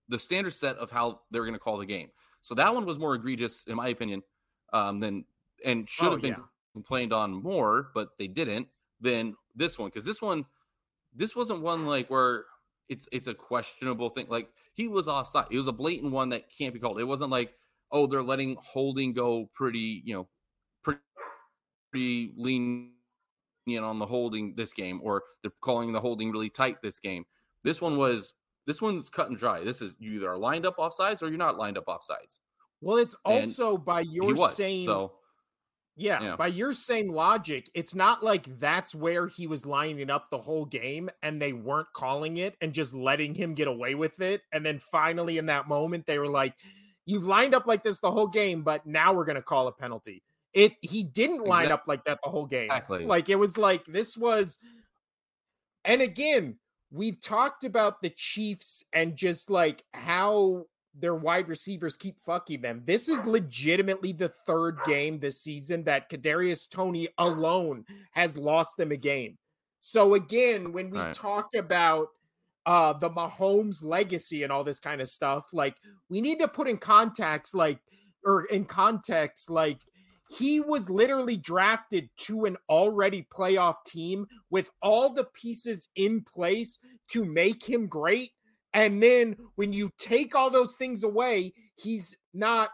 the 0.07 0.19
standard 0.19 0.51
set 0.53 0.77
of 0.77 0.89
how 0.89 1.21
they're 1.31 1.43
going 1.43 1.53
to 1.53 1.59
call 1.59 1.77
the 1.77 1.85
game. 1.85 2.09
So 2.41 2.55
that 2.55 2.73
one 2.73 2.85
was 2.85 2.97
more 2.97 3.15
egregious, 3.15 3.65
in 3.67 3.75
my 3.75 3.89
opinion, 3.89 4.23
um, 4.73 4.99
than 4.99 5.25
and 5.65 5.87
should 5.89 6.07
Oh, 6.07 6.11
have 6.11 6.21
been 6.21 6.31
yeah. 6.31 6.43
complained 6.73 7.11
on 7.13 7.31
more, 7.33 7.91
but 7.93 8.17
they 8.17 8.27
didn't. 8.27 8.67
Than 9.01 9.35
this 9.55 9.79
one 9.79 9.89
because 9.89 10.03
this 10.03 10.21
one, 10.21 10.45
this 11.13 11.33
wasn't 11.35 11.61
one 11.61 11.85
like 11.85 12.09
where 12.09 12.45
it's 12.89 13.07
it's 13.11 13.27
a 13.27 13.33
questionable 13.33 14.09
thing. 14.09 14.25
Like 14.29 14.49
he 14.73 14.87
was 14.87 15.07
offside. 15.07 15.47
It 15.51 15.57
was 15.57 15.67
a 15.67 15.71
blatant 15.71 16.11
one 16.11 16.29
that 16.29 16.45
can't 16.55 16.73
be 16.73 16.79
called. 16.79 16.99
It 16.99 17.05
wasn't 17.05 17.29
like 17.29 17.53
oh 17.91 18.07
they're 18.07 18.23
letting 18.23 18.57
holding 18.59 19.13
go 19.13 19.49
pretty 19.53 20.01
you 20.03 20.13
know 20.15 20.27
pretty, 20.83 20.99
pretty 21.91 22.33
lenient 22.35 22.91
on 23.81 23.99
the 23.99 24.05
holding 24.05 24.55
this 24.55 24.73
game 24.73 24.99
or 25.03 25.23
they're 25.41 25.51
calling 25.61 25.93
the 25.93 26.01
holding 26.01 26.31
really 26.31 26.49
tight 26.49 26.81
this 26.81 26.99
game. 26.99 27.25
This 27.63 27.79
one 27.79 27.97
was 27.97 28.33
this 28.65 28.81
one's 28.81 29.09
cut 29.09 29.29
and 29.29 29.37
dry. 29.37 29.63
This 29.63 29.81
is 29.81 29.95
you 29.99 30.13
either 30.13 30.29
are 30.29 30.37
lined 30.37 30.65
up 30.65 30.79
off 30.79 30.93
sides 30.93 31.21
or 31.21 31.27
you're 31.29 31.37
not 31.37 31.57
lined 31.57 31.77
up 31.77 31.87
off 31.87 32.03
sides. 32.03 32.39
well, 32.81 32.97
it's 32.97 33.15
and 33.25 33.45
also 33.45 33.77
by 33.77 34.01
your 34.01 34.33
was 34.33 34.55
same 34.55 34.85
so 34.85 35.13
Yeah, 35.99 36.21
Yeah. 36.21 36.35
by 36.37 36.47
your 36.47 36.71
same 36.73 37.09
logic, 37.09 37.69
it's 37.73 37.93
not 37.93 38.23
like 38.23 38.59
that's 38.59 38.95
where 38.95 39.27
he 39.27 39.47
was 39.47 39.65
lining 39.65 40.09
up 40.09 40.29
the 40.29 40.37
whole 40.39 40.65
game 40.65 41.09
and 41.21 41.41
they 41.41 41.53
weren't 41.53 41.91
calling 41.93 42.37
it 42.37 42.55
and 42.61 42.73
just 42.73 42.93
letting 42.93 43.35
him 43.35 43.53
get 43.53 43.67
away 43.67 43.95
with 43.95 44.21
it. 44.21 44.41
And 44.53 44.65
then 44.65 44.77
finally, 44.79 45.37
in 45.37 45.45
that 45.47 45.67
moment, 45.67 46.05
they 46.05 46.17
were 46.19 46.27
like, 46.29 46.55
You've 47.05 47.25
lined 47.25 47.55
up 47.55 47.65
like 47.65 47.83
this 47.83 47.99
the 47.99 48.11
whole 48.11 48.27
game, 48.27 48.61
but 48.61 48.85
now 48.85 49.13
we're 49.13 49.25
going 49.25 49.35
to 49.35 49.41
call 49.41 49.67
a 49.67 49.71
penalty. 49.71 50.21
It 50.53 50.73
he 50.81 51.03
didn't 51.03 51.43
line 51.45 51.63
Exact- 51.65 51.81
up 51.81 51.87
like 51.87 52.03
that 52.05 52.19
the 52.23 52.29
whole 52.29 52.45
game. 52.45 52.65
Exactly. 52.65 53.03
Like 53.05 53.29
it 53.29 53.35
was 53.35 53.57
like 53.57 53.83
this 53.85 54.15
was, 54.15 54.59
and 55.85 56.01
again, 56.01 56.57
we've 56.91 57.19
talked 57.19 57.63
about 57.65 58.01
the 58.01 58.09
Chiefs 58.11 58.83
and 58.93 59.15
just 59.15 59.49
like 59.49 59.83
how 59.93 60.65
their 60.99 61.15
wide 61.15 61.47
receivers 61.47 61.95
keep 61.95 62.19
fucking 62.19 62.61
them. 62.61 62.83
This 62.85 63.09
is 63.09 63.25
legitimately 63.25 64.13
the 64.13 64.29
third 64.29 64.79
game 64.85 65.19
this 65.19 65.41
season 65.41 65.83
that 65.85 66.09
Kadarius 66.09 66.69
Toney 66.69 67.07
alone 67.17 67.85
has 68.11 68.37
lost 68.37 68.77
them 68.77 68.91
a 68.91 68.97
game. 68.97 69.37
So 69.79 70.15
again, 70.15 70.71
when 70.71 70.89
we 70.89 70.99
Right. 70.99 71.13
talk 71.13 71.53
about 71.55 72.09
uh 72.65 72.93
the 72.93 73.09
Mahomes 73.09 73.83
legacy 73.83 74.43
and 74.43 74.51
all 74.51 74.63
this 74.63 74.79
kind 74.79 75.01
of 75.01 75.07
stuff, 75.07 75.53
like 75.53 75.77
we 76.09 76.21
need 76.21 76.39
to 76.39 76.47
put 76.47 76.67
in 76.67 76.77
context 76.77 77.55
like 77.55 77.79
or 78.25 78.45
in 78.45 78.65
context 78.65 79.49
like 79.49 79.79
he 80.29 80.59
was 80.59 80.89
literally 80.89 81.37
drafted 81.37 82.09
to 82.17 82.45
an 82.45 82.55
already 82.69 83.25
playoff 83.33 83.75
team 83.85 84.27
with 84.51 84.69
all 84.81 85.11
the 85.13 85.23
pieces 85.33 85.87
in 85.95 86.21
place 86.23 86.77
to 87.07 87.25
make 87.25 87.63
him 87.63 87.87
great. 87.87 88.31
And 88.73 89.01
then 89.01 89.35
when 89.55 89.73
you 89.73 89.91
take 89.97 90.35
all 90.35 90.49
those 90.49 90.75
things 90.75 91.03
away, 91.03 91.53
he's 91.75 92.15
not, 92.33 92.69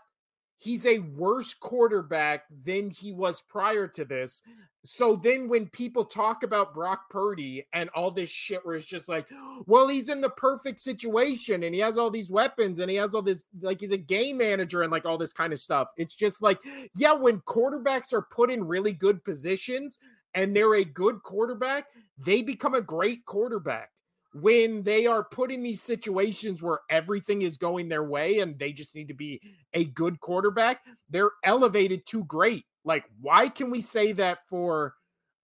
he's 0.58 0.86
a 0.86 1.00
worse 1.00 1.54
quarterback 1.54 2.44
than 2.66 2.90
he 2.90 3.14
was 3.14 3.42
prior 3.42 3.88
to 3.90 4.04
this. 4.04 4.42
So 4.84 5.16
then 5.16 5.48
when 5.48 5.68
people 5.70 6.06
talk 6.06 6.44
about 6.44 6.74
Brock 6.74 7.10
Purdy 7.10 7.66
and 7.74 7.90
all 7.96 8.12
this 8.12 8.30
shit 8.30 8.64
where 8.64 8.76
it's 8.76 8.86
just 8.86 9.10
like, 9.10 9.28
well, 9.66 9.88
he's 9.88 10.10
in 10.10 10.22
the 10.22 10.30
perfect 10.30 10.80
situation 10.80 11.64
and 11.64 11.74
he 11.74 11.82
has 11.82 11.98
all 11.98 12.12
these 12.12 12.30
weapons 12.30 12.80
and 12.80 12.92
he 12.92 12.98
has 12.98 13.16
all 13.16 13.24
this, 13.24 13.48
like 13.62 13.80
he's 13.80 13.92
a 13.92 13.98
game 13.98 14.38
manager 14.38 14.84
and 14.84 14.92
like 14.92 15.06
all 15.06 15.18
this 15.18 15.34
kind 15.34 15.54
of 15.54 15.60
stuff. 15.60 15.88
It's 15.98 16.14
just 16.14 16.44
like, 16.44 16.60
yeah, 16.96 17.14
when 17.14 17.40
quarterbacks 17.42 18.14
are 18.14 18.28
put 18.30 18.52
in 18.52 18.64
really 18.64 18.94
good 18.94 19.24
positions 19.24 19.98
and 20.36 20.56
they're 20.56 20.76
a 20.76 20.86
good 20.86 21.24
quarterback, 21.24 21.86
they 22.18 22.42
become 22.42 22.76
a 22.76 22.82
great 22.82 23.26
quarterback. 23.26 23.90
When 24.38 24.84
they 24.84 25.06
are 25.06 25.24
put 25.24 25.50
in 25.50 25.64
these 25.64 25.82
situations 25.82 26.62
where 26.62 26.82
everything 26.90 27.44
is 27.44 27.56
going 27.56 27.88
their 27.88 28.04
way 28.04 28.40
and 28.40 28.60
they 28.60 28.74
just 28.74 28.94
need 28.94 29.08
to 29.08 29.14
be 29.14 29.42
a 29.74 29.86
good 29.86 30.20
quarterback, 30.20 30.82
they're 31.10 31.32
elevated 31.46 32.06
to 32.08 32.26
great. 32.26 32.66
Like, 32.84 33.06
why 33.22 33.48
can 33.48 33.72
we 33.72 33.80
say 33.80 34.12
that 34.12 34.40
for 34.50 34.96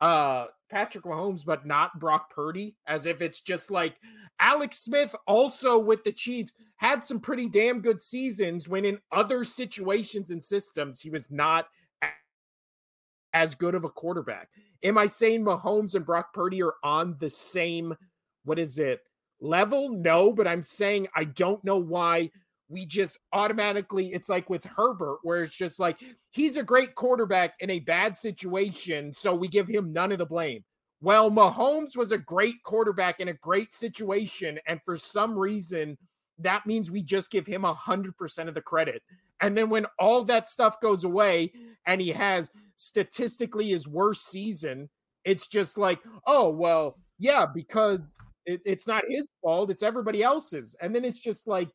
uh 0.02 0.48
Patrick 0.70 1.06
Mahomes, 1.06 1.46
but 1.46 1.66
not 1.66 2.00
Brock 2.02 2.32
Purdy? 2.32 2.76
As 2.86 3.06
if 3.06 3.22
it's 3.22 3.40
just 3.40 3.72
like 3.72 3.96
Alex 4.40 4.80
Smith 4.80 5.16
also 5.26 5.80
with 5.80 6.04
the 6.04 6.12
Chiefs 6.12 6.52
had 6.76 7.06
some 7.06 7.22
pretty 7.22 7.48
damn 7.48 7.80
good 7.80 8.02
seasons 8.02 8.68
when 8.68 8.84
in 8.84 9.00
other 9.14 9.46
situations 9.46 10.32
and 10.32 10.44
systems 10.44 11.00
he 11.00 11.10
was 11.10 11.32
not 11.32 11.68
as 13.34 13.56
good 13.56 13.76
of 13.76 13.86
a 13.86 13.90
quarterback. 13.90 14.50
Am 14.84 14.98
I 14.98 15.06
saying 15.06 15.46
Mahomes 15.46 15.96
and 15.96 16.06
Brock 16.06 16.34
Purdy 16.34 16.62
are 16.62 16.74
on 16.84 17.16
the 17.20 17.30
same 17.30 17.96
what 18.44 18.60
is 18.60 18.80
it 18.80 19.02
level? 19.40 19.90
No, 19.90 20.32
but 20.32 20.48
I'm 20.48 20.62
saying 20.62 21.08
I 21.16 21.26
don't 21.26 21.64
know 21.64 21.78
why 21.78 22.32
we 22.70 22.86
just 22.86 23.20
automatically 23.34 24.14
it's 24.14 24.30
like 24.30 24.50
with 24.50 24.64
Herbert 24.64 25.20
where 25.24 25.44
it's 25.44 25.56
just 25.56 25.80
like 25.80 26.00
he's 26.32 26.58
a 26.58 26.64
great 26.64 26.96
quarterback 26.96 27.54
in 27.60 27.70
a 27.70 27.80
bad 27.80 28.16
situation 28.16 29.12
so 29.14 29.36
we 29.36 29.50
give 29.50 29.68
him 29.68 29.92
none 29.92 30.12
of 30.12 30.18
the 30.18 30.26
blame. 30.26 30.64
Well, 31.02 31.30
Mahomes 31.30 31.98
was 31.98 32.12
a 32.12 32.18
great 32.18 32.64
quarterback 32.64 33.20
in 33.20 33.28
a 33.28 33.34
great 33.34 33.74
situation 33.74 34.58
and 34.68 34.80
for 34.86 34.96
some 34.96 35.38
reason 35.38 35.98
that 36.40 36.66
means 36.66 36.90
we 36.90 37.02
just 37.02 37.32
give 37.32 37.46
him 37.46 37.64
100% 37.64 38.48
of 38.48 38.54
the 38.54 38.62
credit. 38.62 39.04
And 39.42 39.56
then 39.56 39.70
when 39.70 39.86
all 40.00 40.24
that 40.26 40.48
stuff 40.48 40.80
goes 40.80 41.04
away 41.04 41.52
and 41.86 42.00
he 42.02 42.10
has 42.10 42.52
statistically 42.76 43.70
his 43.70 43.88
worst 43.88 44.28
season, 44.28 44.90
it's 45.24 45.48
just 45.48 45.78
like, 45.78 46.00
oh, 46.26 46.50
well, 46.50 46.98
yeah, 47.20 47.46
because 47.46 48.14
it, 48.46 48.62
it's 48.66 48.88
not 48.88 49.04
his 49.08 49.28
fault, 49.42 49.72
it's 49.72 49.84
everybody 49.84 50.24
else's. 50.24 50.76
And 50.82 50.96
then 50.96 51.06
it's 51.06 51.20
just 51.20 51.48
like, 51.48 51.70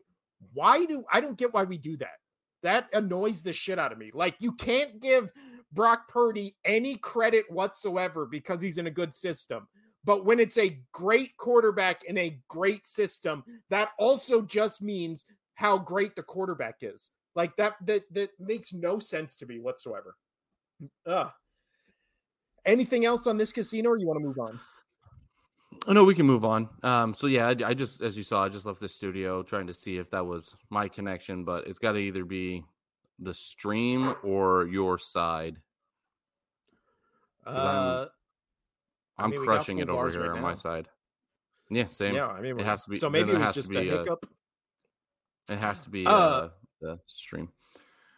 why 0.52 0.84
do 0.84 1.04
I 1.12 1.20
don't 1.20 1.38
get 1.38 1.54
why 1.54 1.64
we 1.64 1.78
do 1.78 1.96
that? 1.98 2.18
That 2.62 2.88
annoys 2.92 3.42
the 3.42 3.52
shit 3.52 3.78
out 3.78 3.92
of 3.92 3.98
me. 3.98 4.10
Like, 4.12 4.36
you 4.38 4.52
can't 4.52 5.00
give 5.00 5.30
Brock 5.72 6.08
Purdy 6.08 6.56
any 6.64 6.96
credit 6.96 7.44
whatsoever 7.48 8.26
because 8.26 8.60
he's 8.60 8.78
in 8.78 8.86
a 8.86 8.90
good 8.90 9.14
system. 9.14 9.68
But 10.04 10.24
when 10.24 10.38
it's 10.38 10.58
a 10.58 10.80
great 10.92 11.36
quarterback 11.36 12.04
in 12.04 12.16
a 12.16 12.38
great 12.48 12.86
system, 12.86 13.44
that 13.70 13.90
also 13.98 14.40
just 14.40 14.80
means 14.80 15.24
how 15.54 15.78
great 15.78 16.14
the 16.14 16.22
quarterback 16.22 16.76
is. 16.80 17.10
Like 17.34 17.54
that 17.56 17.74
that 17.84 18.04
that 18.12 18.30
makes 18.38 18.72
no 18.72 18.98
sense 18.98 19.36
to 19.36 19.46
me 19.46 19.58
whatsoever. 19.58 20.16
Ugh. 21.06 21.30
Anything 22.64 23.04
else 23.04 23.26
on 23.26 23.36
this 23.36 23.52
casino 23.52 23.90
or 23.90 23.98
you 23.98 24.06
want 24.06 24.20
to 24.20 24.26
move 24.26 24.38
on? 24.38 24.58
Oh 25.88 25.92
no, 25.92 26.02
we 26.04 26.14
can 26.14 26.26
move 26.26 26.44
on. 26.44 26.68
Um, 26.82 27.14
so 27.14 27.28
yeah, 27.28 27.46
I, 27.46 27.68
I, 27.68 27.74
just, 27.74 28.02
as 28.02 28.16
you 28.16 28.24
saw, 28.24 28.44
I 28.44 28.48
just 28.48 28.66
left 28.66 28.80
the 28.80 28.88
studio 28.88 29.42
trying 29.42 29.68
to 29.68 29.74
see 29.74 29.98
if 29.98 30.10
that 30.10 30.26
was 30.26 30.56
my 30.68 30.88
connection, 30.88 31.44
but 31.44 31.66
it's 31.68 31.78
got 31.78 31.92
to 31.92 31.98
either 31.98 32.24
be 32.24 32.64
the 33.20 33.32
stream 33.32 34.14
or 34.24 34.66
your 34.66 34.98
side. 34.98 35.58
Uh, 37.46 38.06
I'm, 39.16 39.32
I'm 39.32 39.44
crushing 39.44 39.78
it 39.78 39.88
over 39.88 40.10
here 40.10 40.22
right 40.22 40.30
on 40.30 40.36
now. 40.36 40.42
my 40.42 40.54
side. 40.54 40.88
Yeah, 41.70 41.86
same. 41.86 42.14
Yeah, 42.14 42.26
I 42.26 42.40
mean, 42.40 42.58
it 42.58 42.66
has 42.66 42.84
to 42.84 42.90
be. 42.90 42.98
So 42.98 43.08
maybe 43.08 43.32
it, 43.32 43.38
was 43.38 43.54
just 43.54 43.74
a 43.74 43.80
hiccup. 43.80 44.26
Uh, 45.48 45.52
it 45.52 45.58
has 45.58 45.78
to 45.80 45.90
be 45.90 46.04
uh, 46.04 46.10
uh, 46.10 46.48
the 46.80 46.98
stream. 47.06 47.48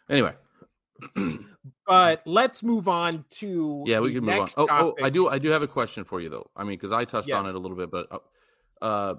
Anyway, 0.09 0.33
but 1.87 2.21
let's 2.25 2.63
move 2.63 2.87
on 2.87 3.25
to 3.29 3.83
yeah, 3.85 3.99
we 3.99 4.13
can 4.13 4.23
move 4.23 4.39
on. 4.39 4.49
Oh, 4.57 4.67
oh, 4.69 4.95
I 5.03 5.09
do, 5.09 5.29
I 5.29 5.37
do 5.37 5.49
have 5.49 5.61
a 5.61 5.67
question 5.67 6.03
for 6.03 6.21
you 6.21 6.29
though. 6.29 6.49
I 6.55 6.63
mean, 6.63 6.77
because 6.77 6.91
I 6.91 7.05
touched 7.05 7.27
yes. 7.27 7.37
on 7.37 7.47
it 7.47 7.55
a 7.55 7.59
little 7.59 7.77
bit, 7.77 7.91
but 7.91 8.07
uh, 8.11 8.19
uh 8.83 9.15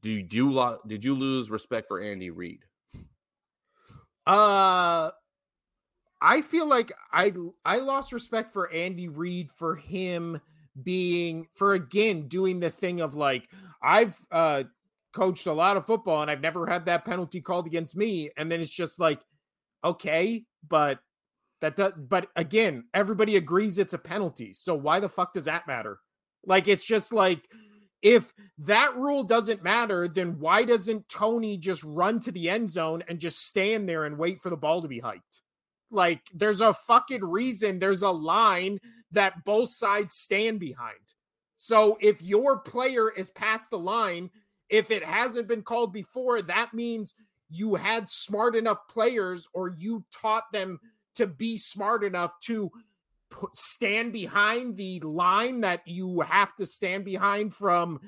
do 0.00 0.10
you 0.10 0.22
do 0.22 0.50
lo- 0.50 0.78
did 0.86 1.04
you 1.04 1.14
lose 1.14 1.50
respect 1.50 1.86
for 1.86 2.00
Andy 2.00 2.30
Reid? 2.30 2.64
Uh, 4.26 5.10
I 6.20 6.40
feel 6.42 6.68
like 6.68 6.92
I 7.12 7.32
I 7.64 7.78
lost 7.78 8.12
respect 8.12 8.52
for 8.52 8.70
Andy 8.72 9.08
Reid 9.08 9.50
for 9.50 9.74
him 9.74 10.40
being 10.82 11.48
for 11.54 11.74
again 11.74 12.28
doing 12.28 12.60
the 12.60 12.70
thing 12.70 13.00
of 13.00 13.14
like 13.14 13.48
I've 13.82 14.16
uh 14.30 14.64
coached 15.12 15.46
a 15.46 15.52
lot 15.52 15.76
of 15.76 15.84
football 15.84 16.22
and 16.22 16.30
I've 16.30 16.40
never 16.40 16.66
had 16.66 16.86
that 16.86 17.04
penalty 17.04 17.40
called 17.40 17.66
against 17.66 17.94
me 17.96 18.30
and 18.38 18.50
then 18.50 18.60
it's 18.60 18.70
just 18.70 18.98
like 18.98 19.20
okay 19.84 20.44
but 20.66 21.00
that 21.62 21.76
does, 21.76 21.92
but 21.96 22.28
again, 22.34 22.84
everybody 22.92 23.36
agrees 23.36 23.78
it's 23.78 23.94
a 23.94 23.98
penalty. 23.98 24.52
So 24.52 24.74
why 24.74 24.98
the 24.98 25.08
fuck 25.08 25.32
does 25.32 25.44
that 25.44 25.68
matter? 25.68 26.00
Like 26.44 26.66
it's 26.66 26.84
just 26.84 27.12
like 27.12 27.48
if 28.02 28.34
that 28.58 28.96
rule 28.96 29.22
doesn't 29.22 29.62
matter, 29.62 30.08
then 30.08 30.40
why 30.40 30.64
doesn't 30.64 31.08
Toney 31.08 31.56
just 31.56 31.84
run 31.84 32.18
to 32.20 32.32
the 32.32 32.50
end 32.50 32.68
zone 32.68 33.04
and 33.08 33.20
just 33.20 33.46
stand 33.46 33.88
there 33.88 34.04
and 34.04 34.18
wait 34.18 34.42
for 34.42 34.50
the 34.50 34.56
ball 34.56 34.82
to 34.82 34.88
be 34.88 34.98
hiked? 34.98 35.42
Like 35.92 36.20
there's 36.34 36.60
a 36.60 36.74
fucking 36.74 37.24
reason 37.24 37.78
there's 37.78 38.02
a 38.02 38.10
line 38.10 38.80
that 39.12 39.44
both 39.44 39.70
sides 39.70 40.16
stand 40.16 40.58
behind. 40.58 40.96
So 41.56 41.96
if 42.00 42.20
your 42.20 42.58
player 42.58 43.08
is 43.08 43.30
past 43.30 43.70
the 43.70 43.78
line, 43.78 44.30
if 44.68 44.90
it 44.90 45.04
hasn't 45.04 45.46
been 45.46 45.62
called 45.62 45.92
before, 45.92 46.42
that 46.42 46.74
means 46.74 47.14
you 47.48 47.76
had 47.76 48.10
smart 48.10 48.56
enough 48.56 48.78
players 48.88 49.46
or 49.52 49.68
you 49.68 50.04
taught 50.10 50.50
them 50.52 50.80
to 51.14 51.26
be 51.26 51.56
smart 51.56 52.04
enough 52.04 52.32
to 52.44 52.70
put, 53.30 53.56
stand 53.56 54.12
behind 54.12 54.76
the 54.76 55.00
line 55.00 55.60
that 55.62 55.86
you 55.86 56.20
have 56.20 56.54
to 56.56 56.66
stand 56.66 57.04
behind 57.04 57.54
from 57.54 58.00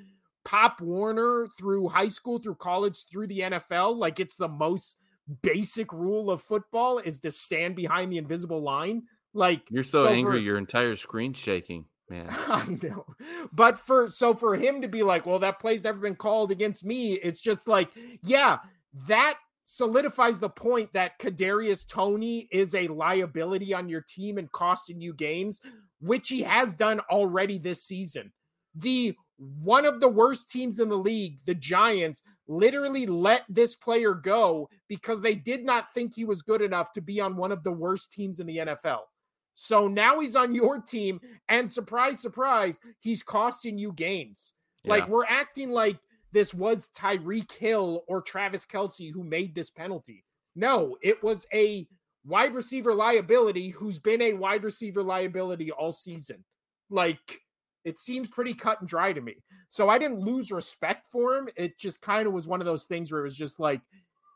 Pop 0.45 0.81
Warner 0.81 1.49
through 1.59 1.89
high 1.89 2.09
school, 2.09 2.39
through 2.39 2.57
college, 2.57 3.05
through 3.11 3.27
the 3.27 3.41
NFL. 3.41 3.97
Like 3.97 4.21
it's 4.21 4.37
the 4.37 4.49
most 4.49 4.99
basic 5.43 5.93
rule 5.93 6.31
of 6.31 6.43
football 6.43 6.99
is 6.99 7.21
to 7.21 7.31
stand 7.31 7.77
behind 7.77 8.13
the 8.13 8.19
invisible 8.19 8.63
line. 8.63 9.05
Like 9.33 9.63
you're 9.71 9.83
so, 9.83 9.99
so 9.99 10.09
angry, 10.09 10.39
for, 10.39 10.43
your 10.43 10.59
entire 10.59 10.97
screen 10.97 11.33
shaking, 11.33 11.87
man. 12.09 12.27
I 12.31 12.79
know, 12.83 13.07
but 13.53 13.79
for 13.79 14.09
so 14.09 14.35
for 14.35 14.55
him 14.55 14.83
to 14.83 14.89
be 14.89 15.03
like, 15.03 15.27
well, 15.27 15.41
that 15.41 15.59
play's 15.59 15.85
never 15.85 15.99
been 15.99 16.15
called 16.15 16.51
against 16.51 16.85
me. 16.85 17.15
It's 17.15 17.41
just 17.41 17.67
like, 17.67 17.91
yeah, 18.23 18.59
that 19.09 19.39
solidifies 19.65 20.39
the 20.39 20.49
point 20.49 20.93
that 20.93 21.19
Kadarius 21.19 21.87
Toney 21.87 22.49
is 22.53 22.75
a 22.75 22.89
liability 22.89 23.75
on 23.75 23.89
your 23.89 24.03
team 24.03 24.39
and 24.39 24.51
costing 24.53 25.01
you 25.01 25.15
games, 25.15 25.61
which 26.01 26.29
he 26.29 26.43
has 26.43 26.75
done 26.75 27.01
already 27.11 27.59
this 27.59 27.85
season. 27.85 28.33
The 28.77 29.17
one 29.37 29.85
of 29.85 30.01
the 30.01 30.09
worst 30.09 30.51
teams 30.51 30.79
in 30.79 30.89
the 30.89 30.97
league, 30.97 31.39
the 31.45 31.55
Giants, 31.55 32.23
literally 32.47 33.07
let 33.07 33.45
this 33.49 33.75
player 33.75 34.15
go 34.15 34.69
because 34.89 35.21
they 35.21 35.35
did 35.35 35.65
not 35.65 35.93
think 35.93 36.15
he 36.15 36.25
was 36.25 36.43
good 36.43 36.63
enough 36.63 36.93
to 36.93 37.01
be 37.01 37.21
on 37.21 37.37
one 37.37 37.51
of 37.51 37.65
the 37.65 37.73
worst 37.73 38.13
teams 38.13 38.39
in 38.39 38.47
the 38.47 38.59
NFL. 38.59 39.01
So 39.55 39.89
now 39.89 40.21
he's 40.21 40.37
on 40.37 40.55
your 40.55 40.81
team, 40.81 41.21
and 41.49 41.71
surprise, 41.71 42.21
surprise, 42.21 42.81
he's 43.01 43.23
costing 43.23 43.79
you 43.79 43.93
games. 43.93 44.55
Yeah. 44.85 44.91
Like 44.91 45.09
we're 45.09 45.27
acting 45.27 45.71
like 45.71 45.99
this 46.35 46.53
was 46.53 46.91
Tyreek 46.97 47.53
Hill 47.53 48.03
or 48.09 48.21
Travis 48.21 48.67
Kelce 48.67 49.13
who 49.13 49.23
made 49.23 49.55
this 49.55 49.71
penalty. 49.71 50.25
No, 50.57 50.97
it 51.01 51.23
was 51.23 51.47
a 51.55 51.87
wide 52.27 52.55
receiver 52.55 52.93
liability 52.93 53.71
who's 53.71 54.01
been 54.01 54.21
a 54.21 54.33
wide 54.33 54.65
receiver 54.65 55.03
liability 55.03 55.71
all 55.71 55.93
season. 55.93 56.45
Like 56.91 57.41
it 57.85 58.01
seems 58.01 58.29
pretty 58.29 58.53
cut 58.53 58.81
and 58.81 58.89
dry 58.89 59.13
to 59.13 59.21
me. 59.21 59.37
So 59.69 59.89
I 59.89 59.99
didn't 59.99 60.21
lose 60.21 60.51
respect 60.51 61.07
for 61.07 61.37
him. 61.37 61.49
It 61.57 61.79
just 61.79 62.03
kind 62.03 62.27
of 62.27 62.33
was 62.33 62.49
one 62.49 62.61
of 62.61 62.67
those 62.67 62.85
things 62.85 63.13
where 63.13 63.21
it 63.21 63.25
was 63.25 63.37
just 63.37 63.61
like, 63.61 63.81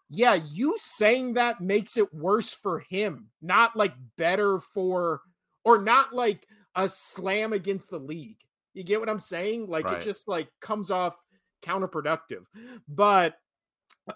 yeah, 0.08 0.34
you 0.34 0.76
saying 0.80 1.34
that 1.34 1.60
makes 1.60 1.96
it 1.96 2.14
worse 2.14 2.52
for 2.52 2.78
him, 2.88 3.26
not 3.42 3.76
like 3.76 3.94
better 4.16 4.60
for, 4.60 5.20
or 5.64 5.82
not 5.82 6.14
like 6.14 6.46
a 6.76 6.88
slam 6.88 7.52
against 7.52 7.90
the 7.90 7.98
league. 7.98 8.38
You 8.72 8.84
get 8.84 9.00
what 9.00 9.08
I'm 9.08 9.18
saying? 9.18 9.66
Like 9.66 9.86
right. 9.86 9.98
it 9.98 10.04
just 10.04 10.28
like 10.28 10.48
comes 10.60 10.90
off 10.90 11.16
counterproductive. 11.62 12.44
But 12.88 13.34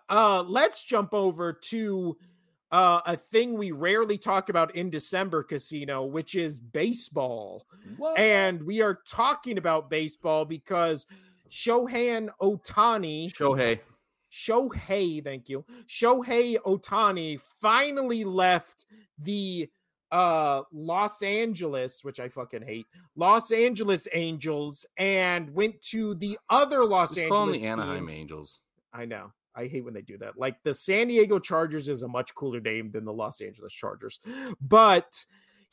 uh 0.08 0.42
let's 0.46 0.84
jump 0.84 1.12
over 1.12 1.52
to 1.52 2.16
uh, 2.72 3.02
a 3.04 3.14
thing 3.14 3.58
we 3.58 3.70
rarely 3.70 4.16
talk 4.16 4.48
about 4.48 4.74
in 4.74 4.88
December 4.88 5.42
Casino, 5.42 6.04
which 6.04 6.34
is 6.34 6.58
baseball. 6.58 7.66
What? 7.98 8.18
And 8.18 8.62
we 8.62 8.80
are 8.80 9.00
talking 9.06 9.58
about 9.58 9.90
baseball 9.90 10.46
because 10.46 11.06
Shohei 11.50 12.28
Ohtani. 12.40 13.30
Shohei. 13.30 13.78
Shohei, 14.32 15.22
thank 15.22 15.50
you. 15.50 15.66
Shohei 15.86 16.56
Ohtani 16.64 17.38
finally 17.60 18.24
left 18.24 18.86
the 19.18 19.68
uh 20.12 20.62
Los 20.72 21.22
Angeles, 21.22 22.04
which 22.04 22.20
I 22.20 22.28
fucking 22.28 22.62
hate, 22.62 22.86
Los 23.16 23.50
Angeles 23.50 24.06
Angels, 24.12 24.86
and 24.98 25.52
went 25.52 25.80
to 25.90 26.14
the 26.16 26.38
other 26.50 26.84
Los 26.84 27.14
Just 27.14 27.22
Angeles. 27.22 27.58
the 27.58 27.66
Anaheim 27.66 28.08
Angels. 28.10 28.60
I 28.92 29.06
know. 29.06 29.32
I 29.54 29.66
hate 29.66 29.84
when 29.84 29.94
they 29.94 30.02
do 30.02 30.18
that. 30.18 30.38
Like 30.38 30.56
the 30.62 30.72
San 30.72 31.08
Diego 31.08 31.38
Chargers 31.38 31.88
is 31.88 32.02
a 32.02 32.08
much 32.08 32.34
cooler 32.34 32.60
name 32.60 32.90
than 32.90 33.04
the 33.04 33.12
Los 33.12 33.40
Angeles 33.40 33.72
Chargers. 33.72 34.20
But 34.60 35.24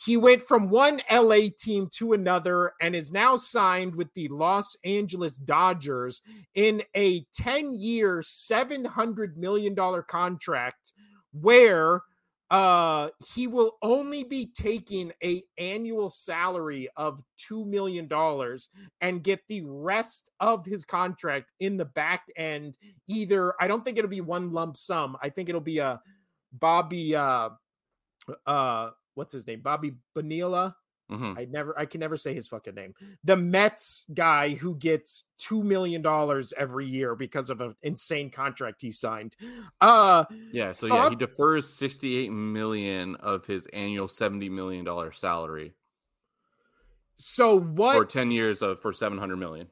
he 0.06 0.16
went 0.16 0.42
from 0.42 0.70
one 0.70 1.02
LA 1.12 1.50
team 1.58 1.90
to 1.96 2.14
another 2.14 2.72
and 2.82 2.96
is 2.96 3.12
now 3.12 3.36
signed 3.36 3.94
with 3.96 4.14
the 4.14 4.30
Los 4.30 4.76
Angeles 4.86 5.36
Dodgers 5.36 6.22
in 6.56 6.82
a 6.96 7.26
10 7.36 7.74
year, 7.74 8.20
$700 8.20 9.36
million 9.36 9.76
contract 10.08 10.94
where 11.32 12.02
uh 12.52 13.10
he 13.34 13.46
will 13.46 13.78
only 13.84 14.24
be 14.24 14.48
taking 14.58 15.12
a 15.24 15.44
annual 15.60 16.10
salary 16.10 16.90
of 16.98 17.22
2 17.38 17.64
million 17.66 18.08
dollars 18.08 18.70
and 19.02 19.24
get 19.24 19.40
the 19.48 19.62
rest 19.62 20.32
of 20.40 20.66
his 20.66 20.84
contract 20.84 21.52
in 21.60 21.78
the 21.78 21.86
back 21.86 22.24
end 22.36 22.76
either 23.08 23.54
i 23.62 23.68
don't 23.68 23.86
think 23.86 23.98
it'll 23.98 24.10
be 24.10 24.22
one 24.22 24.52
lump 24.52 24.76
sum 24.76 25.16
i 25.22 25.30
think 25.30 25.48
it'll 25.48 25.62
be 25.62 25.78
a 25.78 26.02
bobby 26.54 27.16
uh 27.16 27.50
uh 28.48 28.90
what's 29.14 29.34
his 29.34 29.46
name 29.46 29.62
bobby 29.62 29.94
bonilla 30.16 30.76
Mm-hmm. 31.12 31.40
I 31.40 31.46
never, 31.46 31.78
I 31.78 31.86
can 31.86 32.00
never 32.00 32.18
say 32.18 32.34
his 32.34 32.48
fucking 32.48 32.76
name. 32.76 32.94
The 33.24 33.36
Mets 33.36 34.06
guy 34.14 34.50
who 34.50 34.76
gets 34.76 35.24
two 35.38 35.64
million 35.64 36.02
dollars 36.02 36.54
every 36.56 36.88
year 36.88 37.16
because 37.16 37.50
of 37.50 37.62
an 37.62 37.76
insane 37.82 38.30
contract 38.30 38.82
he 38.82 38.92
signed. 38.92 39.36
Uh, 39.82 40.26
yeah. 40.52 40.72
So 40.72 40.88
yeah, 40.88 41.10
he 41.10 41.16
defers 41.16 41.68
sixty-eight 41.68 42.32
million 42.32 43.16
of 43.16 43.46
his 43.46 43.66
annual 43.68 44.08
seventy 44.08 44.50
million 44.50 44.86
dollar 44.86 45.12
salary. 45.12 45.74
So 47.16 47.60
what? 47.60 47.98
For 47.98 48.06
ten 48.06 48.30
years 48.30 48.62
of 48.62 48.80
for 48.80 48.94
seven 48.94 49.18
hundred 49.18 49.38
million. 49.38 49.68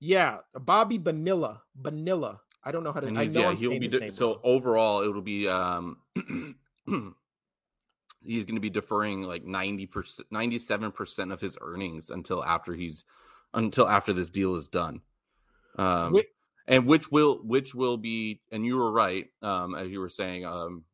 Yeah, 0.00 0.38
Bobby 0.54 0.98
Vanilla, 0.98 1.62
Vanilla. 1.76 2.40
I 2.62 2.70
don't 2.70 2.84
know 2.84 2.92
how 2.92 3.00
to. 3.00 3.08
I 3.08 3.24
know 3.24 3.50
yeah, 3.50 3.54
he'll 3.54 3.80
be 3.80 3.88
de- 3.88 4.10
so 4.10 4.40
overall 4.44 5.02
it'll 5.02 5.22
be 5.22 5.48
um 5.48 5.96
he's 8.22 8.44
going 8.44 8.56
to 8.56 8.60
be 8.60 8.70
deferring 8.70 9.22
like 9.22 9.44
90% 9.44 10.20
97% 10.32 11.32
of 11.32 11.40
his 11.40 11.56
earnings 11.60 12.10
until 12.10 12.44
after 12.44 12.74
he's 12.74 13.04
until 13.54 13.88
after 13.88 14.12
this 14.12 14.28
deal 14.28 14.54
is 14.54 14.68
done 14.68 15.00
um 15.78 16.12
Wait. 16.12 16.26
and 16.66 16.86
which 16.86 17.10
will 17.10 17.36
which 17.44 17.74
will 17.74 17.96
be 17.96 18.40
and 18.52 18.66
you 18.66 18.76
were 18.76 18.92
right 18.92 19.26
um 19.42 19.74
as 19.74 19.88
you 19.88 20.00
were 20.00 20.08
saying 20.08 20.44
um 20.44 20.84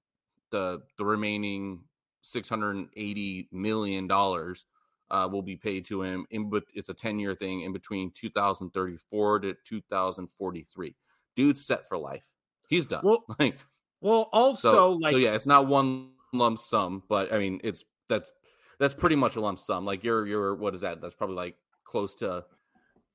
the 0.51 0.81
the 0.99 1.05
remaining 1.05 1.81
six 2.20 2.49
hundred 2.49 2.77
and 2.77 2.89
eighty 2.97 3.49
million 3.53 4.07
dollars 4.07 4.66
uh, 5.11 5.29
will 5.31 5.43
be 5.43 5.57
paid 5.57 5.85
to 5.87 6.03
him. 6.03 6.27
In 6.31 6.49
but 6.51 6.64
it's 6.75 6.89
a 6.89 6.95
ten 6.95 7.18
year 7.18 7.35
thing 7.35 7.62
in 7.62 7.72
between 7.72 8.11
two 8.12 8.31
thousand 8.31 8.70
thirty 8.70 8.97
four 9.11 9.39
to 9.41 9.55
two 9.64 9.81
thousand 9.91 10.29
forty 10.31 10.62
three. 10.62 10.97
Dude's 11.37 11.64
set 11.64 11.89
for 11.89 11.99
life. 11.99 12.25
He's 12.68 12.87
done. 12.87 13.03
Well, 13.05 13.25
like, 13.39 13.59
well, 14.01 14.29
also 14.33 14.72
so, 14.72 14.93
like 14.93 15.12
so 15.12 15.18
yeah, 15.18 15.35
it's 15.35 15.47
not 15.47 15.66
one 15.66 16.11
lump 16.35 16.59
sum, 16.59 17.03
but 17.09 17.32
I 17.32 17.39
mean, 17.39 17.61
it's 17.64 17.85
that's 18.09 18.32
that's 18.78 18.95
pretty 18.95 19.16
much 19.16 19.37
a 19.37 19.41
lump 19.41 19.59
sum. 19.59 19.85
Like 19.85 20.05
you're 20.05 20.26
you're 20.26 20.55
what 20.55 20.74
is 20.74 20.80
that? 20.80 21.01
That's 21.01 21.14
probably 21.14 21.37
like 21.37 21.57
close 21.85 22.14
to 22.16 22.45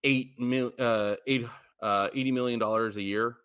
eight 0.04 0.40
mil 0.40 0.72
uh 0.80 1.16
eight 1.28 1.46
uh 1.82 2.10
eighty 2.14 2.32
million 2.32 2.60
dollars 2.60 2.98
a 2.98 3.02
year 3.02 3.38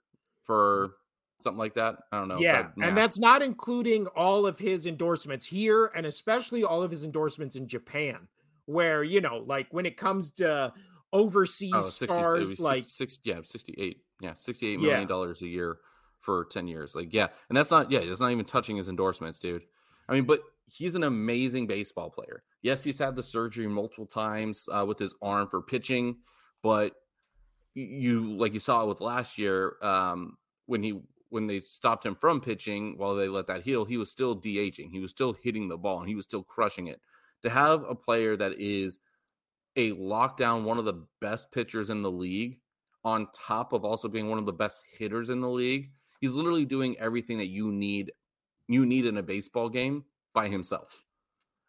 for 0.44 0.94
something 1.40 1.58
like 1.58 1.74
that. 1.74 1.96
I 2.12 2.18
don't 2.18 2.28
know. 2.28 2.38
Yeah, 2.38 2.68
and 2.82 2.96
that's 2.96 3.18
not 3.18 3.42
including 3.42 4.06
all 4.08 4.46
of 4.46 4.58
his 4.58 4.86
endorsements 4.86 5.46
here, 5.46 5.90
and 5.94 6.06
especially 6.06 6.64
all 6.64 6.82
of 6.82 6.90
his 6.90 7.04
endorsements 7.04 7.56
in 7.56 7.66
Japan, 7.68 8.28
where 8.66 9.02
you 9.02 9.20
know, 9.20 9.44
like 9.46 9.68
when 9.70 9.86
it 9.86 9.96
comes 9.96 10.30
to 10.32 10.72
overseas 11.12 11.72
oh, 11.74 11.80
60, 11.80 12.06
stars, 12.06 12.60
like 12.60 12.84
six, 12.88 13.18
yeah, 13.24 13.40
sixty-eight, 13.44 13.98
yeah, 14.20 14.34
sixty-eight 14.34 14.80
million 14.80 15.06
dollars 15.06 15.40
yeah. 15.40 15.48
a 15.48 15.50
year 15.50 15.78
for 16.24 16.46
ten 16.46 16.66
years. 16.66 16.94
Like, 16.94 17.12
yeah, 17.12 17.28
and 17.48 17.56
that's 17.56 17.70
not, 17.70 17.90
yeah, 17.90 18.00
it's 18.00 18.20
not 18.20 18.32
even 18.32 18.44
touching 18.44 18.76
his 18.76 18.88
endorsements, 18.88 19.38
dude. 19.38 19.62
I 20.08 20.14
mean, 20.14 20.24
but 20.24 20.40
he's 20.66 20.94
an 20.94 21.04
amazing 21.04 21.66
baseball 21.66 22.10
player. 22.10 22.42
Yes, 22.62 22.82
he's 22.82 22.98
had 22.98 23.16
the 23.16 23.22
surgery 23.22 23.66
multiple 23.66 24.06
times 24.06 24.66
uh, 24.72 24.84
with 24.86 24.98
his 24.98 25.14
arm 25.22 25.48
for 25.48 25.62
pitching, 25.62 26.16
but 26.62 26.92
you 27.74 28.36
like 28.36 28.54
you 28.54 28.60
saw 28.60 28.86
with 28.86 29.00
last 29.00 29.36
year 29.38 29.76
um, 29.82 30.36
when 30.66 30.82
he 30.82 31.00
when 31.30 31.46
they 31.48 31.60
stopped 31.60 32.06
him 32.06 32.14
from 32.14 32.40
pitching 32.40 32.96
while 32.96 33.16
they 33.16 33.28
let 33.28 33.48
that 33.48 33.62
heal, 33.62 33.84
he 33.84 33.96
was 33.96 34.10
still 34.10 34.36
DHing. 34.36 34.90
He 34.92 35.00
was 35.00 35.10
still 35.10 35.32
hitting 35.32 35.68
the 35.68 35.76
ball 35.76 35.98
and 35.98 36.08
he 36.08 36.14
was 36.14 36.24
still 36.24 36.44
crushing 36.44 36.86
it. 36.86 37.00
To 37.42 37.50
have 37.50 37.82
a 37.82 37.94
player 37.94 38.36
that 38.36 38.52
is 38.60 39.00
a 39.74 39.90
lockdown, 39.92 40.62
one 40.62 40.78
of 40.78 40.84
the 40.84 41.04
best 41.20 41.50
pitchers 41.50 41.90
in 41.90 42.02
the 42.02 42.10
league, 42.10 42.60
on 43.04 43.26
top 43.34 43.72
of 43.72 43.84
also 43.84 44.06
being 44.08 44.30
one 44.30 44.38
of 44.38 44.46
the 44.46 44.52
best 44.52 44.82
hitters 44.96 45.28
in 45.28 45.40
the 45.40 45.50
league, 45.50 45.90
he's 46.20 46.32
literally 46.32 46.64
doing 46.64 46.96
everything 46.98 47.38
that 47.38 47.48
you 47.48 47.70
need 47.72 48.12
you 48.68 48.86
need 48.86 49.04
in 49.06 49.18
a 49.18 49.22
baseball 49.22 49.68
game 49.68 50.04
by 50.32 50.48
himself. 50.48 51.04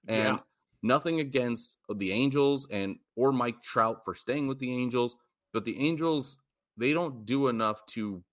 And 0.07 0.35
yeah. 0.35 0.39
nothing 0.81 1.19
against 1.19 1.77
the 1.93 2.11
Angels 2.11 2.67
and 2.71 2.97
or 3.15 3.31
Mike 3.31 3.61
Trout 3.61 4.05
for 4.05 4.13
staying 4.13 4.47
with 4.47 4.59
the 4.59 4.71
Angels, 4.71 5.15
but 5.53 5.65
the 5.65 5.77
Angels 5.79 6.37
they 6.77 6.93
don't 6.93 7.25
do 7.25 7.47
enough 7.47 7.85
to 7.87 8.23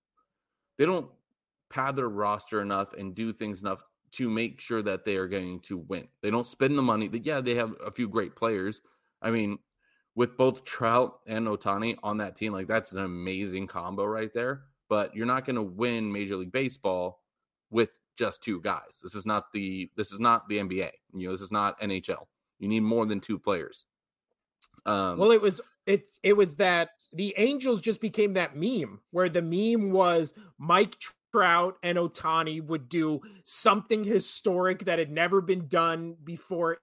they 0.77 0.85
don't 0.85 1.09
pad 1.69 1.95
their 1.95 2.09
roster 2.09 2.61
enough 2.61 2.93
and 2.93 3.15
do 3.15 3.33
things 3.33 3.61
enough 3.61 3.83
to 4.11 4.29
make 4.29 4.61
sure 4.61 4.81
that 4.83 5.05
they 5.05 5.17
are 5.17 5.27
going 5.27 5.59
to 5.61 5.77
win. 5.77 6.07
They 6.21 6.29
don't 6.29 6.45
spend 6.45 6.77
the 6.77 6.83
money. 6.83 7.09
Yeah, 7.11 7.41
they 7.41 7.55
have 7.55 7.73
a 7.83 7.91
few 7.91 8.07
great 8.07 8.35
players. 8.35 8.81
I 9.21 9.31
mean, 9.31 9.57
with 10.15 10.37
both 10.37 10.63
Trout 10.63 11.19
and 11.25 11.47
Ohtani 11.47 11.97
on 12.03 12.17
that 12.17 12.35
team, 12.35 12.53
like 12.53 12.67
that's 12.67 12.91
an 12.91 12.99
amazing 12.99 13.67
combo 13.67 14.05
right 14.05 14.31
there. 14.33 14.65
But 14.89 15.15
you're 15.15 15.25
not 15.25 15.45
going 15.45 15.55
to 15.55 15.63
win 15.63 16.11
Major 16.11 16.35
League 16.35 16.51
Baseball 16.51 17.21
with 17.71 17.91
just 18.17 18.43
two 18.43 18.61
guys. 18.61 18.99
This 19.01 19.15
is 19.15 19.25
not 19.25 19.51
the 19.53 19.89
this 19.95 20.11
is 20.11 20.19
not 20.19 20.47
the 20.47 20.59
NBA. 20.59 20.91
You 21.13 21.27
know, 21.27 21.31
this 21.31 21.41
is 21.41 21.51
not 21.51 21.79
NHL. 21.81 22.25
You 22.59 22.67
need 22.67 22.81
more 22.81 23.05
than 23.05 23.19
two 23.19 23.39
players. 23.39 23.85
Um, 24.85 25.17
well, 25.17 25.31
it 25.31 25.41
was 25.41 25.61
it's 25.85 26.19
it 26.23 26.35
was 26.35 26.55
that 26.57 26.89
the 27.13 27.33
Angels 27.37 27.81
just 27.81 28.01
became 28.01 28.33
that 28.33 28.55
meme 28.55 28.99
where 29.11 29.29
the 29.29 29.41
meme 29.41 29.91
was 29.91 30.33
Mike 30.57 30.97
Trout 31.31 31.77
and 31.83 31.97
Ohtani 31.97 32.63
would 32.65 32.89
do 32.89 33.21
something 33.43 34.03
historic 34.03 34.85
that 34.85 34.99
had 34.99 35.11
never 35.11 35.41
been 35.41 35.67
done 35.67 36.15
before 36.23 36.77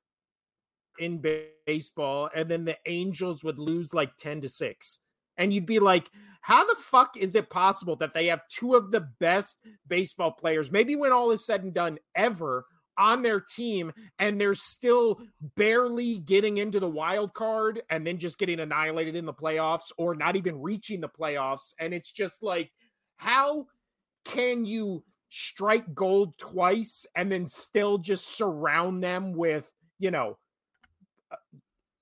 in 0.99 1.25
baseball, 1.67 2.29
and 2.35 2.51
then 2.51 2.65
the 2.65 2.77
Angels 2.87 3.43
would 3.45 3.59
lose 3.59 3.95
like 3.95 4.17
ten 4.17 4.41
to 4.41 4.49
six, 4.49 5.01
and 5.37 5.53
you'd 5.53 5.67
be 5.67 5.79
like, 5.79 6.11
how 6.41 6.65
the 6.65 6.77
fuck 6.77 7.17
is 7.17 7.35
it 7.35 7.51
possible 7.51 7.97
that 7.97 8.15
they 8.15 8.27
have 8.27 8.43
two 8.49 8.75
of 8.75 8.91
the 8.91 9.07
best 9.19 9.59
baseball 9.89 10.33
players, 10.33 10.73
maybe 10.73 10.97
when 10.97 11.13
all 11.13 11.31
is 11.31 11.45
said 11.45 11.63
and 11.63 11.75
done, 11.75 11.99
ever 12.15 12.65
on 12.99 13.23
their 13.23 13.41
team, 13.41 13.93
and 14.19 14.41
they're 14.41 14.55
still 14.55 15.21
barely 15.57 16.19
getting 16.19 16.59
into 16.59 16.81
the 16.81 16.89
wild 16.89 17.33
card 17.35 17.83
and 17.91 18.07
then 18.07 18.19
just 18.19 18.39
getting 18.39 18.61
annihilated 18.61 19.17
in 19.17 19.25
the 19.25 19.33
playoffs 19.33 19.91
or 19.97 20.15
not 20.15 20.37
even 20.37 20.61
reaching 20.61 21.01
the 21.01 21.09
playoffs? 21.09 21.73
And 21.79 21.95
it's 21.95 22.13
just 22.13 22.43
like, 22.43 22.71
how 23.17 23.67
can 24.25 24.65
you 24.65 25.03
strike 25.31 25.95
gold 25.95 26.37
twice 26.37 27.07
and 27.17 27.31
then 27.31 27.47
still 27.47 27.99
just 27.99 28.37
surround 28.37 29.03
them 29.03 29.33
with, 29.33 29.71
you 29.99 30.11
know, 30.11 30.37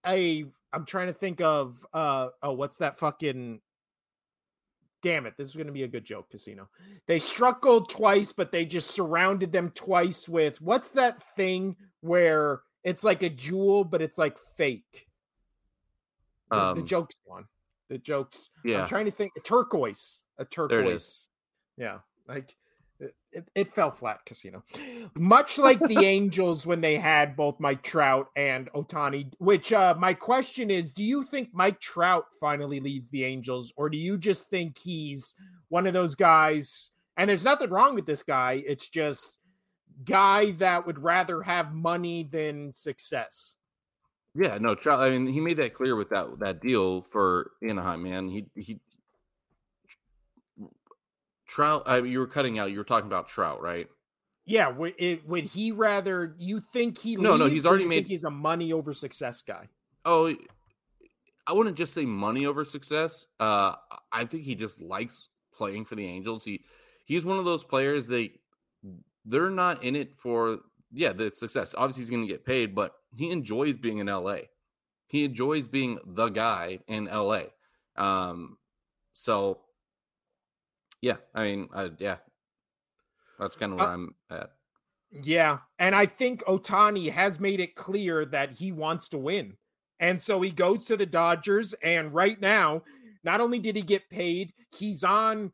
a 0.07 0.45
I'm 0.73 0.85
trying 0.85 1.09
to 1.09 1.13
think 1.13 1.41
of 1.41 1.85
uh 1.93 2.29
oh 2.43 2.53
what's 2.53 2.79
that 2.79 2.99
fucking 2.99 3.61
damn 5.03 5.27
it, 5.27 5.35
this 5.37 5.47
is 5.47 5.55
going 5.55 5.67
to 5.67 5.73
be 5.73 5.85
a 5.85 5.89
good 5.89 6.05
joke, 6.05 6.31
Casino. 6.31 6.69
They 7.07 7.19
struck 7.19 7.63
gold 7.63 7.89
twice, 7.89 8.33
but 8.33 8.53
they 8.53 8.65
just 8.65 8.91
surrounded 8.91 9.53
them 9.53 9.71
twice 9.75 10.29
with 10.29 10.61
what's 10.61 10.91
that 10.93 11.23
thing 11.37 11.77
where 12.01 12.61
it's 12.85 13.05
like 13.05 13.23
a 13.23 13.29
jewel, 13.31 13.85
but 13.85 14.03
it's 14.03 14.19
like 14.19 14.39
fake? 14.57 15.07
The, 16.51 16.59
um, 16.59 16.79
the 16.79 16.85
joke's 16.85 17.15
one. 17.25 17.45
The 17.89 17.99
jokes. 17.99 18.51
Yeah. 18.65 18.83
I'm 18.83 18.89
trying 18.89 19.07
to 19.07 19.11
think. 19.11 19.33
A 19.37 19.41
turquoise. 19.41 20.25
A 20.39 20.45
turquoise. 20.45 21.29
Yeah. 21.77 21.99
Like 22.27 22.55
it, 23.01 23.49
it, 23.55 23.75
fell 23.75 23.91
flat, 23.91 24.25
Casino. 24.27 24.65
Much 25.19 25.59
like 25.59 25.79
the 25.81 25.99
Angels 26.05 26.67
when 26.67 26.81
they 26.81 26.97
had 26.97 27.37
both 27.37 27.61
Mike 27.61 27.83
Trout 27.83 28.29
and 28.37 28.71
Ohtani, 28.73 29.33
Which 29.39 29.73
uh, 29.73 29.95
my 29.99 30.15
question 30.15 30.71
is: 30.71 30.91
Do 30.91 31.05
you 31.05 31.25
think 31.25 31.51
Mike 31.53 31.81
Trout 31.81 32.25
finally 32.41 32.81
leaves 32.81 33.11
the 33.11 33.25
Angels, 33.25 33.73
or 33.77 33.89
do 33.89 33.99
you 33.99 34.19
just 34.19 34.49
think 34.49 34.79
he's 34.79 35.35
one 35.69 35.87
of 35.87 35.93
those 35.93 36.15
guys? 36.15 36.91
And 37.17 37.29
there's 37.29 37.45
nothing 37.45 37.71
wrong 37.71 37.95
with 37.95 38.07
this 38.07 38.23
guy. 38.23 38.63
It's 38.67 38.89
just 38.89 39.39
guy 40.05 40.53
that 40.53 40.87
would 40.87 40.99
rather 40.99 41.43
have 41.43 41.75
money 41.75 42.23
than 42.23 42.73
success. 42.73 43.57
Yeah, 44.35 44.59
no, 44.59 44.75
Trout. 44.75 45.01
I 45.01 45.11
mean, 45.11 45.27
he 45.27 45.41
made 45.41 45.57
that 45.57 45.75
clear 45.75 45.97
with 45.97 46.11
that 46.11 46.39
that 46.39 46.61
deal 46.61 47.03
for 47.03 47.53
Anaheim. 47.63 48.03
Man, 48.03 48.29
he 48.29 48.47
he 48.55 48.81
Trout, 51.49 51.83
uh, 51.89 52.03
you 52.03 52.21
were 52.21 52.27
cutting 52.27 52.59
out. 52.59 52.71
You 52.71 52.79
were 52.79 52.85
talking 52.85 53.09
about 53.09 53.27
Trout, 53.27 53.61
right? 53.61 53.89
Yeah. 54.45 54.69
Would, 54.69 54.95
it, 54.99 55.27
would 55.27 55.45
he 55.45 55.73
rather? 55.73 56.37
You 56.39 56.61
think 56.73 56.99
he? 56.99 57.17
No, 57.17 57.37
no. 57.37 57.47
He's 57.47 57.67
already 57.67 57.87
made. 57.87 58.07
he's 58.07 58.25
a 58.25 58.31
money 58.31 58.73
over 58.73 58.93
success 58.93 59.43
guy. 59.43 59.69
Oh, 60.05 60.35
I 61.47 61.53
wouldn't 61.53 61.77
just 61.77 61.95
say 61.95 62.05
money 62.05 62.45
over 62.47 62.65
success. 62.65 63.27
Uh, 63.41 63.75
I 64.13 64.27
think 64.27 64.45
he 64.45 64.55
just 64.55 64.81
likes 64.81 65.31
playing 65.55 65.87
for 65.87 65.97
the 65.97 66.05
Angels. 66.05 66.45
He 66.45 66.63
he's 67.07 67.25
one 67.25 67.39
of 67.39 67.47
those 67.47 67.65
players 67.65 68.07
that 68.09 68.29
they're 69.25 69.51
not 69.51 69.83
in 69.83 69.97
it 69.97 70.15
for 70.15 70.59
yeah 70.93 71.13
the 71.13 71.31
success. 71.31 71.75
Obviously, 71.77 72.03
he's 72.03 72.11
going 72.11 72.23
to 72.23 72.29
get 72.29 72.45
paid, 72.45 72.75
but 72.75 72.93
he 73.17 73.31
enjoys 73.31 73.79
being 73.79 73.99
in 73.99 74.07
LA. 74.07 74.37
He 75.07 75.25
enjoys 75.25 75.69
being 75.69 75.99
the 76.07 76.29
guy 76.29 76.81
in 76.87 77.07
LA. 77.07 77.45
Um, 77.97 78.59
so 79.15 79.61
yeah, 81.01 81.17
I 81.35 81.45
mean, 81.45 81.69
uh, 81.73 81.91
yeah, 81.99 82.17
that's 83.39 83.57
kind 83.57 83.73
of 83.73 83.79
where 83.79 83.89
uh, 83.89 83.93
I'm 83.93 84.15
at. 84.31 84.51
Yeah, 85.11 85.59
and 85.79 85.95
I 85.95 86.07
think 86.07 86.45
Ohtani 86.45 87.11
has 87.11 87.41
made 87.41 87.61
it 87.61 87.75
clear 87.75 88.27
that 88.27 88.53
he 88.53 88.73
wants 88.73 89.09
to 89.11 89.19
win, 89.19 89.57
and 90.01 90.21
so 90.21 90.41
he 90.41 90.51
goes 90.51 90.85
to 90.87 90.97
the 90.97 91.07
Dodgers. 91.07 91.75
And 91.83 92.13
right 92.13 92.41
now, 92.41 92.83
not 93.25 93.41
only 93.41 93.59
did 93.59 93.77
he 93.77 93.83
get 93.83 94.11
paid, 94.11 94.53
he's 94.77 95.05
on 95.05 95.53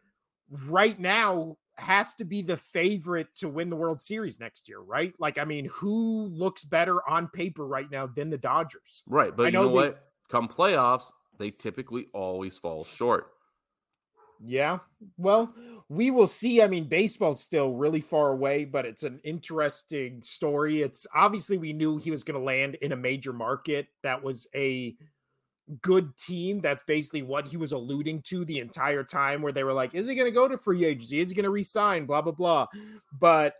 right 0.66 0.98
now 0.98 1.56
has 1.76 2.14
to 2.14 2.24
be 2.24 2.42
the 2.42 2.56
favorite 2.56 3.28
to 3.36 3.48
win 3.48 3.68
the 3.68 3.76
World 3.76 4.00
Series 4.00 4.38
next 4.38 4.68
year, 4.68 4.80
right? 4.80 5.12
Like, 5.18 5.38
I 5.38 5.44
mean, 5.44 5.68
who 5.72 6.26
looks 6.26 6.64
better 6.64 7.06
on 7.08 7.28
paper 7.28 7.66
right 7.66 7.90
now 7.90 8.06
than 8.06 8.30
the 8.30 8.38
Dodgers? 8.38 9.02
Right, 9.06 9.36
but 9.36 9.44
I 9.44 9.46
you 9.46 9.52
know, 9.52 9.62
know 9.62 9.68
they, 9.68 9.74
what? 9.74 10.04
Come 10.28 10.48
playoffs, 10.48 11.12
they 11.38 11.50
typically 11.50 12.06
always 12.12 12.58
fall 12.58 12.84
short. 12.84 13.33
Yeah. 14.46 14.78
Well, 15.16 15.54
we 15.88 16.10
will 16.10 16.26
see. 16.26 16.62
I 16.62 16.66
mean, 16.66 16.84
baseball's 16.84 17.42
still 17.42 17.72
really 17.72 18.00
far 18.00 18.30
away, 18.30 18.64
but 18.64 18.84
it's 18.84 19.02
an 19.02 19.20
interesting 19.24 20.22
story. 20.22 20.82
It's 20.82 21.06
obviously 21.14 21.56
we 21.56 21.72
knew 21.72 21.96
he 21.96 22.10
was 22.10 22.24
going 22.24 22.38
to 22.38 22.44
land 22.44 22.76
in 22.76 22.92
a 22.92 22.96
major 22.96 23.32
market 23.32 23.86
that 24.02 24.22
was 24.22 24.46
a 24.54 24.96
good 25.80 26.14
team. 26.18 26.60
That's 26.60 26.82
basically 26.82 27.22
what 27.22 27.46
he 27.46 27.56
was 27.56 27.72
alluding 27.72 28.22
to 28.22 28.44
the 28.44 28.58
entire 28.58 29.02
time, 29.02 29.40
where 29.40 29.52
they 29.52 29.64
were 29.64 29.72
like, 29.72 29.94
is 29.94 30.06
he 30.06 30.14
going 30.14 30.26
to 30.26 30.30
go 30.30 30.46
to 30.46 30.58
free 30.58 30.84
agency? 30.84 31.20
Is 31.20 31.30
he 31.30 31.34
going 31.34 31.44
to 31.44 31.50
resign? 31.50 32.04
Blah, 32.04 32.22
blah, 32.22 32.32
blah. 32.32 32.66
But 33.18 33.54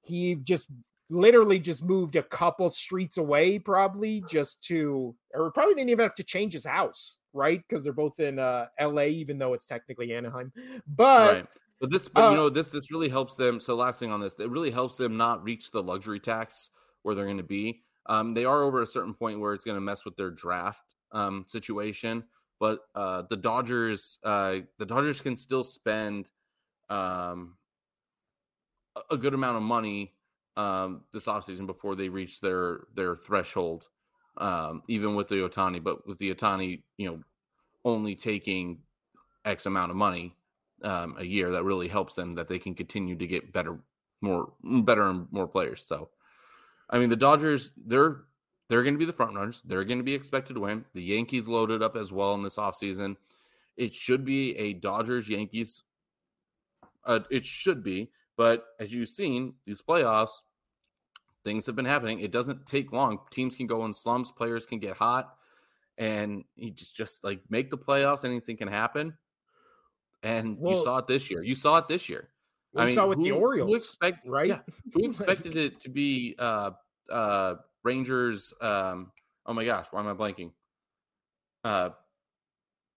he 0.00 0.36
just 0.36 0.70
literally 1.10 1.58
just 1.58 1.84
moved 1.84 2.16
a 2.16 2.22
couple 2.22 2.70
streets 2.70 3.18
away, 3.18 3.58
probably 3.58 4.22
just 4.28 4.62
to, 4.64 5.14
or 5.34 5.50
probably 5.50 5.74
didn't 5.74 5.90
even 5.90 6.02
have 6.02 6.14
to 6.14 6.24
change 6.24 6.52
his 6.52 6.64
house, 6.64 7.18
right? 7.32 7.62
Because 7.68 7.84
they're 7.84 7.92
both 7.92 8.18
in 8.20 8.38
uh, 8.38 8.66
LA, 8.80 9.04
even 9.04 9.38
though 9.38 9.54
it's 9.54 9.66
technically 9.66 10.12
Anaheim. 10.14 10.52
But, 10.86 11.34
right. 11.34 11.56
but 11.80 11.90
this, 11.90 12.08
but 12.08 12.24
uh, 12.24 12.30
you 12.30 12.36
know, 12.36 12.50
this 12.50 12.68
this 12.68 12.90
really 12.90 13.08
helps 13.08 13.36
them. 13.36 13.60
So, 13.60 13.74
last 13.76 14.00
thing 14.00 14.12
on 14.12 14.20
this, 14.20 14.38
it 14.38 14.50
really 14.50 14.70
helps 14.70 14.96
them 14.96 15.16
not 15.16 15.42
reach 15.44 15.70
the 15.70 15.82
luxury 15.82 16.20
tax 16.20 16.70
where 17.02 17.14
they're 17.14 17.24
going 17.24 17.38
to 17.38 17.42
be. 17.42 17.82
Um, 18.06 18.34
they 18.34 18.44
are 18.44 18.62
over 18.62 18.82
a 18.82 18.86
certain 18.86 19.14
point 19.14 19.40
where 19.40 19.54
it's 19.54 19.64
going 19.64 19.76
to 19.76 19.80
mess 19.80 20.04
with 20.04 20.16
their 20.16 20.30
draft 20.30 20.82
um, 21.12 21.44
situation. 21.46 22.24
But 22.58 22.80
uh, 22.94 23.22
the 23.30 23.36
Dodgers, 23.36 24.18
uh, 24.22 24.58
the 24.78 24.86
Dodgers 24.86 25.20
can 25.20 25.34
still 25.34 25.64
spend 25.64 26.30
um, 26.90 27.56
a 29.10 29.16
good 29.16 29.32
amount 29.32 29.56
of 29.56 29.62
money 29.62 30.12
um, 30.56 31.02
this 31.12 31.26
offseason 31.26 31.66
before 31.66 31.94
they 31.94 32.08
reach 32.08 32.40
their 32.40 32.82
their 32.94 33.16
threshold, 33.16 33.88
um, 34.38 34.82
even 34.88 35.14
with 35.14 35.28
the 35.28 35.36
Ohtani. 35.36 35.82
But 35.82 36.06
with 36.06 36.18
the 36.18 36.34
Ohtani, 36.34 36.82
you 36.96 37.08
know, 37.10 37.20
only 37.84 38.14
taking 38.14 38.78
X 39.44 39.66
amount 39.66 39.90
of 39.90 39.96
money 39.96 40.34
um, 40.82 41.16
a 41.18 41.24
year, 41.24 41.50
that 41.50 41.64
really 41.64 41.88
helps 41.88 42.14
them 42.14 42.32
that 42.32 42.48
they 42.48 42.58
can 42.58 42.74
continue 42.74 43.16
to 43.16 43.26
get 43.26 43.52
better, 43.52 43.78
more 44.20 44.52
better 44.62 45.04
and 45.04 45.26
more 45.30 45.46
players. 45.46 45.84
So, 45.86 46.10
I 46.88 46.98
mean, 46.98 47.10
the 47.10 47.16
Dodgers, 47.16 47.70
they're 47.76 48.22
they're 48.68 48.84
going 48.84 48.94
to 48.94 48.98
be 48.98 49.04
the 49.04 49.12
front 49.12 49.34
runners. 49.34 49.62
They're 49.64 49.84
going 49.84 49.98
to 49.98 50.04
be 50.04 50.14
expected 50.14 50.54
to 50.54 50.60
win. 50.60 50.84
The 50.94 51.02
Yankees 51.02 51.48
loaded 51.48 51.82
up 51.82 51.96
as 51.96 52.12
well 52.12 52.34
in 52.34 52.44
this 52.44 52.56
offseason. 52.56 53.16
It 53.76 53.94
should 53.94 54.24
be 54.24 54.56
a 54.56 54.74
Dodgers 54.74 55.28
Yankees. 55.28 55.82
Uh, 57.04 57.20
it 57.30 57.44
should 57.44 57.82
be, 57.82 58.10
but 58.36 58.66
as 58.78 58.92
you've 58.92 59.08
seen, 59.08 59.54
these 59.64 59.82
playoffs, 59.82 60.42
things 61.44 61.66
have 61.66 61.76
been 61.76 61.84
happening. 61.84 62.20
It 62.20 62.30
doesn't 62.30 62.66
take 62.66 62.92
long. 62.92 63.18
Teams 63.30 63.56
can 63.56 63.66
go 63.66 63.84
in 63.84 63.94
slumps, 63.94 64.30
players 64.30 64.66
can 64.66 64.78
get 64.78 64.96
hot, 64.96 65.34
and 65.98 66.44
you 66.56 66.70
just 66.70 66.96
just 66.96 67.24
like 67.24 67.40
make 67.48 67.70
the 67.70 67.78
playoffs. 67.78 68.24
Anything 68.24 68.56
can 68.56 68.68
happen, 68.68 69.14
and 70.22 70.58
well, 70.58 70.76
you 70.76 70.84
saw 70.84 70.98
it 70.98 71.06
this 71.06 71.30
year. 71.30 71.42
You 71.42 71.54
saw 71.54 71.76
it 71.78 71.88
this 71.88 72.08
year. 72.08 72.28
We 72.72 72.82
I 72.82 72.86
mean, 72.86 72.94
saw 72.94 73.06
with 73.06 73.18
who, 73.18 73.24
the 73.24 73.32
Orioles, 73.32 73.70
who 73.70 73.76
expect, 73.76 74.26
right? 74.26 74.48
Yeah, 74.48 74.60
who 74.92 75.04
expected 75.04 75.56
it 75.56 75.80
to 75.80 75.88
be 75.88 76.36
uh, 76.38 76.70
uh, 77.10 77.54
Rangers? 77.82 78.52
Um, 78.60 79.12
oh 79.46 79.52
my 79.52 79.64
gosh, 79.64 79.86
why 79.90 80.00
am 80.00 80.08
I 80.08 80.14
blanking? 80.14 80.52
Uh, 81.64 81.90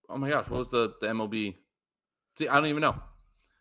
oh 0.08 0.16
my 0.16 0.30
gosh, 0.30 0.48
what 0.48 0.58
was 0.58 0.70
the 0.70 0.94
the 1.00 1.08
MLB? 1.08 1.56
See, 2.38 2.48
I 2.48 2.56
don't 2.56 2.66
even 2.66 2.82
know. 2.82 2.96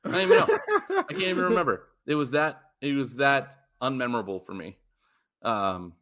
I 0.05 0.11
don't 0.11 0.21
even 0.21 0.37
know. 0.37 0.57
I 0.89 1.03
can't 1.09 1.21
even 1.21 1.43
remember. 1.43 1.87
It 2.05 2.15
was 2.15 2.31
that. 2.31 2.61
It 2.81 2.93
was 2.93 3.15
that 3.15 3.62
unmemorable 3.83 4.43
for 4.45 4.53
me. 4.53 4.77
Um, 5.43 5.93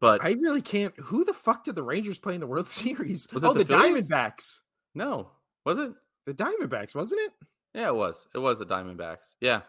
but 0.00 0.24
I 0.24 0.30
really 0.30 0.62
can't. 0.62 0.94
Who 0.98 1.24
the 1.24 1.34
fuck 1.34 1.64
did 1.64 1.74
the 1.74 1.82
Rangers 1.82 2.18
play 2.18 2.34
in 2.34 2.40
the 2.40 2.46
World 2.46 2.68
Series? 2.68 3.28
oh, 3.34 3.52
the, 3.52 3.64
the 3.64 3.74
Diamondbacks. 3.74 4.60
No, 4.94 5.30
was 5.64 5.78
it 5.78 5.92
the 6.26 6.34
Diamondbacks? 6.34 6.94
Wasn't 6.94 7.20
it? 7.20 7.32
Yeah, 7.74 7.88
it 7.88 7.94
was. 7.94 8.26
It 8.34 8.38
was 8.38 8.58
the 8.58 8.66
Diamondbacks. 8.66 9.34
Yeah. 9.40 9.60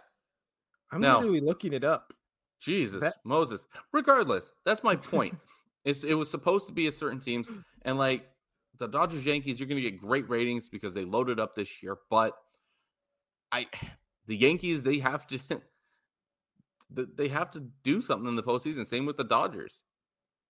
I'm 0.91 1.01
now, 1.01 1.17
literally 1.17 1.41
looking 1.41 1.73
it 1.73 1.83
up. 1.83 2.13
Jesus, 2.59 3.01
that... 3.01 3.15
Moses. 3.23 3.67
Regardless, 3.91 4.51
that's 4.65 4.83
my 4.83 4.95
point. 4.97 5.37
it's 5.83 6.03
it 6.03 6.13
was 6.13 6.29
supposed 6.29 6.67
to 6.67 6.73
be 6.73 6.87
a 6.87 6.91
certain 6.91 7.19
teams, 7.19 7.47
and 7.83 7.97
like 7.97 8.27
the 8.77 8.87
Dodgers 8.87 9.25
Yankees, 9.25 9.59
you're 9.59 9.67
going 9.67 9.81
to 9.81 9.89
get 9.89 9.99
great 9.99 10.29
ratings 10.29 10.69
because 10.69 10.93
they 10.93 11.05
loaded 11.05 11.39
up 11.39 11.55
this 11.55 11.83
year. 11.83 11.97
But 12.09 12.35
I, 13.51 13.67
the 14.27 14.35
Yankees, 14.35 14.83
they 14.83 14.99
have 14.99 15.27
to 15.27 15.39
they 16.93 17.27
have 17.27 17.51
to 17.51 17.61
do 17.83 18.01
something 18.01 18.27
in 18.27 18.35
the 18.35 18.43
postseason. 18.43 18.85
Same 18.85 19.05
with 19.05 19.17
the 19.17 19.23
Dodgers. 19.23 19.83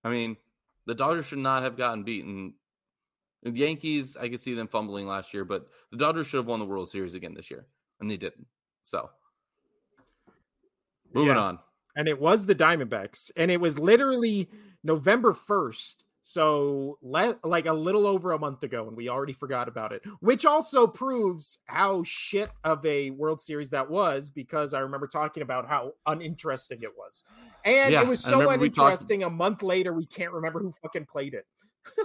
I 0.04 0.10
mean, 0.10 0.38
the 0.86 0.96
Dodgers 0.96 1.26
should 1.28 1.40
not 1.40 1.64
have 1.64 1.78
gotten 1.78 2.04
beaten. 2.04 2.54
The 3.44 3.52
Yankees, 3.52 4.18
I 4.18 4.30
could 4.30 4.40
see 4.40 4.54
them 4.54 4.68
fumbling 4.68 5.08
last 5.08 5.34
year, 5.34 5.46
but 5.46 5.68
the 5.92 5.98
Dodgers 5.98 6.28
should 6.28 6.38
have 6.38 6.48
won 6.48 6.60
the 6.60 6.66
World 6.66 6.90
Series 6.90 7.14
again 7.14 7.34
this 7.34 7.50
year, 7.50 7.66
and 8.00 8.10
they 8.10 8.18
didn't. 8.18 8.46
So, 8.84 9.10
moving 11.14 11.36
yeah. 11.36 11.42
on. 11.42 11.60
And 11.96 12.08
it 12.08 12.20
was 12.20 12.46
the 12.46 12.56
Diamondbacks, 12.56 13.32
and 13.36 13.52
it 13.52 13.60
was 13.60 13.78
literally 13.78 14.50
November 14.84 15.34
1st 15.34 16.04
so 16.22 16.98
le- 17.02 17.38
like 17.44 17.66
a 17.66 17.74
little 17.74 18.06
over 18.06 18.32
a 18.32 18.40
month 18.40 18.64
ago, 18.64 18.88
and 18.88 18.96
we 18.96 19.10
already 19.10 19.34
forgot 19.34 19.68
about 19.68 19.92
it, 19.92 20.04
which 20.20 20.46
also 20.46 20.86
proves 20.86 21.60
how 21.66 22.04
shit 22.04 22.52
of 22.64 22.86
a 22.86 23.10
World 23.12 23.42
Series 23.42 23.72
that 23.72 23.90
was 23.90 24.30
because 24.30 24.74
I 24.74 24.80
remember 24.80 25.08
talking 25.08 25.42
about 25.42 25.68
how 25.68 25.94
uninteresting 26.06 26.80
it 26.84 26.92
was. 26.96 27.24
And 27.66 27.94
yeah, 27.94 28.02
it 28.02 28.08
was 28.08 28.24
so 28.24 28.50
uninteresting. 28.50 29.22
Talked... 29.22 29.32
A 29.32 29.36
month 29.36 29.64
later, 29.64 29.94
we 29.94 30.06
can't 30.06 30.32
remember 30.32 30.60
who 30.60 30.72
fucking 30.72 31.06
played 31.06 31.34
it. 31.34 31.46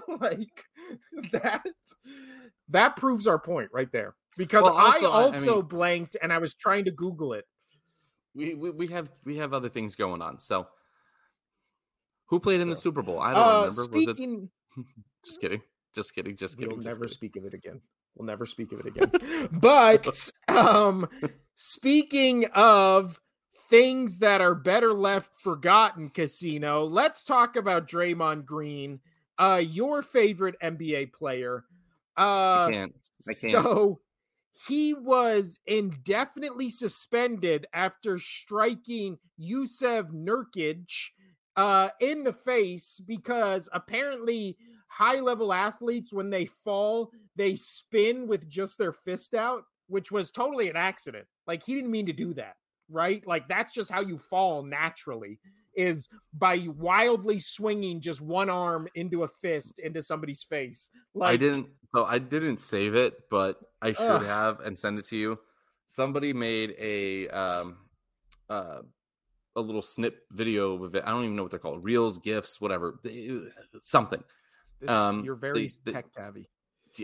like 0.21 0.65
that 1.33 1.67
that 2.69 2.97
proves 2.97 3.27
our 3.27 3.39
point 3.39 3.71
right 3.73 3.91
there. 3.93 4.15
Because 4.37 4.65
well, 4.65 4.77
also, 4.77 5.11
I 5.11 5.23
also 5.23 5.53
I 5.53 5.57
mean, 5.57 5.67
blanked 5.67 6.17
and 6.23 6.33
I 6.33 6.39
was 6.39 6.55
trying 6.55 6.85
to 6.87 6.91
Google 6.91 7.33
it. 7.33 7.45
We, 8.35 8.55
we 8.55 8.71
we 8.71 8.87
have 8.89 9.11
we 9.25 9.39
have 9.39 9.55
other 9.55 9.69
things 9.69 9.95
going 9.95 10.21
on. 10.21 10.41
So 10.41 10.69
who 12.27 12.41
played 12.41 12.61
in 12.61 12.69
the 12.69 12.77
Super 12.77 13.03
Bowl? 13.03 13.21
I 13.21 13.33
don't 13.33 13.43
uh, 13.43 13.71
remember. 13.71 13.83
Speaking... 13.83 14.51
It? 14.77 14.85
just 15.25 15.41
kidding. 15.41 15.63
Just 15.95 16.15
kidding. 16.15 16.37
Just 16.37 16.57
kidding. 16.57 16.71
We'll 16.71 16.79
just 16.79 16.89
never 16.89 17.01
kidding. 17.01 17.15
speak 17.15 17.37
of 17.37 17.45
it 17.45 17.55
again. 17.55 17.81
We'll 18.15 18.27
never 18.27 18.47
speak 18.47 18.73
of 18.73 18.81
it 18.81 18.87
again. 18.87 19.49
but 19.53 20.31
um, 20.49 21.09
speaking 21.55 22.47
of 22.55 23.21
things 23.69 24.19
that 24.19 24.41
are 24.41 24.55
better 24.55 24.93
left 24.93 25.31
forgotten, 25.43 26.09
Casino, 26.11 26.85
let's 26.85 27.25
talk 27.25 27.57
about 27.57 27.89
Draymond 27.89 28.45
Green, 28.45 29.01
uh, 29.39 29.63
your 29.67 30.03
favorite 30.03 30.57
NBA 30.63 31.13
player. 31.13 31.65
Uh, 32.17 32.67
I 32.67 32.71
can't. 32.73 32.95
I 33.29 33.35
can't. 33.35 33.53
So 33.53 34.01
he 34.67 34.95
was 34.95 35.61
indefinitely 35.67 36.71
suspended 36.71 37.67
after 37.75 38.19
striking 38.19 39.19
Jusuf 39.39 40.11
Nurkic 40.11 41.11
uh, 41.57 41.89
in 42.01 42.23
the 42.23 42.33
face 42.33 43.01
because 43.07 43.69
apparently 43.73 44.57
high 44.89 45.21
level 45.21 45.53
athletes, 45.53 46.13
when 46.13 46.31
they 46.31 46.47
fall, 46.47 47.11
they 47.37 47.55
spin 47.55 48.27
with 48.27 48.49
just 48.49 48.79
their 48.79 48.93
fist 48.93 49.35
out, 49.35 49.63
which 49.89 50.11
was 50.13 50.31
totally 50.31 50.69
an 50.69 50.77
accident. 50.77 51.27
Like 51.47 51.63
he 51.65 51.75
didn't 51.75 51.91
mean 51.91 52.07
to 52.07 52.13
do 52.13 52.35
that, 52.35 52.57
right? 52.91 53.27
Like 53.27 53.49
that's 53.49 53.73
just 53.73 53.91
how 53.91 54.01
you 54.01 54.19
fall 54.19 54.63
naturally 54.63 55.39
is 55.77 56.09
by 56.33 56.67
wildly 56.79 57.39
swinging 57.39 58.01
just 58.01 58.21
one 58.23 58.49
arm 58.49 58.89
into 58.95 59.25
a 59.25 59.29
fist 59.29 59.79
into 59.79 60.03
somebody's 60.03 60.43
face. 60.43 60.91
Like 61.15 61.35
I 61.35 61.37
didn't 61.37 61.67
so 61.95 62.05
I 62.05 62.19
didn't 62.19 62.59
save 62.59 62.95
it, 62.95 63.15
but 63.31 63.59
I 63.83 63.93
should 63.93 64.03
uh, 64.03 64.19
have 64.21 64.61
and 64.61 64.79
send 64.79 64.99
it 64.99 65.05
to 65.07 65.17
you. 65.17 65.39
Somebody 65.87 66.33
made 66.33 66.75
a 66.79 67.29
um 67.29 67.77
uh 68.49 68.81
a 69.57 69.61
little 69.61 69.83
snip 69.83 70.27
video 70.31 70.83
of 70.85 70.95
it. 70.95 71.03
I 71.07 71.11
don't 71.11 71.25
even 71.25 71.37
know 71.37 71.43
what 71.43 71.51
they're 71.51 71.59
called. 71.61 71.83
Reels, 71.83 72.19
gifs, 72.19 72.61
whatever, 72.61 73.01
something. 73.81 74.23
This, 74.81 74.91
um, 74.91 75.25
you're 75.25 75.35
very 75.35 75.69
they, 75.85 75.93
tech 75.93 76.07
savvy. 76.15 76.49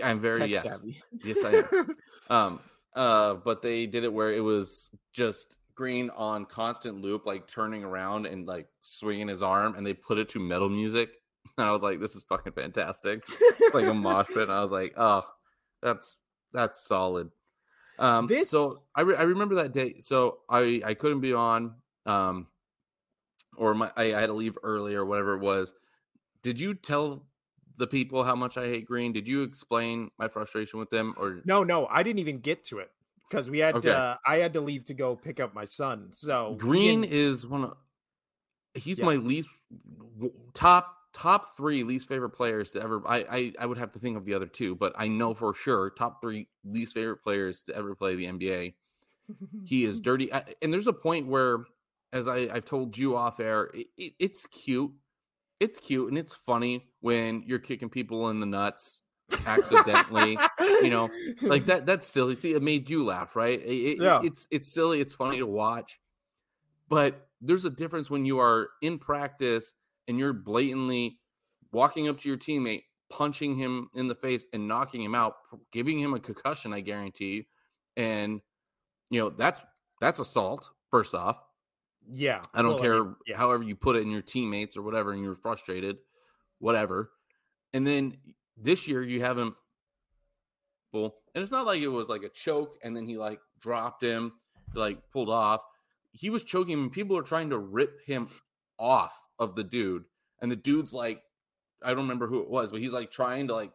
I'm 0.05 0.21
very 0.21 0.41
tech 0.41 0.51
yes, 0.51 0.63
savvy. 0.63 1.03
yes, 1.25 1.45
I 1.45 1.65
am. 1.73 1.97
um, 2.31 2.61
uh, 2.95 3.35
but 3.35 3.63
they 3.63 3.87
did 3.87 4.05
it 4.05 4.13
where 4.13 4.33
it 4.33 4.43
was 4.43 4.91
just 5.13 5.59
green 5.75 6.11
on 6.11 6.45
constant 6.45 7.01
loop, 7.01 7.27
like 7.27 7.47
turning 7.47 7.83
around 7.83 8.27
and 8.27 8.47
like 8.47 8.69
swinging 8.83 9.29
his 9.29 9.43
arm, 9.43 9.75
and 9.75 9.87
they 9.87 9.95
put 9.95 10.19
it 10.19 10.29
to 10.31 10.39
metal 10.41 10.69
music. 10.69 11.11
And 11.59 11.67
I 11.67 11.73
was 11.73 11.83
like, 11.83 12.01
"This 12.01 12.17
is 12.17 12.23
fucking 12.23 12.55
fantastic!" 12.55 13.25
It's 13.29 13.75
like 13.75 13.87
a 13.87 13.93
mosh 13.93 14.29
pit. 14.29 14.45
And 14.45 14.53
I 14.53 14.63
was 14.63 14.71
like, 14.71 14.95
"Oh, 14.97 15.23
that's 15.83 16.21
that's 16.53 16.87
solid." 16.87 17.31
Um, 17.99 18.27
this... 18.27 18.49
so 18.49 18.73
I, 18.95 19.03
re- 19.03 19.17
I 19.17 19.23
remember 19.23 19.57
that 19.57 19.75
day. 19.75 19.97
So 20.01 20.39
I 20.49 20.81
I 20.83 20.95
couldn't 20.95 21.21
be 21.21 21.35
on 21.35 21.75
um, 22.07 22.47
or 23.57 23.75
my 23.75 23.91
I, 23.97 24.15
I 24.15 24.21
had 24.21 24.27
to 24.27 24.33
leave 24.33 24.57
early 24.63 24.95
or 24.95 25.05
whatever 25.05 25.35
it 25.35 25.41
was. 25.41 25.75
Did 26.43 26.59
you 26.59 26.75
tell 26.75 27.25
the 27.79 27.87
people 27.87 28.25
how 28.25 28.35
much 28.35 28.57
I 28.57 28.67
hate 28.67 28.87
green? 28.87 29.13
Did 29.13 29.29
you 29.29 29.43
explain 29.43 30.11
my 30.19 30.29
frustration 30.29 30.79
with 30.79 30.91
them 30.91 31.15
or 31.17 31.41
no? 31.45 31.63
No, 31.65 31.87
I 31.87 32.03
didn't 32.03 32.19
even 32.19 32.39
get 32.39 32.65
to 32.65 32.79
it 32.79 32.91
because 33.29 33.51
we 33.51 33.59
had 33.59 33.77
okay. 33.77 33.89
to, 33.89 34.19
I 34.27 34.37
had 34.37 34.53
to 34.55 34.61
leave 34.61 34.85
to 34.87 34.95
go 34.95 35.17
pick 35.17 35.41
up 35.41 35.55
my 35.55 35.65
son. 35.65 36.11
So 36.13 36.57
green 36.59 37.05
is 37.05 37.47
one 37.47 37.65
of 37.65 37.77
he's 38.75 38.99
yeah. 38.99 39.07
my 39.07 39.17
least 39.17 39.49
top 40.55 40.97
top 41.13 41.57
three 41.57 41.85
least 41.85 42.09
favorite 42.09 42.31
players 42.31 42.71
to 42.71 42.83
ever. 42.83 43.03
I, 43.07 43.25
I 43.31 43.53
I 43.61 43.67
would 43.67 43.79
have 43.79 43.93
to 43.93 43.99
think 43.99 44.17
of 44.17 44.25
the 44.25 44.35
other 44.35 44.47
two, 44.47 44.75
but 44.75 44.93
I 44.97 45.09
know 45.09 45.35
for 45.35 45.55
sure 45.55 45.91
top 45.91 46.21
three 46.21 46.49
least 46.65 46.95
favorite 46.95 47.23
players 47.23 47.63
to 47.63 47.77
ever 47.77 47.95
play 47.95 48.15
the 48.15 48.27
NBA. 48.27 48.75
he 49.65 49.85
is 49.85 50.01
dirty, 50.01 50.31
and 50.33 50.73
there's 50.73 50.87
a 50.87 50.93
point 50.93 51.27
where 51.27 51.65
as 52.13 52.29
I, 52.29 52.49
I've 52.53 52.65
told 52.65 52.97
you 52.97 53.17
off 53.17 53.41
air, 53.41 53.71
it, 53.75 53.87
it, 53.97 54.13
it's 54.19 54.47
cute. 54.47 54.93
It's 55.61 55.79
cute 55.79 56.09
and 56.09 56.19
it's 56.19 56.35
funny 56.35 56.89
when 57.01 57.45
you're 57.47 57.61
kicking 57.61 57.89
people 57.89 58.29
in 58.31 58.41
the 58.41 58.47
nuts 58.47 59.01
accidentally. 59.47 60.39
you 60.61 60.91
know, 60.91 61.09
like 61.41 61.67
that. 61.67 61.87
That's 61.87 62.07
silly. 62.07 62.37
See, 62.37 62.53
it 62.53 62.63
made 62.63 62.91
you 62.91 63.05
laugh, 63.05 63.37
right? 63.37 63.61
It, 63.63 64.01
yeah. 64.01 64.21
it's 64.23 64.49
it's 64.51 64.73
silly. 64.73 65.01
It's 65.01 65.15
funny 65.15 65.39
to 65.39 65.47
watch, 65.47 66.01
but 66.89 67.29
there's 67.41 67.65
a 67.65 67.71
difference 67.71 68.11
when 68.11 68.25
you 68.25 68.39
are 68.39 68.71
in 68.83 68.99
practice 68.99 69.75
and 70.09 70.19
you're 70.19 70.33
blatantly 70.33 71.19
walking 71.73 72.09
up 72.09 72.19
to 72.19 72.29
your 72.29 72.39
teammate, 72.39 72.83
punching 73.09 73.57
him 73.57 73.89
in 73.95 74.09
the 74.09 74.15
face 74.15 74.47
and 74.53 74.69
knocking 74.69 75.03
him 75.03 75.15
out, 75.15 75.35
giving 75.73 75.99
him 75.99 76.15
a 76.15 76.21
concussion. 76.21 76.73
I 76.73 76.81
guarantee, 76.81 77.47
and 77.97 78.41
you 79.11 79.21
know 79.21 79.31
that's 79.31 79.63
that's 80.01 80.19
assault. 80.19 80.71
First 80.91 81.15
off, 81.15 81.41
Yeah. 82.11 82.41
I 82.55 82.63
don't 82.63 82.73
Well, 82.75 82.81
care 82.83 83.05
mean, 83.05 83.17
yeah. 83.27 83.37
however 83.37 83.63
you 83.63 83.77
put 83.77 83.97
it 83.97 84.03
in 84.03 84.11
your 84.11 84.23
teammates 84.23 84.77
or 84.77 84.83
whatever, 84.83 85.13
and 85.13 85.23
you're 85.23 85.35
frustrated, 85.35 85.99
whatever. 86.59 87.11
And 87.73 87.87
then 87.87 88.17
this 88.57 88.87
year 88.87 89.03
you 89.03 89.23
have 89.23 89.39
him. 89.39 89.57
Well, 90.93 91.15
and 91.35 91.43
it's 91.43 91.53
not 91.53 91.67
like 91.67 91.81
it 91.81 91.89
was 91.89 92.09
like 92.09 92.23
a 92.23 92.29
choke 92.29 92.77
and 92.83 92.95
then 92.95 93.07
he 93.07 93.17
like 93.17 93.41
dropped 93.61 94.03
him, 94.03 94.33
like 94.75 94.99
pulled 95.11 95.31
off. 95.31 95.63
He 96.13 96.29
was 96.29 96.45
choking 96.45 96.75
him. 96.75 96.83
and 96.85 96.93
People 96.93 97.17
are 97.17 97.23
trying 97.23 97.51
to 97.51 97.59
rip 97.59 98.05
him 98.05 98.29
off 98.79 99.19
of 99.39 99.55
the 99.55 99.65
dude, 99.65 100.05
and 100.41 100.51
the 100.51 100.57
dude's 100.57 100.93
like, 100.93 101.23
I 101.83 101.89
don't 101.89 101.99
remember 102.03 102.27
who 102.27 102.41
it 102.41 102.51
was, 102.51 102.71
but 102.71 102.81
he's 102.81 102.93
like 102.93 103.11
trying 103.11 103.49
to 103.49 103.55
like 103.55 103.73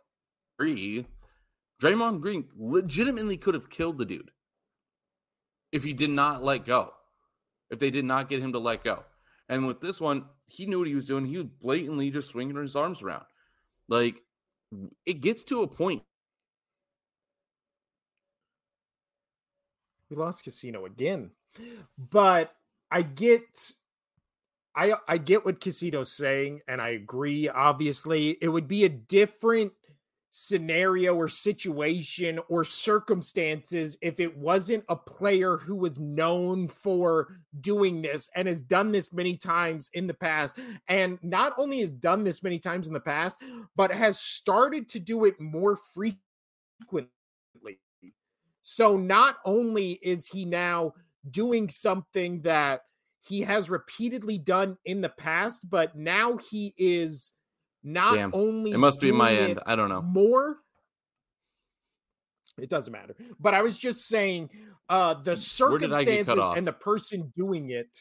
breathe. 0.58 1.06
Draymond 1.82 2.22
Green 2.22 2.46
legitimately 2.58 3.38
could 3.38 3.54
have 3.54 3.70
killed 3.70 3.98
the 3.98 4.06
dude 4.06 4.32
if 5.72 5.84
he 5.84 5.94
did 5.94 6.10
not 6.10 6.44
let 6.44 6.66
go 6.66 6.92
if 7.70 7.80
they 7.80 7.89
did 7.89 8.05
not 8.05 8.30
get 8.30 8.41
him 8.41 8.53
to 8.53 8.59
let 8.59 8.84
go. 8.84 9.03
And 9.49 9.68
with 9.68 9.82
this 9.82 9.99
one, 10.01 10.26
he 10.47 10.65
knew 10.65 10.80
what 10.80 10.88
he 10.88 10.95
was 10.95 11.05
doing. 11.05 11.26
He 11.26 11.38
was 11.38 11.47
blatantly 11.61 12.09
just 12.11 12.30
swinging 12.30 12.55
his 12.55 12.76
arms 12.76 13.01
around. 13.01 13.26
Like 13.88 14.22
it 15.05 15.22
gets 15.22 15.43
to 15.45 15.61
a 15.61 15.68
point. 15.68 16.03
We 20.09 20.15
lost 20.15 20.43
Casino 20.43 20.86
again. 20.86 21.32
But 21.97 22.53
I 22.91 23.01
get 23.01 23.74
I 24.76 24.93
I 25.07 25.18
get 25.18 25.45
what 25.45 25.59
Casino's 25.59 26.11
saying 26.11 26.61
and 26.68 26.82
I 26.82 26.89
agree 26.89 27.49
obviously 27.49 28.38
it 28.41 28.47
would 28.47 28.68
be 28.68 28.86
a 28.86 28.89
different 28.89 29.74
scenario 30.40 31.16
or 31.16 31.28
situation 31.28 32.40
or 32.48 32.64
circumstances 32.64 33.98
if 34.04 34.20
it 34.20 34.38
wasn't 34.38 34.84
a 34.88 34.96
player 34.96 35.58
who 35.58 35.74
was 35.74 35.98
known 35.98 36.68
for 36.68 37.40
doing 37.60 38.04
this 38.04 38.30
and 38.36 38.48
has 38.48 38.62
done 38.62 38.92
this 38.92 39.12
many 39.12 39.36
times 39.36 39.90
in 39.96 40.06
the 40.06 40.14
past. 40.14 40.56
And 40.88 41.18
not 41.24 41.54
only 41.58 41.80
has 41.80 41.90
done 41.90 42.24
this 42.24 42.44
many 42.44 42.60
times 42.60 42.86
in 42.86 42.94
the 42.94 43.00
past 43.00 43.42
but 43.76 43.92
has 43.92 44.20
started 44.20 44.88
to 44.90 45.00
do 45.00 45.26
it 45.26 45.42
more 45.42 45.76
frequently. 45.76 47.10
So 48.62 48.96
not 48.96 49.38
only 49.44 49.94
is 50.04 50.28
he 50.28 50.46
now 50.46 50.94
doing 51.32 51.68
something 51.68 52.44
that 52.44 52.82
he 53.22 53.42
has 53.42 53.72
repeatedly 53.72 54.38
done 54.38 54.78
in 54.86 55.02
the 55.02 55.10
past 55.10 55.68
but 55.68 55.96
now 55.96 56.38
he 56.38 56.76
is 56.78 57.34
not 57.84 58.16
Damn. 58.16 58.32
only 58.34 58.72
It 58.72 58.78
must 58.78 59.00
be 59.00 59.12
my 59.12 59.34
end. 59.34 59.60
I 59.66 59.76
don't 59.76 59.90
know. 59.90 60.02
more 60.02 60.58
it 62.60 62.70
doesn't 62.70 62.92
matter 62.92 63.16
but 63.40 63.54
i 63.54 63.62
was 63.62 63.78
just 63.78 64.08
saying 64.08 64.50
uh 64.90 65.14
the 65.14 65.36
Where 65.60 65.78
did 65.78 65.94
I 65.94 66.04
get 66.04 66.26
cut 66.26 66.38
circumstances 66.38 66.58
and 66.58 66.68
the 66.68 66.74
person 66.74 67.32
doing 67.36 67.70
it 67.70 67.96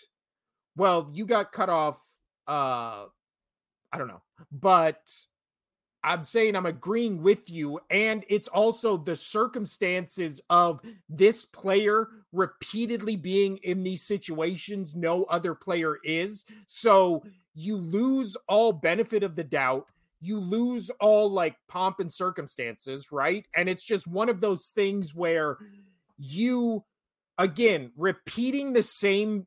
well 0.76 1.10
you 1.12 1.26
got 1.26 1.52
cut 1.52 1.68
off 1.68 2.00
uh 2.48 3.06
i 3.92 3.98
don't 3.98 4.08
know 4.08 4.22
but 4.50 5.00
i'm 6.02 6.22
saying 6.22 6.56
i'm 6.56 6.66
agreeing 6.66 7.22
with 7.22 7.50
you 7.50 7.80
and 7.90 8.24
it's 8.28 8.48
also 8.48 8.96
the 8.96 9.16
circumstances 9.16 10.40
of 10.48 10.80
this 11.08 11.44
player 11.44 12.08
repeatedly 12.32 13.16
being 13.16 13.58
in 13.58 13.82
these 13.82 14.02
situations 14.02 14.94
no 14.94 15.24
other 15.24 15.54
player 15.54 15.98
is 16.04 16.44
so 16.66 17.22
you 17.56 17.76
lose 17.76 18.36
all 18.48 18.72
benefit 18.72 19.24
of 19.24 19.34
the 19.34 19.44
doubt 19.44 19.86
you 20.20 20.40
lose 20.40 20.90
all 21.00 21.30
like 21.30 21.56
pomp 21.68 22.00
and 22.00 22.12
circumstances 22.12 23.12
right? 23.12 23.46
And 23.54 23.68
it's 23.68 23.84
just 23.84 24.06
one 24.06 24.28
of 24.28 24.40
those 24.40 24.68
things 24.68 25.14
where 25.14 25.58
you 26.18 26.84
again 27.38 27.92
repeating 27.96 28.72
the 28.72 28.82
same 28.82 29.46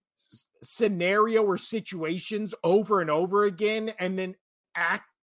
scenario 0.61 1.43
or 1.43 1.57
situations 1.57 2.53
over 2.63 3.01
and 3.01 3.09
over 3.09 3.45
again 3.45 3.91
and 3.99 4.17
then 4.19 4.35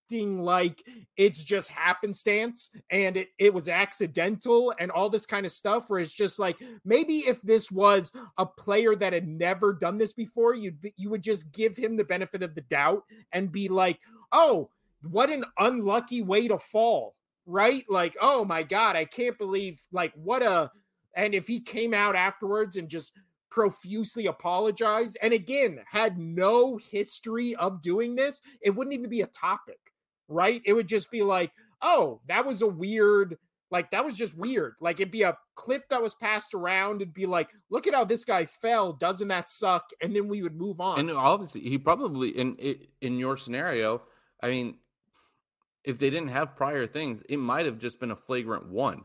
acting 0.05 0.39
like 0.39 0.83
it's 1.17 1.43
just 1.43 1.69
happenstance 1.69 2.69
and 2.91 3.17
it, 3.17 3.29
it 3.39 3.51
was 3.51 3.67
accidental 3.67 4.71
and 4.79 4.91
all 4.91 5.09
this 5.09 5.25
kind 5.25 5.45
of 5.45 5.51
stuff 5.51 5.89
where 5.89 5.99
it's 5.99 6.11
just 6.11 6.37
like 6.37 6.57
maybe 6.83 7.19
if 7.19 7.41
this 7.41 7.71
was 7.71 8.11
a 8.37 8.45
player 8.45 8.95
that 8.95 9.13
had 9.13 9.27
never 9.27 9.73
done 9.73 9.97
this 9.97 10.13
before 10.13 10.53
you'd 10.53 10.79
be, 10.79 10.93
you 10.95 11.09
would 11.09 11.23
just 11.23 11.51
give 11.51 11.75
him 11.75 11.97
the 11.97 12.03
benefit 12.03 12.43
of 12.43 12.53
the 12.53 12.61
doubt 12.61 13.03
and 13.31 13.51
be 13.51 13.67
like 13.67 13.99
oh 14.31 14.69
what 15.09 15.31
an 15.31 15.43
unlucky 15.57 16.21
way 16.21 16.47
to 16.47 16.57
fall 16.57 17.15
right? 17.47 17.85
Like 17.89 18.15
oh 18.21 18.45
my 18.45 18.61
god 18.63 18.95
i 18.95 19.05
can't 19.05 19.37
believe 19.39 19.81
like 19.91 20.13
what 20.15 20.43
a 20.43 20.69
and 21.15 21.33
if 21.33 21.47
he 21.47 21.59
came 21.59 21.93
out 21.93 22.15
afterwards 22.15 22.77
and 22.77 22.89
just 22.89 23.11
profusely 23.49 24.27
apologized 24.27 25.17
and 25.21 25.33
again 25.33 25.79
had 25.89 26.17
no 26.17 26.77
history 26.91 27.55
of 27.55 27.81
doing 27.81 28.15
this 28.15 28.41
it 28.61 28.69
wouldn't 28.69 28.93
even 28.93 29.09
be 29.09 29.21
a 29.21 29.27
topic 29.27 29.79
right 30.27 30.61
it 30.65 30.73
would 30.73 30.87
just 30.87 31.11
be 31.11 31.23
like 31.23 31.51
oh 31.81 32.19
that 32.27 32.45
was 32.45 32.61
a 32.61 32.67
weird 32.67 33.37
like 33.71 33.89
that 33.91 34.05
was 34.05 34.15
just 34.15 34.37
weird 34.37 34.73
like 34.79 34.99
it'd 34.99 35.11
be 35.11 35.23
a 35.23 35.37
clip 35.55 35.87
that 35.89 36.01
was 36.01 36.15
passed 36.15 36.53
around 36.53 37.01
and 37.01 37.13
be 37.13 37.25
like 37.25 37.49
look 37.69 37.87
at 37.87 37.93
how 37.93 38.03
this 38.03 38.23
guy 38.23 38.45
fell 38.45 38.93
doesn't 38.93 39.27
that 39.27 39.49
suck 39.49 39.89
and 40.01 40.15
then 40.15 40.27
we 40.27 40.41
would 40.41 40.55
move 40.55 40.79
on 40.79 40.99
And 40.99 41.11
obviously, 41.11 41.61
he 41.61 41.77
probably 41.77 42.29
in 42.29 42.57
in 43.01 43.17
your 43.19 43.37
scenario. 43.37 44.01
I 44.41 44.49
mean, 44.49 44.75
if 45.83 45.99
they 45.99 46.09
didn't 46.09 46.29
have 46.29 46.55
prior 46.55 46.87
things, 46.87 47.21
it 47.29 47.37
might 47.37 47.65
have 47.65 47.77
just 47.77 47.99
been 47.99 48.11
a 48.11 48.15
flagrant 48.15 48.69
one. 48.69 49.03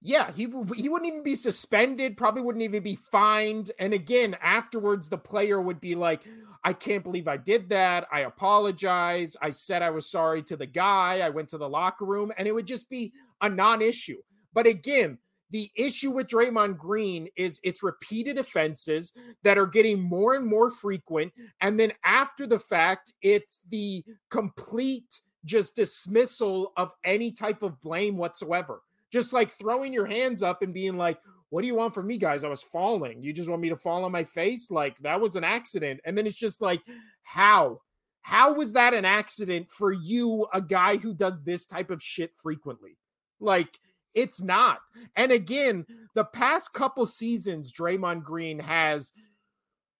Yeah, 0.00 0.30
he 0.30 0.46
he 0.76 0.88
wouldn't 0.88 1.08
even 1.08 1.22
be 1.24 1.34
suspended, 1.34 2.16
probably 2.16 2.42
wouldn't 2.42 2.62
even 2.62 2.82
be 2.82 2.94
fined. 2.94 3.72
And 3.78 3.92
again, 3.92 4.36
afterwards 4.40 5.08
the 5.08 5.18
player 5.18 5.60
would 5.60 5.80
be 5.80 5.96
like, 5.96 6.22
"I 6.68 6.72
can't 6.72 7.04
believe 7.04 7.28
I 7.28 7.36
did 7.36 7.68
that. 7.70 8.06
I 8.12 8.20
apologize. 8.20 9.36
I 9.40 9.50
said 9.50 9.82
I 9.82 9.90
was 9.90 10.10
sorry 10.10 10.42
to 10.44 10.56
the 10.56 10.66
guy. 10.66 11.20
I 11.20 11.28
went 11.28 11.48
to 11.50 11.58
the 11.58 11.68
locker 11.68 12.04
room." 12.04 12.32
And 12.36 12.46
it 12.46 12.54
would 12.54 12.66
just 12.66 12.88
be 12.88 13.12
a 13.40 13.48
non-issue. 13.48 14.20
But 14.52 14.66
again, 14.66 15.18
the 15.50 15.70
issue 15.76 16.10
with 16.10 16.26
Draymond 16.26 16.76
Green 16.76 17.28
is 17.36 17.60
it's 17.62 17.82
repeated 17.82 18.38
offenses 18.38 19.12
that 19.42 19.56
are 19.56 19.66
getting 19.66 20.00
more 20.00 20.34
and 20.34 20.46
more 20.46 20.70
frequent 20.70 21.32
and 21.62 21.80
then 21.80 21.92
after 22.04 22.46
the 22.46 22.58
fact, 22.58 23.14
it's 23.22 23.62
the 23.70 24.04
complete 24.28 25.20
just 25.44 25.74
dismissal 25.76 26.72
of 26.76 26.92
any 27.04 27.32
type 27.32 27.62
of 27.62 27.80
blame 27.80 28.18
whatsoever 28.18 28.82
just 29.10 29.32
like 29.32 29.50
throwing 29.50 29.92
your 29.92 30.06
hands 30.06 30.42
up 30.42 30.62
and 30.62 30.74
being 30.74 30.96
like, 30.96 31.18
What 31.50 31.62
do 31.62 31.66
you 31.66 31.74
want 31.74 31.94
from 31.94 32.06
me, 32.06 32.18
guys? 32.18 32.44
I 32.44 32.48
was 32.48 32.62
falling. 32.62 33.22
You 33.22 33.32
just 33.32 33.48
want 33.48 33.62
me 33.62 33.70
to 33.70 33.76
fall 33.76 34.04
on 34.04 34.12
my 34.12 34.24
face? 34.24 34.70
Like, 34.70 34.98
that 34.98 35.20
was 35.20 35.36
an 35.36 35.44
accident. 35.44 36.00
And 36.04 36.16
then 36.16 36.26
it's 36.26 36.36
just 36.36 36.60
like, 36.60 36.82
How? 37.22 37.80
How 38.22 38.52
was 38.52 38.74
that 38.74 38.92
an 38.92 39.06
accident 39.06 39.70
for 39.70 39.90
you, 39.90 40.46
a 40.52 40.60
guy 40.60 40.98
who 40.98 41.14
does 41.14 41.42
this 41.42 41.66
type 41.66 41.90
of 41.90 42.02
shit 42.02 42.36
frequently? 42.36 42.98
Like, 43.40 43.78
it's 44.14 44.42
not. 44.42 44.80
And 45.16 45.32
again, 45.32 45.86
the 46.14 46.24
past 46.24 46.72
couple 46.72 47.06
seasons, 47.06 47.72
Draymond 47.72 48.24
Green 48.24 48.58
has 48.58 49.12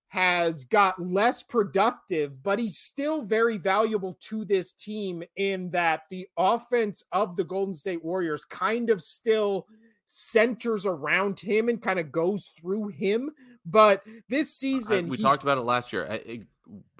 has 0.08 0.64
got 0.64 1.00
less 1.00 1.42
productive, 1.42 2.42
but 2.42 2.58
he's 2.58 2.78
still 2.78 3.22
very 3.22 3.58
valuable 3.58 4.16
to 4.20 4.44
this 4.44 4.72
team 4.72 5.22
in 5.36 5.70
that 5.70 6.02
the 6.10 6.26
offense 6.38 7.04
of 7.12 7.36
the 7.36 7.44
Golden 7.44 7.74
State 7.74 8.02
Warriors 8.02 8.44
kind 8.44 8.88
of 8.88 9.02
still 9.02 9.66
centers 10.10 10.86
around 10.86 11.38
him 11.38 11.68
and 11.68 11.82
kind 11.82 11.98
of 11.98 12.10
goes 12.10 12.52
through 12.58 12.88
him. 12.88 13.30
But 13.66 14.02
this 14.28 14.48
I- 14.48 14.58
season, 14.58 15.08
we 15.08 15.18
talked 15.18 15.42
about 15.42 15.58
it 15.58 15.62
last 15.62 15.92
year. 15.92 16.04
At, 16.06 16.26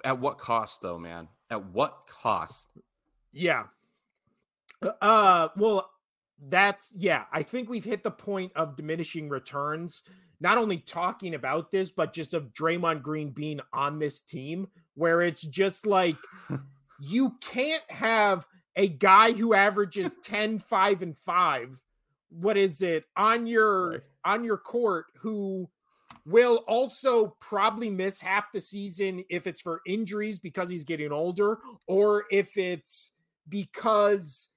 at 0.05 0.19
what 0.19 0.39
cost, 0.39 0.83
though, 0.83 0.99
man? 0.99 1.29
At 1.51 1.65
what 1.65 2.05
cost? 2.07 2.69
Yeah. 3.33 3.65
Uh 5.01 5.49
well 5.57 5.91
that's 6.49 6.93
yeah, 6.95 7.25
I 7.33 7.43
think 7.43 7.69
we've 7.69 7.85
hit 7.85 8.05
the 8.05 8.11
point 8.11 8.53
of 8.55 8.77
diminishing 8.77 9.29
returns. 9.29 10.03
Not 10.41 10.57
only 10.57 10.79
talking 10.79 11.35
about 11.35 11.73
this, 11.73 11.91
but 11.91 12.13
just 12.13 12.33
of 12.33 12.55
Draymond 12.55 13.03
Green 13.03 13.31
being 13.31 13.61
on 13.73 13.99
this 13.99 14.21
team 14.21 14.69
where 14.95 15.21
it's 15.23 15.43
just 15.43 15.87
like 15.87 16.17
you 17.01 17.35
can't 17.41 17.83
have 17.89 18.47
a 18.77 18.87
guy 18.87 19.33
who 19.33 19.55
averages 19.55 20.17
10 20.23 20.59
5 20.61 21.03
and 21.03 21.17
5 21.17 21.83
what 22.31 22.57
is 22.57 22.83
it 22.83 23.05
on 23.17 23.47
your 23.47 23.91
Right. 23.91 24.01
on 24.25 24.45
your 24.45 24.59
court 24.59 25.07
who 25.19 25.69
will 26.27 26.57
also 26.69 27.37
probably 27.41 27.89
miss 27.91 28.21
half 28.21 28.53
the 28.53 28.61
season 28.61 29.25
if 29.31 29.47
it's 29.47 29.61
for 29.61 29.81
injuries 29.87 30.39
because 30.39 30.69
he's 30.69 30.85
getting 30.85 31.13
older 31.13 31.59
or 31.87 32.25
if 32.31 32.57
it's 32.57 33.13
because 33.49 34.49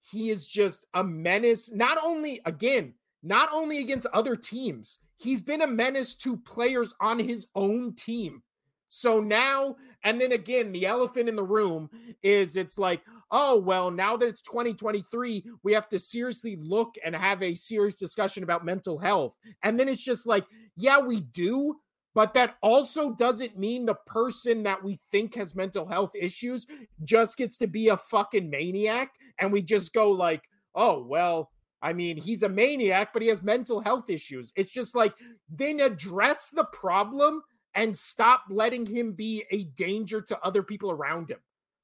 he 0.00 0.30
is 0.30 0.46
just 0.46 0.86
a 0.94 1.04
menace 1.04 1.70
not 1.72 1.96
only 2.02 2.40
again 2.44 2.92
not 3.22 3.48
only 3.52 3.78
against 3.78 4.06
other 4.12 4.34
teams 4.34 4.98
he's 5.16 5.42
been 5.42 5.62
a 5.62 5.66
menace 5.66 6.14
to 6.16 6.36
players 6.36 6.92
on 7.00 7.18
his 7.18 7.46
own 7.54 7.94
team 7.94 8.42
so 8.88 9.20
now 9.20 9.76
and 10.04 10.20
then 10.20 10.32
again 10.32 10.72
the 10.72 10.86
elephant 10.86 11.28
in 11.28 11.36
the 11.36 11.42
room 11.42 11.88
is 12.22 12.56
it's 12.56 12.78
like 12.78 13.02
oh 13.30 13.56
well 13.56 13.90
now 13.90 14.16
that 14.16 14.28
it's 14.28 14.42
2023 14.42 15.44
we 15.62 15.72
have 15.72 15.88
to 15.88 15.98
seriously 15.98 16.56
look 16.60 16.94
and 17.04 17.14
have 17.14 17.42
a 17.42 17.54
serious 17.54 17.96
discussion 17.96 18.42
about 18.42 18.64
mental 18.64 18.98
health. 18.98 19.36
And 19.62 19.78
then 19.78 19.88
it's 19.88 20.04
just 20.04 20.26
like 20.26 20.44
yeah 20.76 20.98
we 20.98 21.20
do 21.20 21.76
but 22.14 22.34
that 22.34 22.56
also 22.62 23.12
doesn't 23.14 23.58
mean 23.58 23.86
the 23.86 23.96
person 24.06 24.62
that 24.64 24.82
we 24.82 25.00
think 25.10 25.34
has 25.34 25.54
mental 25.54 25.86
health 25.86 26.12
issues 26.14 26.66
just 27.04 27.38
gets 27.38 27.56
to 27.56 27.66
be 27.66 27.88
a 27.88 27.96
fucking 27.96 28.50
maniac. 28.50 29.12
And 29.38 29.50
we 29.50 29.62
just 29.62 29.94
go 29.94 30.10
like 30.10 30.42
oh 30.74 31.04
well 31.04 31.50
i 31.82 31.92
mean 31.92 32.16
he's 32.16 32.42
a 32.42 32.48
maniac 32.48 33.12
but 33.12 33.20
he 33.22 33.28
has 33.28 33.42
mental 33.42 33.80
health 33.80 34.08
issues. 34.08 34.52
It's 34.56 34.70
just 34.70 34.94
like 34.94 35.14
then 35.48 35.80
address 35.80 36.50
the 36.50 36.64
problem 36.72 37.42
and 37.74 37.96
stop 37.96 38.44
letting 38.50 38.86
him 38.86 39.12
be 39.12 39.44
a 39.50 39.64
danger 39.64 40.20
to 40.20 40.38
other 40.42 40.62
people 40.62 40.90
around 40.90 41.30
him 41.30 41.38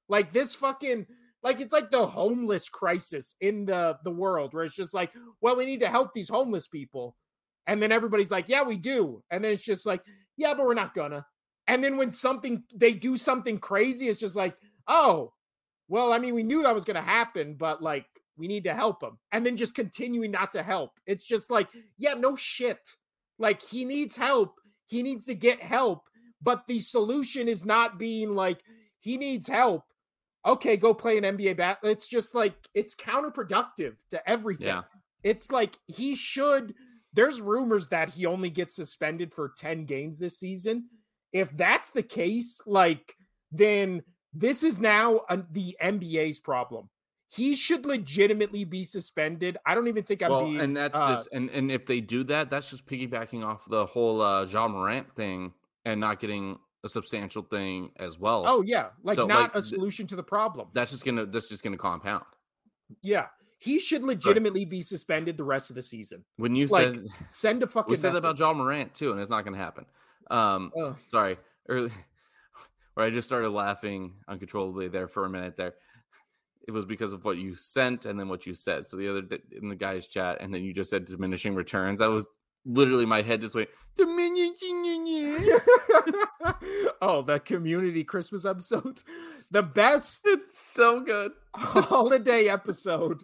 like 0.09 0.33
this 0.33 0.55
fucking 0.55 1.07
like 1.43 1.61
it's 1.61 1.73
like 1.73 1.91
the 1.91 2.07
homeless 2.07 2.69
crisis 2.69 3.35
in 3.41 3.65
the 3.65 3.97
the 4.05 4.11
world 4.11 4.55
where 4.55 4.65
it's 4.65 4.75
just 4.75 4.95
like 4.95 5.13
well 5.41 5.57
we 5.57 5.65
need 5.65 5.81
to 5.81 5.89
help 5.89 6.13
these 6.13 6.29
homeless 6.29 6.69
people 6.69 7.15
and 7.69 7.83
then 7.83 7.93
everybody's 7.93 8.31
like, 8.31 8.49
yeah, 8.49 8.63
we 8.63 8.77
do. 8.77 9.23
And 9.31 9.45
then 9.45 9.53
it's 9.53 9.63
just 9.63 9.85
like, 9.85 10.03
yeah, 10.39 10.55
but 10.55 10.65
we're 10.65 10.75
not 10.75 10.95
gonna. 10.95 11.25
And 11.69 11.85
then 11.85 11.99
when 11.99 12.11
something 12.11 12.65
they 12.75 12.95
do 12.95 13.17
something 13.19 13.59
crazy, 13.59 14.09
it's 14.09 14.19
just 14.19 14.37
like, 14.37 14.57
oh, 14.89 15.35
well, 15.87 16.13
I 16.15 16.19
mean, 16.19 16.35
we 16.35 16.43
knew 16.43 16.63
that 16.63 16.75
was 16.75 16.87
gonna 16.87 17.03
happen, 17.03 17.57
but 17.59 17.83
like 17.83 18.07
we 18.39 18.49
need 18.49 18.65
to 18.65 18.75
help 18.75 19.03
him. 19.03 19.19
And 19.33 19.45
then 19.45 19.57
just 19.57 19.75
continuing 19.75 20.31
not 20.31 20.53
to 20.53 20.63
help. 20.63 20.93
It's 21.07 21.27
just 21.27 21.51
like, 21.51 21.69
yeah, 21.99 22.15
no 22.15 22.37
shit. 22.37 22.81
Like 23.39 23.61
he 23.61 23.85
needs 23.85 24.17
help. 24.17 24.55
He 24.89 25.03
needs 25.03 25.27
to 25.27 25.35
get 25.35 25.63
help. 25.63 26.09
But 26.43 26.67
the 26.67 26.79
solution 26.79 27.49
is 27.49 27.65
not 27.65 27.99
being 27.99 28.35
like, 28.35 28.61
he 29.01 29.17
needs 29.17 29.49
help. 29.49 29.85
Okay, 30.47 30.77
go 30.77 30.95
play 30.95 31.19
an 31.19 31.25
NBA 31.25 31.57
bat. 31.57 31.79
It's 31.83 32.09
just 32.09 32.35
like 32.35 32.55
it's 32.75 32.95
counterproductive 32.95 33.95
to 34.11 34.29
everything. 34.29 34.69
Yeah. 34.69 34.83
It's 35.23 35.51
like 35.51 35.77
he 35.87 36.15
should 36.15 36.75
there's 37.13 37.41
rumors 37.41 37.89
that 37.89 38.11
he 38.11 38.27
only 38.27 38.51
gets 38.51 38.77
suspended 38.77 39.33
for 39.33 39.53
10 39.57 39.87
games 39.87 40.19
this 40.19 40.39
season. 40.39 40.85
If 41.33 41.57
that's 41.57 41.91
the 41.91 42.03
case, 42.03 42.61
like, 42.67 43.15
then 43.51 44.03
this 44.33 44.63
is 44.63 44.79
now 44.79 45.23
a, 45.29 45.39
the 45.51 45.77
NBA's 45.83 46.39
problem. 46.39 46.89
He 47.31 47.55
should 47.55 47.85
legitimately 47.85 48.65
be 48.65 48.83
suspended. 48.83 49.59
I 49.67 49.75
don't 49.75 49.87
even 49.87 50.03
think 50.03 50.23
I'm 50.23 50.31
well, 50.31 50.45
being. 50.47 50.61
and 50.61 50.77
that's 50.77 50.97
uh, 50.99 51.11
just 51.11 51.29
and 51.33 51.51
and 51.51 51.71
if 51.71 51.85
they 51.85 52.01
do 52.01 52.25
that, 52.25 52.49
that's 52.49 52.71
just 52.71 52.87
piggybacking 52.87 53.45
off 53.45 53.67
the 53.69 53.85
whole 53.85 54.23
uh 54.23 54.47
Ja 54.47 54.67
Morant 54.67 55.15
thing 55.15 55.53
and 55.85 56.01
not 56.01 56.21
getting 56.21 56.59
a 56.85 56.89
substantial 56.89 57.43
thing 57.43 57.91
as 57.97 58.19
well. 58.19 58.45
Oh 58.47 58.63
yeah, 58.63 58.89
like 59.03 59.17
So, 59.17 59.27
not 59.27 59.55
like, 59.55 59.55
a 59.57 59.63
solution 59.63 60.07
to 60.07 60.17
the 60.17 60.23
problem. 60.23 60.69
that's 60.73 60.91
just 60.91 61.05
gonna 61.05 61.27
that's 61.27 61.51
just 61.51 61.63
gonna 61.63 61.77
compound. 61.77 62.25
Yeah, 63.03 63.27
he 63.59 63.79
should 63.79 64.03
legitimately 64.05 64.65
be 64.65 64.81
suspended 64.81 65.37
the 65.37 65.45
rest 65.45 65.69
of 65.69 65.77
the 65.77 65.83
season. 65.83 66.25
When 66.37 66.57
you 66.57 66.67
Like, 66.69 66.95
said 66.95 67.07
Send 67.27 67.63
a 67.63 67.67
fucking. 67.67 67.91
we 67.91 67.97
said 67.97 68.15
that 68.15 68.21
about. 68.21 68.37
John 68.37 68.57
Morant 68.57 68.95
too, 68.95 69.13
and 69.13 69.21
it's 69.21 69.31
not 69.31 69.45
gonna 69.45 69.59
happen. 69.59 69.85
Um, 70.31 70.73
sorry, 71.09 71.37
early 71.69 71.91
where 72.95 73.05
I 73.07 73.11
just 73.11 73.29
started 73.29 73.51
laughing 73.51 74.15
uncontrollably 74.27 74.89
there 74.89 75.09
for 75.09 75.27
a 75.27 75.29
minute 75.29 75.57
there. 75.57 75.75
It 76.69 76.73
was 76.73 76.85
because 76.85 77.15
of 77.15 77.25
what 77.25 77.39
you 77.39 77.55
sent 77.55 78.05
and 78.05 78.21
then 78.21 78.29
what 78.29 78.47
you 78.47 78.53
said. 78.53 78.87
So 78.87 78.99
the 78.99 79.09
other 79.09 79.23
day 79.23 79.39
in 79.51 79.71
the 79.71 79.75
guy's 79.75 80.07
chat, 80.07 80.37
and 80.41 80.53
then 80.53 80.63
you 80.63 80.75
just 80.75 80.91
said 80.91 81.07
diminishing 81.07 81.55
returns. 81.55 82.01
That 82.01 82.11
was 82.11 82.29
literally 82.67 83.07
my 83.07 83.23
head 83.23 83.41
just 83.41 83.55
went 83.55 83.71
diminishing. 83.97 84.53
oh, 87.01 87.23
the 87.27 87.41
community 87.43 88.05
Christmas 88.05 88.45
episode, 88.45 89.03
the 89.51 89.63
best 89.63 90.21
It's 90.27 90.59
so 90.59 91.01
good. 91.01 91.33
holiday 91.57 92.49
episode 92.49 93.23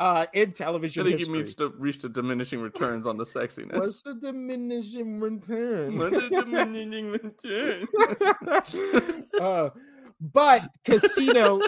uh 0.00 0.26
in 0.34 0.52
television 0.52 1.02
I 1.02 1.06
think 1.06 1.20
history. 1.20 1.38
you 1.38 1.44
reached 1.44 1.60
a, 1.60 1.68
reached 1.68 2.04
a 2.04 2.08
diminishing 2.10 2.60
returns 2.60 3.06
on 3.06 3.16
the 3.16 3.24
sexiness. 3.24 3.78
What's 3.78 4.02
the 4.02 4.14
diminishing 4.14 5.20
return? 5.20 5.96
What's 5.96 6.16
a 6.16 6.28
diminishing 6.28 7.12
return? 7.12 7.86
uh, 9.40 9.70
but 10.20 10.68
casino. 10.84 11.60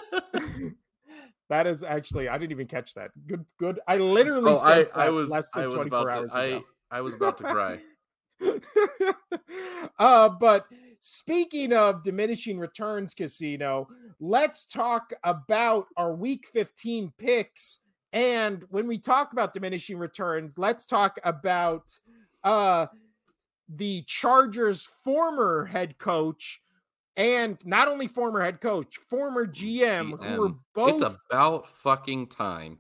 That 1.53 1.67
is 1.67 1.85
actually 1.85 2.31
I 2.31 2.39
didn't 2.39 2.53
even 2.53 2.67
catch 2.67 2.95
that. 2.95 3.11
Good, 3.27 3.45
good. 3.59 3.79
I 3.87 3.99
literally 3.99 4.53
oh, 4.53 4.59
I, 4.59 4.75
said 4.75 4.91
I 4.95 5.11
was 5.11 5.29
less 5.29 5.51
than 5.51 5.65
I 5.65 5.67
was 5.67 5.75
24 5.75 5.99
about 5.99 6.17
hours 6.17 6.33
to, 6.33 6.39
I 6.39 6.45
ago. 6.45 6.65
I 6.91 7.01
was 7.03 7.13
about 7.13 7.37
to 7.39 7.45
cry. 7.45 7.79
uh, 9.99 10.31
but 10.31 10.65
speaking 11.01 11.75
of 11.75 12.03
diminishing 12.05 12.59
returns, 12.59 13.13
casino, 13.13 13.87
let's 14.19 14.65
talk 14.65 15.13
about 15.25 15.89
our 15.99 16.15
week 16.15 16.47
15 16.51 17.13
picks. 17.19 17.81
And 18.15 18.65
when 18.71 18.87
we 18.87 18.97
talk 18.97 19.33
about 19.33 19.53
diminishing 19.53 19.99
returns, 19.99 20.57
let's 20.57 20.87
talk 20.87 21.19
about 21.23 21.85
uh 22.45 22.87
the 23.69 24.03
Chargers 24.07 24.89
former 25.05 25.67
head 25.67 25.99
coach 25.99 26.63
and 27.17 27.59
not 27.65 27.89
only 27.89 28.07
former 28.07 28.43
head 28.43 28.61
coach, 28.61 28.97
former 28.97 29.47
GM, 29.47 30.19
who 30.23 30.41
were 30.41 30.55
both 30.75 31.03
It's 31.03 31.19
about 31.31 31.69
fucking 31.69 32.29
time. 32.29 32.79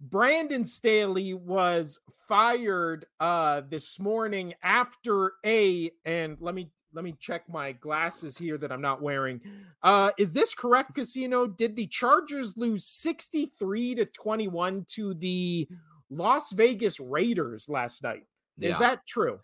Brandon 0.00 0.64
Staley 0.64 1.34
was 1.34 1.98
fired 2.28 3.06
uh 3.20 3.62
this 3.68 3.98
morning 4.00 4.54
after 4.62 5.34
a 5.44 5.90
and 6.04 6.36
let 6.40 6.54
me 6.54 6.70
let 6.92 7.04
me 7.04 7.14
check 7.18 7.42
my 7.48 7.72
glasses 7.72 8.38
here 8.38 8.56
that 8.58 8.72
I'm 8.72 8.80
not 8.80 9.02
wearing. 9.02 9.40
Uh 9.82 10.10
is 10.18 10.32
this 10.32 10.54
correct 10.54 10.94
casino? 10.94 11.46
Did 11.46 11.76
the 11.76 11.86
Chargers 11.86 12.56
lose 12.56 12.86
63 12.86 13.94
to 13.96 14.04
21 14.06 14.84
to 14.90 15.14
the 15.14 15.68
Las 16.10 16.52
Vegas 16.52 17.00
Raiders 17.00 17.68
last 17.68 18.02
night? 18.02 18.24
Is 18.60 18.78
that 18.78 19.06
true? 19.06 19.40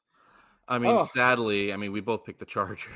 I 0.69 0.79
mean, 0.79 0.91
Oh. 0.93 1.03
sadly, 1.03 1.73
I 1.73 1.77
mean, 1.77 1.91
we 1.93 2.01
both 2.01 2.25
picked 2.25 2.39
the 2.39 2.45
Chargers. 2.47 2.87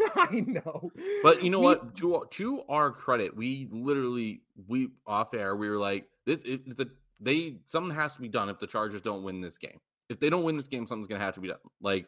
I 0.16 0.40
know. 0.46 0.90
But 1.22 1.42
you 1.42 1.50
know 1.50 1.58
We- 1.60 1.66
what? 1.66 1.94
To 1.96 2.24
to 2.30 2.62
our 2.68 2.90
credit, 2.90 3.36
we 3.36 3.68
literally 3.70 4.42
we 4.66 4.88
off 5.06 5.34
air 5.34 5.54
we 5.56 5.68
were 5.68 5.76
like 5.78 6.08
this. 6.24 6.40
It, 6.44 6.76
the 6.76 6.90
they 7.20 7.58
something 7.64 7.94
has 7.94 8.14
to 8.14 8.20
be 8.20 8.28
done 8.28 8.48
if 8.48 8.58
the 8.58 8.66
Chargers 8.66 9.00
don't 9.02 9.22
win 9.22 9.40
this 9.40 9.58
game. 9.58 9.78
If 10.08 10.20
they 10.20 10.30
don't 10.30 10.44
win 10.44 10.56
this 10.56 10.68
game, 10.68 10.86
something's 10.86 11.08
gonna 11.08 11.22
have 11.24 11.34
to 11.34 11.40
be 11.40 11.48
done. 11.48 11.58
Like 11.82 12.06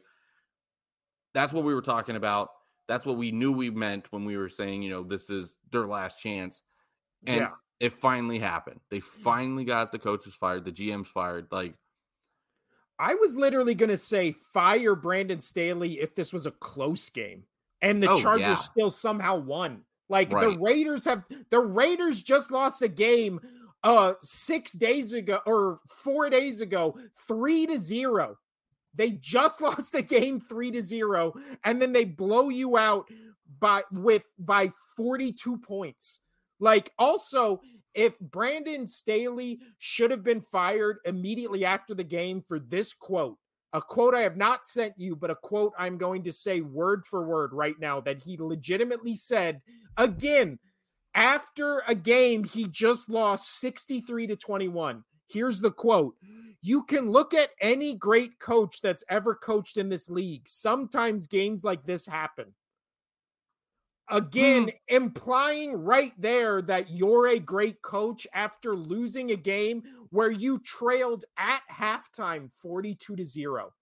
that's 1.35 1.53
what 1.53 1.65
we 1.65 1.75
were 1.75 1.83
talking 1.83 2.17
about. 2.17 2.51
That's 2.89 3.05
what 3.07 3.17
we 3.17 3.31
knew 3.31 3.53
we 3.53 3.71
meant 3.71 4.11
when 4.13 4.25
we 4.25 4.37
were 4.37 4.49
saying, 4.49 4.83
you 4.83 4.91
know, 4.91 5.03
this 5.03 5.31
is 5.31 5.57
their 5.71 5.87
last 5.87 6.19
chance. 6.19 6.63
And 7.27 7.43
Yeah. 7.43 7.51
it 7.79 7.93
finally 7.93 8.39
happened. 8.39 8.81
They 8.91 9.01
finally 9.01 9.65
got 9.65 9.93
the 9.93 9.99
coaches 9.99 10.35
fired, 10.35 10.65
the 10.65 10.73
GM's 10.73 11.09
fired. 11.09 11.47
Like 11.53 11.75
I 13.01 13.15
was 13.15 13.35
literally 13.35 13.75
going 13.75 13.89
to 13.89 13.97
say 13.97 14.33
fire 14.33 14.95
Brandon 14.95 15.41
Staley 15.41 16.01
if 16.01 16.15
this 16.15 16.33
was 16.33 16.47
a 16.47 16.51
close 16.51 17.09
game 17.09 17.45
and 17.81 18.03
the 18.03 18.11
Oh, 18.11 18.21
Chargers 18.21 18.47
yeah. 18.47 18.55
still 18.57 18.91
somehow 18.91 19.37
won. 19.37 19.81
Like 20.11 20.31
the 20.31 20.59
Raiders 20.59 21.05
have 21.07 21.25
the 21.51 21.61
Raiders 21.61 22.23
just 22.23 22.51
lost 22.51 22.83
a 22.83 22.89
game 22.89 23.41
uh 23.83 24.13
6 24.21 24.73
days 24.73 25.15
ago 25.15 25.39
or 25.47 25.81
4 25.89 26.29
days 26.29 26.61
ago 26.61 26.99
3 27.27 27.67
to 27.69 27.79
0. 27.79 28.37
They 28.95 29.13
just 29.13 29.61
lost 29.63 29.95
a 29.95 30.03
game 30.03 30.39
3 30.41 30.73
to 30.73 30.83
0 30.83 31.33
and 31.65 31.81
then 31.81 31.93
they 31.93 32.05
blow 32.05 32.51
you 32.51 32.77
out 32.77 33.09
by 33.61 33.83
with 33.93 34.25
by 34.39 34.73
42 34.97 35.57
points. 35.59 36.21
Like 36.59 36.93
also 36.99 37.63
if 37.95 38.19
Brandon 38.21 38.87
Staley 38.87 39.61
should 39.79 40.11
have 40.11 40.23
been 40.23 40.41
fired 40.41 40.99
immediately 41.05 41.65
after 41.65 41.95
the 41.95 42.05
game 42.05 42.43
for 42.47 42.59
this 42.59 42.93
quote, 42.93 43.37
a 43.73 43.81
quote 43.81 44.15
I 44.15 44.21
have 44.21 44.37
not 44.37 44.67
sent 44.67 44.95
you, 44.97 45.15
but 45.15 45.31
a 45.31 45.37
quote 45.37 45.73
I'm 45.79 45.97
going 45.97 46.25
to 46.25 46.33
say 46.33 46.61
word 46.61 47.05
for 47.07 47.27
word 47.27 47.53
right 47.53 47.79
now 47.79 48.01
that 48.01 48.21
he 48.23 48.37
legitimately 48.39 49.15
said 49.15 49.61
again 49.97 50.59
after 51.15 51.83
a 51.87 51.95
game 51.95 52.45
he 52.45 52.67
just 52.69 53.09
lost 53.09 53.61
63 53.61 54.27
to 54.29 54.37
21. 54.37 55.05
Here's 55.29 55.61
the 55.61 55.71
quote. 55.71 56.17
You 56.63 56.85
can 56.85 57.11
look 57.11 57.33
at 57.33 57.51
any 57.61 57.95
great 57.95 58.39
coach 58.39 58.81
that's 58.81 59.05
ever 59.09 59.35
coached 59.35 59.77
in 59.77 59.89
this 59.89 60.11
league. 60.11 60.43
Sometimes 60.47 61.27
games 61.27 61.65
like 61.65 61.85
this 61.85 62.07
happen. 62.07 62.47
Again, 64.11 64.71
implying 64.89 65.73
right 65.75 66.13
there 66.19 66.61
that 66.63 66.91
you're 66.91 67.29
a 67.29 67.39
great 67.39 67.81
coach 67.83 68.27
after 68.33 68.75
losing 68.75 69.31
a 69.31 69.37
game 69.37 69.83
where 70.11 70.31
you 70.31 70.59
trailed 70.59 71.25
at 71.37 71.63
halftime 71.71 72.51
42 72.61 73.17
to 73.17 73.25
0. 73.25 73.73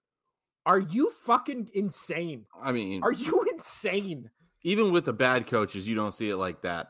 Are 0.67 0.79
you 0.81 1.11
fucking 1.25 1.71
insane? 1.75 2.45
I 2.63 2.73
mean, 2.73 3.03
Are 3.03 3.13
you 3.13 3.43
insane? 3.53 4.31
even 4.63 4.93
with 4.93 5.05
the 5.07 5.13
bad 5.13 5.47
coaches, 5.47 5.87
you 5.89 5.95
don't 5.95 6.13
see 6.13 6.29
it 6.29 6.37
like 6.37 6.63
that. 6.63 6.89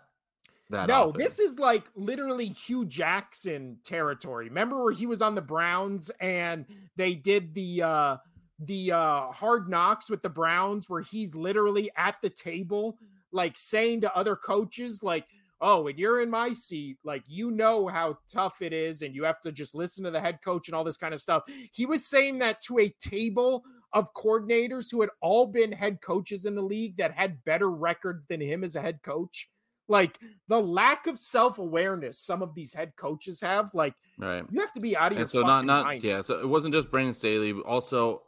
That 0.71 0.89
No, 0.89 1.09
often. 1.09 1.19
this 1.21 1.39
is 1.39 1.59
like 1.59 1.85
literally 1.95 2.47
Hue 2.49 2.85
Jackson 2.87 3.79
territory. 3.85 4.49
Remember 4.49 4.83
where 4.85 4.93
he 4.93 5.07
was 5.07 5.23
on 5.23 5.35
the 5.35 5.41
Browns 5.43 6.11
and 6.21 6.67
they 6.97 7.15
did 7.15 7.55
the 7.55 7.83
uh 7.83 8.17
the 8.61 8.93
uh 8.93 9.31
hard 9.33 9.69
knocks 9.69 10.11
with 10.11 10.23
the 10.23 10.29
Browns 10.29 10.91
where 10.91 11.01
he's 11.01 11.35
literally 11.35 11.91
at 11.97 12.17
the 12.21 12.29
table 12.31 12.99
like 13.33 13.57
saying 13.57 14.01
to 14.01 14.15
other 14.15 14.37
coaches 14.37 15.03
like 15.03 15.27
oh 15.61 15.83
when 15.83 15.99
you're 15.99 16.23
in 16.23 16.31
my 16.31 16.53
seat 16.53 16.97
like 17.05 17.23
you 17.27 17.51
know 17.51 17.89
how 17.89 18.17
tough 18.33 18.63
it 18.63 18.73
is 18.73 19.03
and 19.03 19.15
you 19.15 19.25
have 19.25 19.41
to 19.41 19.53
just 19.53 19.75
listen 19.75 20.05
to 20.05 20.11
the 20.11 20.21
head 20.21 20.39
coach 20.43 20.69
and 20.69 20.75
all 20.75 20.85
this 20.85 20.97
kind 20.97 21.13
of 21.13 21.21
stuff 21.21 21.43
he 21.73 21.85
was 21.85 22.07
saying 22.07 22.39
that 22.39 22.63
to 22.63 22.79
a 22.79 22.95
table 23.01 23.65
of 23.93 24.13
coordinators 24.15 24.91
who 24.91 25.01
had 25.01 25.11
all 25.21 25.47
been 25.47 25.73
head 25.73 26.01
coaches 26.01 26.45
in 26.45 26.55
the 26.55 26.63
league 26.63 26.97
that 26.99 27.13
had 27.13 27.43
better 27.45 27.71
records 27.71 28.27
than 28.27 28.41
him 28.41 28.63
as 28.65 28.77
a 28.77 28.81
head 28.81 29.03
coach. 29.03 29.49
Like 29.89 30.19
the 30.49 30.61
lack 30.61 31.07
of 31.07 31.19
self 31.19 31.59
awareness 31.59 32.19
some 32.19 32.43
of 32.43 32.55
these 32.55 32.75
head 32.75 32.93
coaches 32.97 33.41
have, 33.41 33.73
like 33.73 33.95
right. 34.19 34.45
you 34.51 34.61
have 34.61 34.73
to 34.75 34.81
be 34.81 34.95
out 34.95 35.13
of 35.13 35.19
And 35.19 35.21
your 35.21 35.27
so 35.43 35.47
not 35.47 35.65
not 35.65 35.87
mind. 35.87 36.05
yeah. 36.05 36.21
So 36.21 36.39
it 36.41 36.49
wasn't 36.49 36.75
just 36.75 36.91
Brandon 36.91 37.15
Staley, 37.15 37.53
but 37.53 37.65
also 37.65 38.23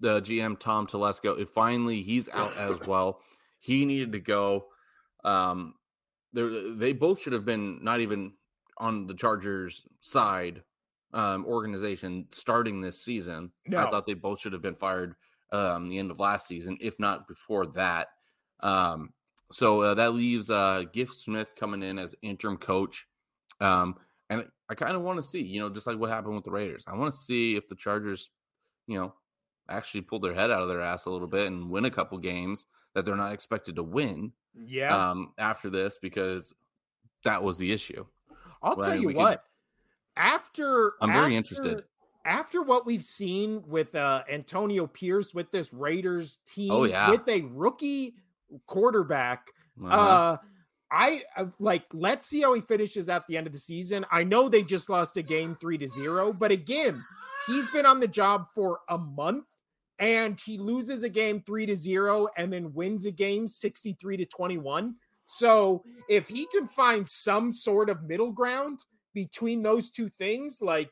the 0.00 0.20
GM 0.20 0.58
Tom 0.58 0.88
Telesco. 0.88 1.38
It 1.38 1.48
finally 1.48 2.02
he's 2.02 2.28
out 2.30 2.56
as 2.56 2.80
well. 2.80 3.20
He 3.60 3.84
needed 3.84 4.12
to 4.12 4.20
go. 4.20 4.66
Um, 5.22 5.74
they 6.32 6.72
they 6.74 6.92
both 6.92 7.20
should 7.20 7.32
have 7.32 7.44
been 7.44 7.82
not 7.82 8.00
even 8.00 8.32
on 8.78 9.06
the 9.06 9.14
Chargers 9.14 9.86
side 10.00 10.62
um, 11.12 11.44
organization 11.46 12.26
starting 12.32 12.80
this 12.80 13.04
season. 13.04 13.52
I 13.76 13.90
thought 13.90 14.06
they 14.06 14.14
both 14.14 14.40
should 14.40 14.52
have 14.52 14.62
been 14.62 14.74
fired 14.74 15.14
um, 15.52 15.86
the 15.86 15.98
end 15.98 16.10
of 16.10 16.18
last 16.18 16.46
season, 16.46 16.78
if 16.80 16.98
not 16.98 17.28
before 17.28 17.66
that. 17.66 18.08
Um, 18.60 19.12
so 19.52 19.82
uh, 19.82 19.94
that 19.94 20.14
leaves 20.14 20.50
uh, 20.50 20.84
Giff 20.92 21.10
Smith 21.10 21.48
coming 21.58 21.82
in 21.82 21.98
as 21.98 22.14
interim 22.22 22.56
coach. 22.56 23.06
Um, 23.60 23.96
and 24.28 24.46
I 24.68 24.74
kind 24.74 24.94
of 24.94 25.02
want 25.02 25.18
to 25.18 25.26
see, 25.26 25.42
you 25.42 25.60
know, 25.60 25.68
just 25.68 25.86
like 25.86 25.98
what 25.98 26.10
happened 26.10 26.36
with 26.36 26.44
the 26.44 26.52
Raiders. 26.52 26.84
I 26.86 26.94
want 26.94 27.12
to 27.12 27.18
see 27.18 27.56
if 27.56 27.68
the 27.68 27.74
Chargers, 27.74 28.30
you 28.86 28.98
know, 28.98 29.12
actually 29.70 30.02
pull 30.02 30.18
their 30.20 30.34
head 30.34 30.50
out 30.50 30.62
of 30.62 30.68
their 30.68 30.80
ass 30.82 31.06
a 31.06 31.10
little 31.10 31.26
bit 31.28 31.46
and 31.46 31.70
win 31.70 31.84
a 31.84 31.90
couple 31.90 32.18
games 32.18 32.66
that 32.94 33.04
they're 33.04 33.16
not 33.16 33.32
expected 33.32 33.76
to 33.76 33.82
win 33.82 34.32
Yeah. 34.54 35.10
um, 35.10 35.32
after 35.38 35.70
this 35.70 35.98
because 36.00 36.52
that 37.24 37.42
was 37.42 37.56
the 37.58 37.72
issue. 37.72 38.04
I'll 38.62 38.76
tell 38.76 38.96
you 38.96 39.10
what. 39.10 39.44
After 40.16 40.94
I'm 41.00 41.10
very 41.12 41.18
after- 41.18 41.30
interested. 41.36 41.84
After 42.26 42.62
what 42.62 42.84
we've 42.84 43.02
seen 43.02 43.62
with 43.66 43.94
uh, 43.94 44.22
Antonio 44.30 44.86
Pierce 44.86 45.32
with 45.32 45.50
this 45.50 45.72
Raiders 45.72 46.38
team, 46.46 46.70
Oh, 46.70 46.84
yeah. 46.84 47.08
with 47.10 47.26
a 47.28 47.40
rookie 47.42 48.14
quarterback, 48.66 49.48
Uh-huh. 49.82 49.94
uh, 49.96 50.36
I 50.92 51.22
uh, 51.36 51.46
like. 51.60 51.84
Let's 51.94 52.26
see 52.26 52.42
how 52.42 52.52
he 52.52 52.60
finishes 52.60 53.08
at 53.08 53.26
the 53.28 53.36
end 53.38 53.46
of 53.46 53.52
the 53.54 53.58
season. 53.58 54.04
I 54.10 54.24
know 54.24 54.48
they 54.48 54.62
just 54.62 54.90
lost 54.90 55.16
a 55.16 55.22
game 55.22 55.56
three 55.60 55.78
to 55.78 55.86
zero, 55.86 56.32
but 56.32 56.50
again, 56.50 57.02
he's 57.46 57.68
been 57.70 57.86
on 57.86 58.00
the 58.00 58.08
job 58.08 58.46
for 58.54 58.80
a 58.88 58.98
month, 58.98 59.46
and 60.00 60.40
he 60.40 60.58
loses 60.58 61.02
a 61.02 61.08
game 61.08 61.42
three 61.42 61.66
to 61.66 61.76
zero, 61.76 62.26
and 62.36 62.52
then 62.52 62.72
wins 62.72 63.06
a 63.06 63.10
game 63.12 63.46
sixty 63.46 63.96
three 64.00 64.16
to 64.16 64.24
twenty 64.24 64.58
one. 64.58 64.96
So 65.26 65.84
if 66.08 66.28
he 66.28 66.46
can 66.46 66.66
find 66.66 67.06
some 67.06 67.52
sort 67.52 67.88
of 67.88 68.02
middle 68.02 68.32
ground 68.32 68.80
between 69.14 69.62
those 69.62 69.90
two 69.90 70.08
things, 70.18 70.58
like 70.60 70.90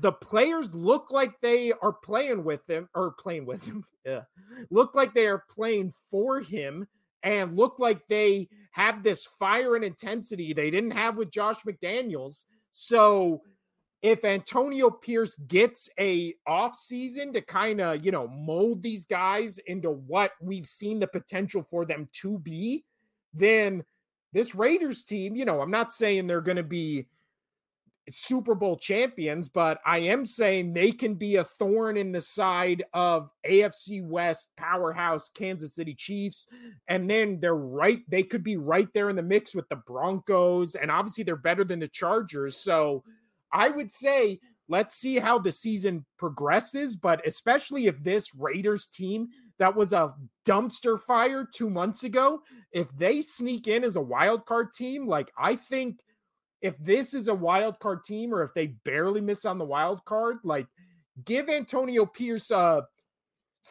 the 0.00 0.12
players 0.12 0.74
look 0.74 1.10
like 1.10 1.38
they 1.40 1.72
are 1.72 1.92
playing 1.92 2.44
with 2.44 2.68
him 2.68 2.88
or 2.94 3.10
playing 3.18 3.44
with 3.44 3.66
him, 3.66 3.84
yeah, 4.06 4.22
look 4.70 4.94
like 4.94 5.12
they 5.12 5.26
are 5.26 5.44
playing 5.50 5.92
for 6.10 6.40
him 6.40 6.86
and 7.22 7.56
look 7.56 7.78
like 7.78 8.06
they 8.08 8.48
have 8.70 9.02
this 9.02 9.26
fire 9.38 9.74
and 9.74 9.84
intensity 9.84 10.52
they 10.52 10.70
didn't 10.70 10.92
have 10.92 11.16
with 11.16 11.30
Josh 11.30 11.62
McDaniels. 11.66 12.44
So 12.70 13.42
if 14.04 14.22
Antonio 14.22 14.90
Pierce 14.90 15.34
gets 15.48 15.88
a 15.98 16.34
off 16.46 16.76
season 16.76 17.32
to 17.32 17.40
kind 17.40 17.80
of, 17.80 18.04
you 18.04 18.12
know, 18.12 18.28
mold 18.28 18.82
these 18.82 19.06
guys 19.06 19.58
into 19.60 19.92
what 19.92 20.32
we've 20.42 20.66
seen 20.66 21.00
the 21.00 21.06
potential 21.06 21.62
for 21.62 21.86
them 21.86 22.06
to 22.12 22.38
be, 22.38 22.84
then 23.32 23.82
this 24.34 24.54
Raiders 24.54 25.04
team, 25.04 25.34
you 25.34 25.46
know, 25.46 25.62
I'm 25.62 25.70
not 25.70 25.90
saying 25.90 26.26
they're 26.26 26.42
going 26.42 26.58
to 26.58 26.62
be 26.62 27.06
Super 28.10 28.54
Bowl 28.54 28.76
champions, 28.76 29.48
but 29.48 29.80
I 29.86 30.00
am 30.00 30.26
saying 30.26 30.74
they 30.74 30.92
can 30.92 31.14
be 31.14 31.36
a 31.36 31.44
thorn 31.44 31.96
in 31.96 32.12
the 32.12 32.20
side 32.20 32.84
of 32.92 33.30
AFC 33.48 34.06
West 34.06 34.50
powerhouse 34.58 35.30
Kansas 35.30 35.74
City 35.74 35.94
Chiefs. 35.94 36.46
And 36.88 37.08
then 37.08 37.40
they're 37.40 37.54
right, 37.54 38.02
they 38.10 38.22
could 38.22 38.44
be 38.44 38.58
right 38.58 38.88
there 38.92 39.08
in 39.08 39.16
the 39.16 39.22
mix 39.22 39.54
with 39.54 39.66
the 39.70 39.76
Broncos. 39.76 40.74
And 40.74 40.90
obviously, 40.90 41.24
they're 41.24 41.36
better 41.36 41.64
than 41.64 41.78
the 41.78 41.88
Chargers. 41.88 42.58
So 42.58 43.02
I 43.54 43.68
would 43.68 43.92
say, 43.92 44.40
let's 44.68 44.96
see 44.96 45.18
how 45.18 45.38
the 45.38 45.52
season 45.52 46.04
progresses. 46.18 46.96
But 46.96 47.26
especially 47.26 47.86
if 47.86 48.02
this 48.02 48.34
Raiders 48.34 48.88
team 48.88 49.28
that 49.58 49.74
was 49.74 49.92
a 49.92 50.12
dumpster 50.46 50.98
fire 50.98 51.46
two 51.50 51.70
months 51.70 52.02
ago, 52.02 52.42
if 52.72 52.88
they 52.96 53.22
sneak 53.22 53.68
in 53.68 53.84
as 53.84 53.96
a 53.96 54.00
wild 54.00 54.44
card 54.46 54.74
team, 54.74 55.06
like 55.06 55.30
I 55.38 55.54
think 55.56 56.00
if 56.60 56.76
this 56.78 57.14
is 57.14 57.28
a 57.28 57.34
wild 57.34 57.78
card 57.78 58.04
team 58.04 58.34
or 58.34 58.42
if 58.42 58.52
they 58.54 58.68
barely 58.84 59.20
miss 59.20 59.44
on 59.44 59.58
the 59.58 59.64
wild 59.64 60.04
card, 60.04 60.38
like 60.42 60.66
give 61.24 61.48
Antonio 61.48 62.04
Pierce 62.06 62.50
a 62.50 62.84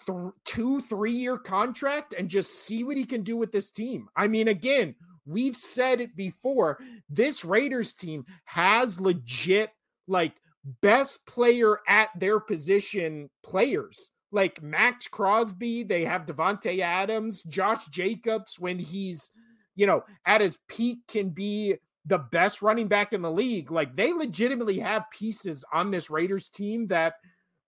th- 0.06 0.32
two, 0.46 0.82
three 0.84 1.12
year 1.12 1.38
contract 1.38 2.14
and 2.18 2.30
just 2.30 2.66
see 2.66 2.84
what 2.84 2.98
he 2.98 3.04
can 3.04 3.24
do 3.24 3.36
with 3.36 3.52
this 3.52 3.72
team. 3.72 4.08
I 4.16 4.28
mean, 4.28 4.48
again, 4.48 4.96
we've 5.26 5.58
said 5.58 6.02
it 6.02 6.16
before. 6.16 6.80
This 7.10 7.44
Raiders 7.46 7.94
team 7.94 8.26
has 8.46 9.00
legit, 9.00 9.72
like, 10.08 10.34
best 10.82 11.26
player 11.26 11.78
at 11.88 12.10
their 12.18 12.40
position 12.40 13.30
players. 13.44 14.12
Like 14.32 14.64
Maxx 14.64 15.08
Crosby, 15.08 15.84
they 15.84 16.06
have 16.06 16.26
Davante 16.26 16.80
Adams, 16.80 17.44
Josh 17.44 17.86
Jacobs, 17.88 18.60
when 18.60 18.80
he's, 18.80 19.30
you 19.76 19.86
know, 19.86 20.04
at 20.26 20.42
his 20.42 20.58
peak, 20.68 21.00
can 21.08 21.30
be 21.30 21.76
the 22.06 22.18
best 22.18 22.62
running 22.62 22.88
back 22.88 23.14
in 23.14 23.22
the 23.22 23.32
league. 23.32 23.72
Like 23.72 23.96
they 23.96 24.12
legitimately 24.14 24.80
have 24.80 25.04
pieces 25.12 25.64
on 25.72 25.92
this 25.92 26.10
Raiders 26.10 26.50
team 26.50 26.88
that 26.88 27.16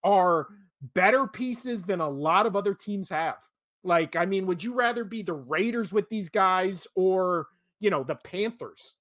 are 0.03 0.47
better 0.93 1.27
pieces 1.27 1.83
than 1.83 1.99
a 1.99 2.09
lot 2.09 2.45
of 2.45 2.55
other 2.55 2.73
teams 2.73 3.09
have. 3.09 3.37
Like, 3.85 4.15
I 4.15 4.25
mean, 4.25 4.47
would 4.47 4.63
you 4.63 4.73
rather 4.73 5.03
be 5.03 5.21
the 5.21 5.33
Raiders 5.33 5.93
with 5.93 6.09
these 6.09 6.27
guys 6.27 6.87
or, 6.95 7.47
you 7.79 7.91
know, 7.91 8.03
the 8.03 8.15
Panthers? 8.15 8.95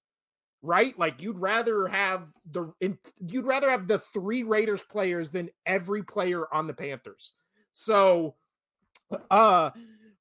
Right? 0.61 0.99
Like 0.99 1.21
you'd 1.21 1.39
rather 1.39 1.87
have 1.89 2.33
the 2.51 2.73
you'd 3.27 3.45
rather 3.47 3.71
have 3.71 3.87
the 3.87 3.99
three 3.99 4.45
Raiders 4.45 4.83
players 4.83 5.31
than 5.31 5.51
every 5.67 6.03
player 6.03 6.47
on 6.55 6.67
the 6.67 6.73
Panthers. 6.73 7.33
So 7.73 8.35
uh 9.31 9.71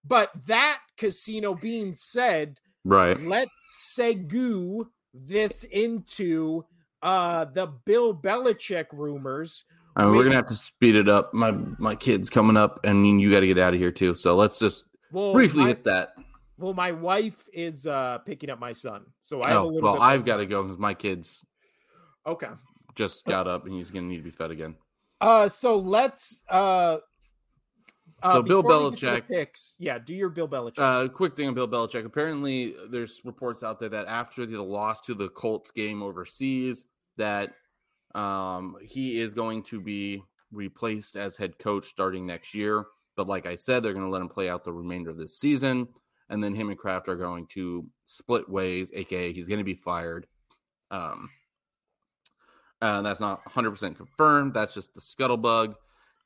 but 0.06 0.32
that 0.48 0.80
casino 0.98 1.54
being 1.54 1.94
said, 1.94 2.60
right. 2.84 3.18
let's 3.26 3.52
segue 3.98 4.86
this 5.14 5.64
into 5.64 6.66
uh 7.02 7.46
the 7.46 7.68
Bill 7.86 8.14
Belichick 8.14 8.88
rumors. 8.92 9.64
I 9.96 10.06
mean, 10.06 10.16
we're 10.16 10.24
gonna 10.24 10.36
have 10.36 10.48
to 10.48 10.56
speed 10.56 10.96
it 10.96 11.08
up. 11.10 11.34
My 11.34 11.52
my 11.52 11.96
kid's 11.96 12.30
coming 12.30 12.58
up, 12.58 12.80
and 12.84 13.06
you 13.22 13.32
got 13.32 13.42
to 13.42 13.48
get 13.48 13.60
out 13.60 13.74
of 13.74 13.80
here 13.80 13.92
too. 13.92 14.16
So 14.16 14.36
let's 14.36 14.58
just 14.60 14.86
Well, 15.12 15.34
briefly 15.34 15.62
my, 15.64 15.68
hit 15.70 15.84
that. 15.84 16.14
well, 16.58 16.74
my 16.74 16.92
wife 16.92 17.48
is 17.54 17.86
uh 17.86 18.18
picking 18.26 18.50
up 18.50 18.60
my 18.60 18.72
son, 18.72 19.06
so 19.22 19.42
I 19.44 19.50
have 19.50 19.58
a 19.58 19.60
Oh, 19.62 19.68
little 19.68 19.94
well. 19.94 20.02
I've 20.02 20.26
got 20.26 20.38
to 20.38 20.46
go 20.46 20.64
because 20.64 20.80
my 20.80 20.94
kid's 20.96 21.46
okay. 22.26 22.50
just 22.96 23.24
got 23.26 23.48
up 23.48 23.66
and 23.66 23.74
he's 23.76 23.92
gonna 23.92 24.08
need 24.08 24.18
to 24.18 24.24
be 24.24 24.32
fed 24.32 24.52
again. 24.52 24.76
Uh, 25.22 25.48
so 25.48 25.78
let's 25.78 26.42
uh. 26.50 26.98
uh, 28.24 28.32
So 28.34 28.42
Bill 28.42 28.62
before 28.64 28.84
we 28.86 28.90
get 28.92 29.00
to 29.00 29.06
the 29.06 29.12
Belichick- 29.22 29.28
picks, 29.28 29.76
yeah, 29.80 30.00
do 30.00 30.14
your 30.16 30.30
Bill 30.30 30.48
Belichick. 30.48 30.80
Uh, 30.80 31.08
quick 31.08 31.36
thing 31.36 31.48
on 31.48 31.54
Bill 31.54 31.68
Belichick. 31.68 32.04
Apparently, 32.04 32.76
there's 32.90 33.22
reports 33.24 33.62
out 33.64 33.80
there 33.80 33.90
that 33.90 34.08
after 34.08 34.46
the 34.46 34.62
loss 34.62 35.02
to 35.02 35.14
the 35.14 35.30
Colts 35.30 35.70
game 35.72 36.02
overseas, 36.02 36.86
that 37.18 37.54
um, 38.16 38.76
he 38.82 39.20
is 39.20 39.34
going 39.34 39.64
to 39.64 39.82
be 39.82 40.24
replaced 40.52 41.16
as 41.16 41.38
head 41.38 41.58
coach 41.58 41.88
starting 41.88 42.26
next 42.26 42.54
year. 42.54 42.86
But 43.16 43.28
like 43.28 43.46
I 43.46 43.56
said, 43.56 43.84
they're 43.84 43.94
going 43.94 44.06
to 44.06 44.12
let 44.12 44.22
him 44.22 44.30
play 44.30 44.50
out 44.50 44.64
the 44.64 44.74
remainder 44.74 45.10
of 45.10 45.18
this 45.18 45.38
season, 45.38 45.88
and 46.30 46.44
then 46.44 46.56
him 46.56 46.70
and 46.70 46.78
Kraft 46.78 47.08
are 47.08 47.16
going 47.16 47.48
to 47.48 47.88
split 48.06 48.50
ways. 48.50 48.92
AKA, 48.94 49.34
he's 49.34 49.48
going 49.48 49.60
to 49.60 49.64
be 49.64 49.76
fired. 49.76 50.26
Um, 50.90 51.30
uh, 52.82 53.02
that's 53.02 53.20
not 53.20 53.44
100% 53.46 53.96
confirmed. 53.96 54.54
That's 54.54 54.74
just 54.74 54.94
the 54.94 55.02
scuttlebug, 55.02 55.76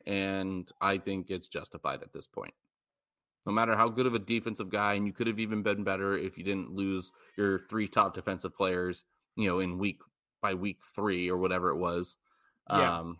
and 0.05 0.69
I 0.79 0.97
think 0.97 1.29
it's 1.29 1.47
justified 1.47 2.03
at 2.03 2.13
this 2.13 2.27
point 2.27 2.53
no 3.47 3.53
matter 3.53 3.77
how 3.77 3.87
good 3.87 4.05
of 4.05 4.13
a 4.13 4.19
defensive 4.19 4.69
guy, 4.69 4.93
and 4.95 5.07
you 5.07 5.13
could 5.13 5.25
have 5.25 5.39
even 5.39 5.63
been 5.63 5.81
better 5.81 6.17
if 6.17 6.37
you 6.37 6.43
didn't 6.43 6.69
lose 6.69 7.11
your 7.37 7.61
three 7.69 7.87
top 7.87 8.13
defensive 8.13 8.53
players, 8.53 9.05
you 9.37 9.47
know, 9.47 9.59
in 9.59 9.77
week 9.77 10.01
by 10.41 10.53
week 10.53 10.77
three 10.95 11.29
or 11.29 11.37
whatever 11.37 11.69
it 11.69 11.77
was. 11.77 12.15
Yeah. 12.69 12.99
Um, 12.99 13.19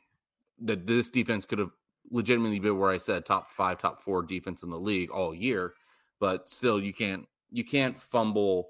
that 0.62 0.88
this 0.88 1.10
defense 1.10 1.46
could 1.46 1.60
have 1.60 1.72
legitimately 2.12 2.60
been 2.60 2.78
where 2.78 2.92
I 2.92 2.98
said 2.98 3.26
top 3.26 3.50
five, 3.50 3.78
top 3.78 4.02
four 4.02 4.24
defense 4.24 4.64
in 4.64 4.70
the 4.70 4.80
league 4.80 5.12
all 5.12 5.34
year, 5.34 5.74
but 6.20 6.50
still, 6.50 6.82
you 6.82 6.94
can't 6.94 7.28
you 7.52 7.64
can't 7.64 8.00
fumble 8.00 8.70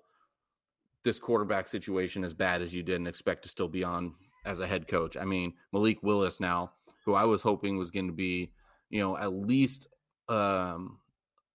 this 1.03 1.19
quarterback 1.19 1.67
situation 1.67 2.23
as 2.23 2.33
bad 2.33 2.61
as 2.61 2.73
you 2.73 2.83
did 2.83 2.97
and 2.97 3.07
expect 3.07 3.43
to 3.43 3.49
still 3.49 3.67
be 3.67 3.83
on 3.83 4.13
as 4.45 4.59
a 4.59 4.67
head 4.67 4.87
coach. 4.87 5.17
I 5.17 5.25
mean, 5.25 5.53
Malik 5.71 6.03
Willis 6.03 6.39
now, 6.39 6.73
who 7.05 7.13
I 7.13 7.23
was 7.23 7.41
hoping 7.41 7.77
was 7.77 7.91
going 7.91 8.07
to 8.07 8.13
be, 8.13 8.51
you 8.89 9.01
know, 9.01 9.17
at 9.17 9.33
least 9.33 9.87
um, 10.29 10.99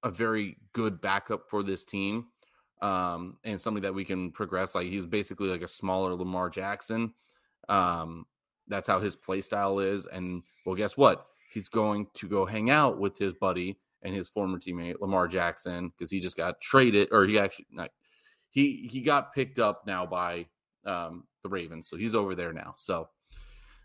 a 0.03 0.11
very 0.11 0.57
good 0.73 1.01
backup 1.01 1.51
for 1.51 1.63
this 1.63 1.85
team 1.85 2.27
um, 2.83 3.39
and 3.45 3.59
somebody 3.61 3.87
that 3.87 3.95
we 3.95 4.05
can 4.05 4.31
progress. 4.33 4.75
Like 4.75 4.89
he's 4.89 5.07
basically 5.07 5.49
like 5.49 5.63
a 5.63 5.69
smaller 5.69 6.15
Lamar 6.15 6.51
Jackson. 6.51 7.15
Um, 7.69 8.27
that's 8.69 8.87
how 8.89 9.01
his 9.01 9.17
play 9.17 9.41
style 9.41 9.79
is. 9.79 10.05
And 10.07 10.43
well, 10.67 10.75
guess 10.77 10.97
what? 10.97 11.27
he's 11.53 11.69
going 11.69 12.07
to 12.15 12.27
go 12.27 12.47
hang 12.47 12.71
out 12.71 12.99
with 12.99 13.19
his 13.19 13.35
buddy 13.35 13.77
and 14.03 14.15
his 14.15 14.27
former 14.27 14.59
teammate 14.59 14.99
Lamar 15.01 15.29
Jackson 15.29 15.91
because 15.91 16.11
he 16.11 16.19
just 16.19 16.35
got 16.35 16.59
traded 16.63 17.09
or 17.13 17.27
he 17.27 17.39
actually 17.39 17.67
not, 17.71 17.91
he 18.49 18.89
he 18.91 19.03
got 19.03 19.35
picked 19.35 19.59
up 19.59 19.83
now 19.87 20.07
by 20.07 20.47
um, 20.87 21.25
the 21.43 21.51
Ravens, 21.51 21.89
so 21.89 21.97
he's 21.99 22.15
over 22.15 22.35
there 22.35 22.55
now. 22.55 22.75
So 22.79 23.11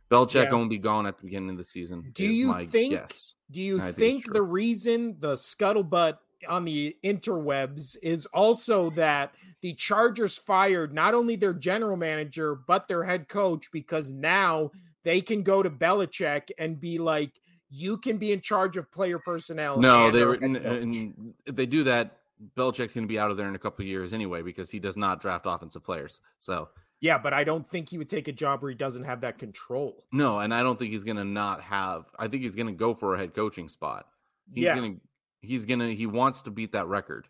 Belichick 0.10 0.46
Yeah. 0.46 0.52
won't 0.54 0.70
be 0.70 0.78
gone 0.78 1.06
at 1.06 1.18
the 1.18 1.24
beginning 1.26 1.50
of 1.50 1.58
the 1.58 1.64
season. 1.66 2.10
Do 2.14 2.26
you 2.26 2.54
think- 2.68 2.94
guess. 2.94 3.34
Do 3.52 3.62
you 3.62 3.82
I 3.82 3.92
think 3.92 4.24
think, 4.24 4.34
the 4.34 4.42
reason 4.42 5.18
the 5.20 5.34
scuttlebutt 5.34 6.18
on 6.48 6.66
the 6.66 6.96
interwebs 7.04 7.96
is 8.02 8.26
also 8.28 8.90
that 8.92 9.34
the 9.62 9.74
Chargers 9.74 10.38
fired 10.38 10.94
not 10.94 11.14
only 11.14 11.36
their 11.36 11.54
general 11.54 11.98
manager 11.98 12.56
but 12.56 12.88
their 12.88 13.04
head 13.04 13.28
coach 13.28 13.72
because 13.72 14.12
now 14.12 14.72
they 15.04 15.22
can 15.22 15.42
go 15.42 15.64
to 15.64 15.70
Belichick 15.70 16.50
and 16.60 16.80
be 16.80 16.98
like, 16.98 17.32
"You 17.70 17.98
can 17.98 18.18
be 18.18 18.32
in 18.32 18.42
charge 18.42 18.78
of 18.78 18.92
player 18.92 19.20
personnel." 19.20 19.80
No, 19.80 20.12
they 20.12 20.22
our 20.22 20.28
were. 20.28 20.34
head 20.34 20.44
n- 20.44 20.56
uh, 20.58 20.60
coach." 20.60 20.82
n- 20.84 21.34
if 21.46 21.56
they 21.56 21.66
do 21.66 21.84
that, 21.86 22.18
Belichick's 22.56 22.94
going 22.94 23.08
to 23.08 23.12
be 23.12 23.18
out 23.20 23.32
of 23.32 23.38
there 23.38 23.48
in 23.48 23.56
a 23.56 23.60
couple 23.60 23.84
of 23.84 23.88
years 23.88 24.14
anyway 24.14 24.42
because 24.42 24.70
he 24.70 24.80
does 24.80 24.98
not 24.98 25.22
draft 25.22 25.46
offensive 25.48 25.84
players. 25.84 26.20
So 26.38 26.70
yeah, 27.00 27.18
but 27.18 27.34
I 27.34 27.44
don't 27.44 27.68
think 27.68 27.90
he 27.90 27.98
would 27.98 28.10
take 28.10 28.28
a 28.28 28.32
job 28.32 28.62
where 28.62 28.72
he 28.72 28.76
doesn't 28.76 29.04
have 29.04 29.22
that 29.22 29.38
control. 29.38 30.04
no, 30.12 30.40
and 30.40 30.54
I 30.54 30.64
don't 30.64 30.78
think 30.80 30.92
he's 30.92 31.04
going 31.04 31.18
to 31.18 31.26
not 31.26 31.62
have. 31.62 32.06
I 32.18 32.28
think 32.28 32.44
he's 32.44 32.56
going 32.56 32.68
to 32.68 32.74
go 32.74 32.94
for 32.94 33.14
a 33.14 33.18
head 33.18 33.34
coaching 33.34 33.68
spot. 33.68 34.08
He's 34.52 34.66
yeah. 34.66 34.76
going 34.76 34.96
to. 34.96 35.02
He's 35.42 35.66
to. 35.80 35.96
He 35.96 36.06
wants 36.06 36.42
to 36.44 36.52
beat 36.52 36.72
that 36.74 36.88
record. 36.88 37.28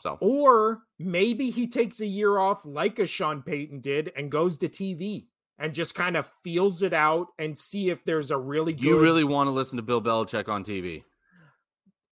So 0.00 0.18
Or 0.20 0.82
maybe 0.98 1.50
he 1.50 1.66
takes 1.66 2.00
a 2.00 2.06
year 2.06 2.38
off 2.38 2.64
like 2.64 2.98
a 2.98 3.06
Sean 3.06 3.42
Payton 3.42 3.80
did 3.80 4.12
and 4.16 4.30
goes 4.30 4.58
to 4.58 4.68
TV 4.68 5.26
and 5.58 5.74
just 5.74 5.94
kind 5.94 6.16
of 6.16 6.30
feels 6.44 6.82
it 6.82 6.92
out 6.92 7.28
and 7.38 7.56
see 7.56 7.90
if 7.90 8.04
there's 8.04 8.30
a 8.30 8.36
really 8.36 8.72
good. 8.72 8.84
you 8.84 9.00
really 9.00 9.24
want 9.24 9.48
to 9.48 9.52
listen 9.52 9.76
to 9.76 9.82
Bill 9.82 10.02
Belichick 10.02 10.48
on 10.48 10.64
TV? 10.64 11.02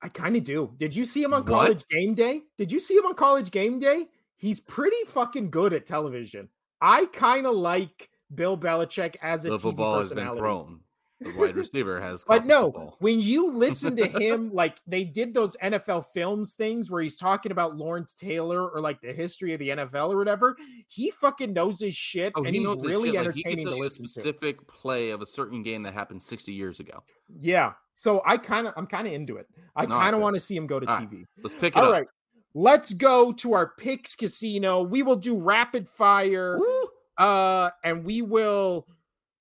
I 0.03 0.09
kind 0.09 0.37
of 0.37 0.45
do. 0.45 0.73
Did 0.77 0.95
you 0.95 1.05
see 1.05 1.23
him 1.23 1.33
on 1.35 1.45
What? 1.45 1.49
College 1.49 1.85
Game 1.89 2.15
Day? 2.15 2.43
Did 2.59 2.73
you 2.73 2.81
see 2.81 2.95
him 2.95 3.07
on 3.07 3.15
College 3.15 3.51
Game 3.51 3.79
Day? 3.79 4.07
He's 4.37 4.61
pretty 4.61 4.97
fucking 5.09 5.51
good 5.51 5.73
at 5.73 5.87
television. 5.87 6.49
I 6.81 7.07
kind 7.07 7.47
of 7.47 7.55
like 7.55 8.11
Bill 8.35 8.59
Belichick 8.59 9.17
as 9.23 9.47
a 9.47 9.51
The 9.51 9.57
TV 9.57 9.61
football 9.63 9.99
has 9.99 10.13
been 10.13 10.37
thrown. 10.37 10.81
The 11.21 11.33
wide 11.37 11.57
receiver 11.57 12.01
has. 12.01 12.25
But 12.25 12.45
no, 12.45 12.65
football. 12.73 12.97
when 12.99 13.21
you 13.21 13.53
listen 13.53 13.97
to 13.97 14.07
him, 14.21 14.51
like 14.53 14.79
they 14.87 15.05
did 15.05 15.33
those 15.33 15.57
NFL 15.63 16.07
films 16.13 16.55
things 16.55 16.91
where 16.91 17.01
he's 17.01 17.17
talking 17.17 17.53
about 17.53 17.77
Lawrence 17.77 18.15
Taylor 18.15 18.69
or 18.69 18.81
like 18.81 19.01
the 19.01 19.13
history 19.13 19.53
of 19.55 19.61
the 19.61 19.69
NFL 19.71 20.11
or 20.11 20.17
whatever, 20.17 20.57
he 20.89 21.11
fucking 21.13 21.53
knows 21.53 21.81
his 21.81 21.95
shit 21.95 22.33
Oh, 22.37 22.43
and 22.45 22.49
he 22.55 22.59
he's 22.59 22.67
knows 22.67 22.85
really 22.85 23.13
shit. 23.13 23.25
Like, 23.25 23.35
he 23.35 23.45
entertaining 23.47 23.67
to 23.67 23.77
listen 23.77 24.07
to. 24.07 24.11
Specific 24.13 24.67
play 24.67 25.11
of 25.11 25.23
a 25.23 25.27
certain 25.27 25.63
game 25.63 25.83
that 25.85 25.95
happened 25.95 26.23
60 26.23 26.53
years 26.53 26.81
ago. 26.81 27.03
Yeah. 27.41 27.73
So 27.95 28.21
I 28.27 28.37
kind 28.37 28.67
of 28.67 28.75
I'm 28.77 28.87
kind 28.89 29.07
of 29.07 29.13
into 29.13 29.37
it. 29.37 29.47
I 29.77 29.87
No, 29.87 29.97
kind 29.97 30.17
of 30.17 30.21
want 30.21 30.35
to 30.35 30.41
see 30.41 30.57
him 30.57 30.67
go 30.67 30.81
to 30.81 30.87
All 30.87 30.97
right, 30.99 31.11
TV. 31.11 31.25
Let's 31.43 31.55
pick 31.55 31.77
it 31.77 31.79
All 31.79 31.87
up. 31.87 31.93
right. 31.93 32.07
Let's 32.55 32.93
go 32.93 33.33
to 33.35 33.53
our 33.55 33.73
picks 33.79 34.17
casino. 34.17 34.83
We 34.83 35.03
will 35.05 35.17
do 35.17 35.37
rapid 35.39 35.89
fire. 35.89 36.59
Woo! 36.59 36.89
Uh 37.17 37.71
and 37.85 38.05
we 38.05 38.21
will 38.21 38.89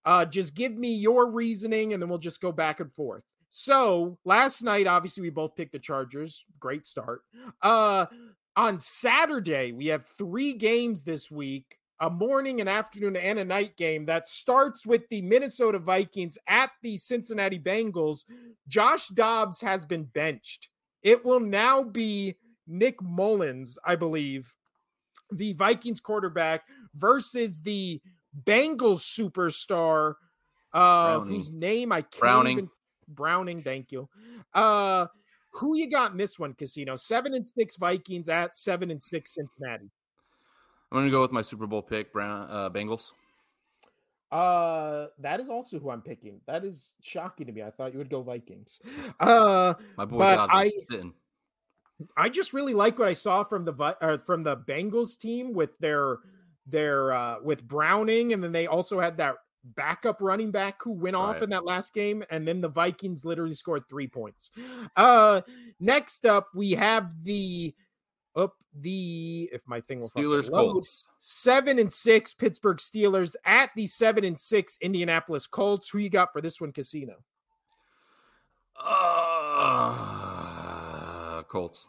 uh 0.06 0.26
just 0.26 0.56
give 0.56 0.76
me 0.76 0.93
your 0.93 1.30
reasoning 1.30 1.93
and 1.93 2.01
then 2.01 2.10
we'll 2.10 2.20
just 2.20 2.41
go 2.41 2.51
back 2.51 2.80
and 2.80 2.93
forth. 2.93 3.24
So, 3.49 4.18
last 4.26 4.64
night 4.64 4.88
obviously 4.88 5.22
we 5.22 5.30
both 5.30 5.56
picked 5.56 5.74
the 5.74 5.80
Chargers. 5.80 6.45
Great 6.60 6.86
start. 6.86 7.22
Uh 7.62 8.06
on 8.56 8.78
Saturday, 8.78 9.72
we 9.72 9.88
have 9.88 10.06
3 10.18 10.54
games 10.54 11.04
this 11.04 11.32
week. 11.32 11.78
A 11.99 12.10
morning, 12.10 12.60
an 12.60 12.68
afternoon, 12.68 13.16
and 13.16 13.39
a 13.39 13.45
night 13.45 13.78
game 13.78 14.06
that 14.08 14.28
starts 14.28 14.86
with 14.86 15.08
the 15.10 15.22
Minnesota 15.22 15.80
Vikings 15.80 16.38
at 16.47 16.72
the 16.82 16.97
Cincinnati 16.97 17.58
Bengals. 17.58 18.26
Josh 18.68 19.08
Dobbs 19.10 19.62
has 19.62 19.86
been 19.86 20.04
benched. 20.04 20.70
It 21.01 21.24
will 21.24 21.39
now 21.39 21.82
be 21.82 22.36
Nick 22.68 23.01
Mullens, 23.01 23.78
I 23.86 23.95
believe, 23.95 24.54
the 25.32 25.54
Vikings 25.54 25.99
quarterback 25.99 26.64
versus 26.95 27.62
the 27.62 28.01
Bengals 28.46 29.02
superstar, 29.02 30.16
uh, 30.74 31.18
Browning. 31.18 31.34
whose 31.34 31.52
name 31.54 31.92
I 31.92 32.02
can't 32.02 32.20
Browning. 32.20 32.52
even 32.54 32.70
Browning. 33.08 33.64
Thank 33.64 33.92
you. 33.92 34.10
Uh, 34.54 35.08
who 35.52 35.76
you 35.78 35.90
got 35.90 36.12
in 36.12 36.18
this 36.18 36.40
one, 36.40 36.54
Casino? 36.54 36.96
Seven 36.96 37.34
and 37.34 37.48
six 37.48 37.78
Vikings 37.78 38.30
at 38.30 38.58
seven 38.58 38.90
and 38.92 39.02
six 39.02 39.36
Cincinnati. 39.36 39.90
I'm 40.92 40.98
going 40.98 41.06
to 41.06 41.12
go 41.12 41.22
with 41.22 41.32
my 41.32 41.42
Super 41.42 41.68
Bowl 41.68 41.82
pick, 41.82 42.12
Brown 42.14 42.48
uh, 42.50 42.70
Bengals. 42.70 43.12
Uh, 44.32 45.08
that 45.20 45.40
is 45.40 45.48
also 45.50 45.78
who 45.80 45.92
I'm 45.92 46.02
picking. 46.02 46.40
That 46.48 46.66
is 46.66 46.96
shocking 47.02 47.46
to 47.48 47.54
me. 47.54 47.62
I 47.62 47.70
thought 47.70 47.92
you 47.94 48.00
would 48.00 48.10
go 48.10 48.22
Vikings. 48.24 48.82
Uh, 49.20 49.76
My 49.96 50.06
boy 50.06 50.18
But 50.20 50.50
I- 50.52 50.72
sitting. 50.90 51.14
I 52.18 52.28
just 52.30 52.52
really 52.54 52.74
like 52.74 52.98
what 52.98 53.08
I 53.08 53.14
saw 53.14 53.44
from 53.44 53.64
the 53.64 53.74
uh, 53.74 54.18
from 54.26 54.44
the 54.44 54.58
Bengals 54.58 55.18
team 55.18 55.54
with 55.54 55.78
their 55.80 56.18
their 56.66 57.11
uh, 57.14 57.36
with 57.41 57.68
Browning, 57.68 58.34
and 58.34 58.43
then 58.43 58.51
they 58.51 58.68
also 58.68 58.99
had 58.99 59.18
that 59.18 59.36
backup 59.76 60.18
running 60.22 60.51
back 60.51 60.82
who 60.84 60.91
went 60.91 61.16
off 61.16 61.36
Right. 61.36 61.43
in 61.43 61.49
that 61.51 61.64
last 61.66 61.93
game, 61.93 62.24
and 62.30 62.45
then 62.47 62.59
the 62.61 62.68
Vikings 62.70 63.24
literally 63.24 63.53
scored 63.53 63.88
three 63.89 64.07
points. 64.07 64.51
Uh, 64.95 65.41
next 65.80 66.26
up, 66.26 66.47
we 66.53 66.72
have 66.72 67.24
the 67.24 67.74
up 68.36 68.55
the 68.82 69.47
if 69.53 69.61
my 69.68 69.80
thing 69.80 69.99
will 69.99 70.09
Steelers 70.09 70.49
Colts. 70.49 71.03
seven 71.20 71.78
and 71.80 71.91
six 71.91 72.34
Pittsburgh 72.34 72.78
Steelers 72.78 73.36
at 73.45 73.70
the 73.76 73.86
seven 73.86 74.24
and 74.26 74.39
six 74.39 74.78
Indianapolis 74.82 75.45
Colts. 75.47 75.88
Who 75.89 75.99
you 75.99 76.09
got 76.09 76.34
for 76.34 76.41
this 76.41 76.59
one, 76.59 76.72
Casino? 76.72 77.24
Uh, 80.14 81.43
Colts. 81.43 81.88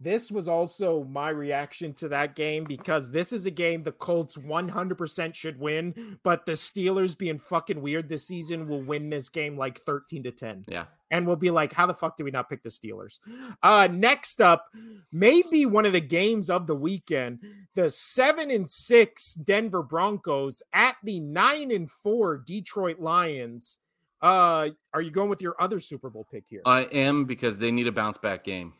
This 0.00 0.30
was 0.30 0.48
also 0.48 1.04
my 1.04 1.28
reaction 1.28 1.94
to 1.94 2.08
that 2.08 2.34
game 2.34 2.64
because 2.64 3.10
this 3.10 3.32
is 3.32 3.46
a 3.46 3.50
game 3.50 3.82
the 3.82 3.92
Colts 3.92 4.36
100% 4.36 5.34
should 5.34 5.58
win, 5.58 6.18
but 6.24 6.44
the 6.44 6.52
Steelers 6.52 7.16
being 7.16 7.38
fucking 7.38 7.80
weird 7.80 8.08
this 8.08 8.26
season 8.26 8.66
will 8.66 8.82
win 8.82 9.08
this 9.08 9.28
game 9.28 9.56
like 9.56 9.80
13 9.80 10.24
to 10.24 10.32
10. 10.32 10.64
Yeah. 10.68 10.84
And 11.10 11.26
we'll 11.26 11.36
be 11.36 11.50
like, 11.50 11.72
how 11.72 11.86
the 11.86 11.94
fuck 11.94 12.16
do 12.16 12.24
we 12.24 12.32
not 12.32 12.50
pick 12.50 12.62
the 12.64 12.68
Steelers? 12.68 13.20
Uh 13.62 13.86
next 13.90 14.40
up, 14.40 14.66
maybe 15.12 15.64
one 15.64 15.86
of 15.86 15.92
the 15.92 16.00
games 16.00 16.50
of 16.50 16.66
the 16.66 16.74
weekend, 16.74 17.38
the 17.76 17.88
7 17.88 18.50
and 18.50 18.68
6 18.68 19.34
Denver 19.34 19.82
Broncos 19.82 20.60
at 20.72 20.96
the 21.04 21.20
9 21.20 21.70
and 21.70 21.88
4 21.88 22.38
Detroit 22.38 22.98
Lions. 22.98 23.78
Uh 24.20 24.70
are 24.92 25.00
you 25.00 25.12
going 25.12 25.30
with 25.30 25.40
your 25.40 25.54
other 25.60 25.78
Super 25.78 26.10
Bowl 26.10 26.26
pick 26.30 26.44
here? 26.48 26.62
I 26.66 26.82
am 26.82 27.26
because 27.26 27.60
they 27.60 27.70
need 27.70 27.86
a 27.86 27.92
bounce 27.92 28.18
back 28.18 28.42
game. 28.42 28.72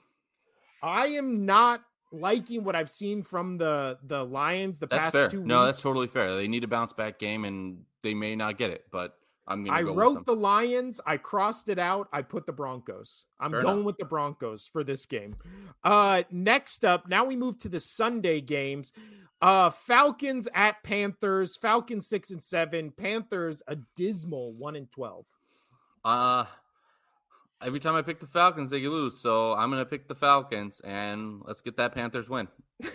I 0.85 1.07
am 1.07 1.47
not 1.47 1.82
liking 2.12 2.62
what 2.62 2.76
I've 2.76 2.91
seen 2.91 3.22
from 3.22 3.57
the 3.59 3.99
the 4.05 4.22
Lions 4.24 4.78
the 4.78 4.87
That's 4.87 5.04
past 5.04 5.13
fair. 5.13 5.29
two 5.29 5.42
No, 5.45 5.61
weeks. 5.61 5.67
that's 5.68 5.83
totally 5.83 6.07
fair. 6.07 6.37
They 6.37 6.46
need 6.46 6.63
a 6.63 6.68
bounce 6.68 6.92
back 6.92 7.18
game, 7.18 7.45
and 7.45 7.83
they 8.03 8.14
may 8.14 8.37
not 8.37 8.58
get 8.58 8.71
it, 8.71 8.84
but 8.92 9.17
I'm 9.46 9.64
going 9.64 9.76
I 9.76 9.83
go 9.83 9.95
wrote 9.95 10.25
the 10.26 10.34
Lions, 10.37 11.00
I 11.07 11.17
crossed 11.17 11.68
it 11.68 11.79
out, 11.79 12.08
I 12.13 12.22
put 12.22 12.46
the 12.46 12.53
Broncos. 12.53 13.26
I'm 13.41 13.50
Fair 13.50 13.61
going 13.63 13.75
enough. 13.79 13.87
with 13.87 13.96
the 13.99 14.04
Broncos 14.04 14.67
for 14.67 14.84
this 14.84 15.07
game. 15.07 15.34
Uh 15.83 16.22
next 16.30 16.84
up, 16.84 17.08
now 17.08 17.25
we 17.25 17.34
move 17.37 17.58
to 17.58 17.68
the 17.68 17.80
Sunday 17.80 18.41
games. 18.41 18.92
Uh 19.42 19.68
Falcons 19.71 20.49
at 20.54 20.83
Panthers, 20.83 21.57
Falcons 21.58 22.07
6 22.08 22.30
and 22.30 22.42
7, 22.42 22.92
Panthers 22.96 23.63
a 23.68 23.76
dismal 23.96 24.53
1 24.54 24.76
and 24.76 24.91
12. 24.91 25.26
Uh 26.04 26.45
every 27.64 27.80
time 27.80 27.95
I 27.95 28.03
pick 28.03 28.20
the 28.20 28.26
Falcons, 28.26 28.70
they 28.70 28.86
lose. 28.86 29.20
So 29.20 29.54
I'm 29.54 29.70
gonna 29.70 29.84
pick 29.84 30.08
the 30.08 30.14
Falcons 30.14 30.80
and 30.84 31.42
let's 31.45 31.61
get 31.61 31.76
that 31.76 31.95
Panthers 31.95 32.28
win. 32.28 32.49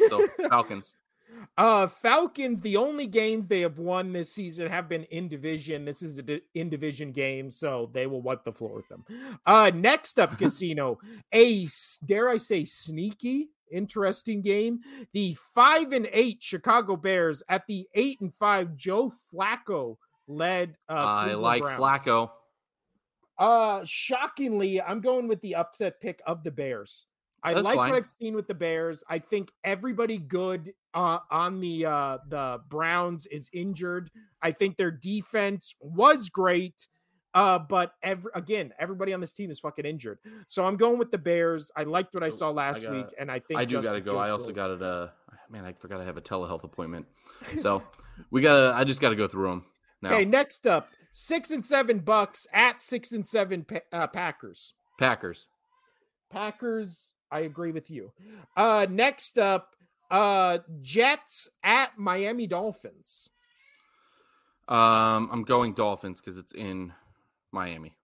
So 0.07 0.27
Falcons. 0.49 0.93
Uh, 1.57 1.87
Falcons, 1.87 2.59
the 2.61 2.75
only 2.77 3.05
games 3.05 3.47
they 3.47 3.61
have 3.61 3.77
won 3.77 4.11
this 4.11 4.33
season 4.33 4.67
have 4.67 4.89
been 4.89 5.03
in 5.05 5.27
division. 5.27 5.85
This 5.85 6.01
is 6.01 6.17
an 6.17 6.41
in 6.53 6.69
division 6.69 7.11
game, 7.11 7.51
so 7.51 7.89
they 7.93 8.07
will 8.07 8.21
wipe 8.21 8.43
the 8.43 8.51
floor 8.51 8.75
with 8.75 8.87
them. 8.89 9.05
Uh, 9.45 9.71
next 9.73 10.19
up, 10.19 10.37
Casino, 10.37 10.99
a 11.33 11.67
dare 12.05 12.29
I 12.29 12.37
say 12.37 12.63
sneaky, 12.63 13.49
interesting 13.71 14.41
game. 14.41 14.79
The 15.13 15.35
five 15.53 15.91
and 15.91 16.09
eight 16.11 16.41
Chicago 16.41 16.95
Bears 16.95 17.43
at 17.47 17.65
the 17.67 17.87
eight 17.93 18.19
and 18.21 18.33
five 18.33 18.75
Joe 18.75 19.11
Flacco 19.33 19.97
led. 20.27 20.75
Uh, 20.89 20.93
I 20.93 21.33
like 21.33 21.61
Browns. 21.61 21.79
Flacco. 21.79 22.31
Uh, 23.39 23.81
shockingly, 23.85 24.81
I'm 24.81 24.99
going 25.01 25.27
with 25.27 25.39
the 25.41 25.55
upset 25.55 25.99
pick 26.01 26.21
of 26.27 26.43
the 26.43 26.51
Bears. 26.51 27.05
I 27.41 27.53
That's 27.53 27.63
like 27.63 27.77
fine. 27.77 27.89
what 27.91 27.95
I've 27.95 28.07
seen 28.07 28.35
with 28.35 28.47
the 28.47 28.53
Bears. 28.53 29.01
I 29.09 29.17
think 29.19 29.49
everybody 29.63 30.17
good 30.17 30.73
uh, 30.93 31.19
on 31.31 31.61
the 31.61 31.85
uh, 31.85 32.17
the 32.27 32.59
Browns 32.67 33.27
is 33.27 33.49
injured. 33.53 34.11
I 34.41 34.51
think 34.51 34.75
their 34.75 34.91
defense 34.91 35.73
was 35.79 36.27
great, 36.27 36.85
uh, 37.33 37.59
but 37.59 37.93
every, 38.03 38.29
again, 38.35 38.73
everybody 38.77 39.13
on 39.13 39.21
this 39.21 39.31
team 39.31 39.51
is 39.51 39.59
fucking 39.61 39.85
injured. 39.85 40.19
So 40.49 40.65
I'm 40.65 40.75
going 40.75 40.97
with 40.99 41.11
the 41.11 41.17
Bears. 41.17 41.71
I 41.77 41.83
liked 41.83 42.13
what 42.13 42.23
I 42.23 42.27
Oh, 42.27 42.29
saw 42.31 42.49
last 42.49 42.83
got- 42.83 42.91
week, 42.91 43.05
and 43.17 43.31
I 43.31 43.39
think 43.39 43.57
I 43.57 43.63
do 43.63 43.81
gotta 43.81 44.01
go. 44.01 44.17
I 44.17 44.31
also 44.31 44.51
got 44.51 44.71
it. 44.71 44.81
Uh, 44.83 45.07
man, 45.49 45.63
I 45.63 45.71
forgot 45.71 46.01
I 46.01 46.03
have 46.03 46.17
a 46.17 46.21
telehealth 46.21 46.65
appointment. 46.65 47.05
So 47.57 47.83
we 48.31 48.41
gotta. 48.41 48.73
I 48.75 48.83
just 48.83 48.99
gotta 48.99 49.15
go 49.15 49.29
through 49.29 49.47
them. 49.49 49.65
Now. 50.01 50.09
Okay, 50.11 50.25
next 50.25 50.67
up, 50.67 50.89
Six 51.11 51.51
and 51.51 51.65
seven 51.65 51.99
Bucks 51.99 52.47
at 52.53 52.79
six 52.79 53.11
and 53.11 53.25
seven 53.25 53.65
uh, 53.91 54.07
Packers. 54.07 54.73
Packers. 54.99 55.47
Packers. 56.29 57.11
I 57.31 57.41
agree 57.41 57.71
with 57.71 57.89
you. 57.89 58.11
Uh, 58.55 58.85
next 58.89 59.37
up, 59.37 59.75
uh, 60.11 60.59
Jets 60.81 61.49
at 61.63 61.97
Miami 61.97 62.47
Dolphins. 62.47 63.29
Um, 64.67 65.29
I'm 65.31 65.43
going 65.43 65.73
Dolphins 65.73 66.21
because 66.21 66.37
it's 66.37 66.53
in 66.53 66.93
Miami. 67.51 67.95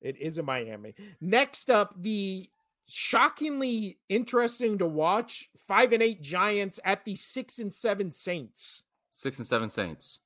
It 0.00 0.16
is 0.20 0.38
in 0.38 0.44
Miami. 0.44 0.94
Next 1.20 1.70
up, 1.70 1.94
the 2.00 2.48
shockingly 2.88 3.98
interesting 4.08 4.78
to 4.78 4.86
watch 4.86 5.48
five 5.68 5.92
and 5.92 6.02
eight 6.02 6.22
Giants 6.22 6.80
at 6.84 7.04
the 7.04 7.14
six 7.14 7.58
and 7.58 7.72
seven 7.72 8.10
Saints. 8.10 8.84
Six 9.10 9.38
and 9.38 9.46
seven 9.46 9.68
Saints. 9.68 10.18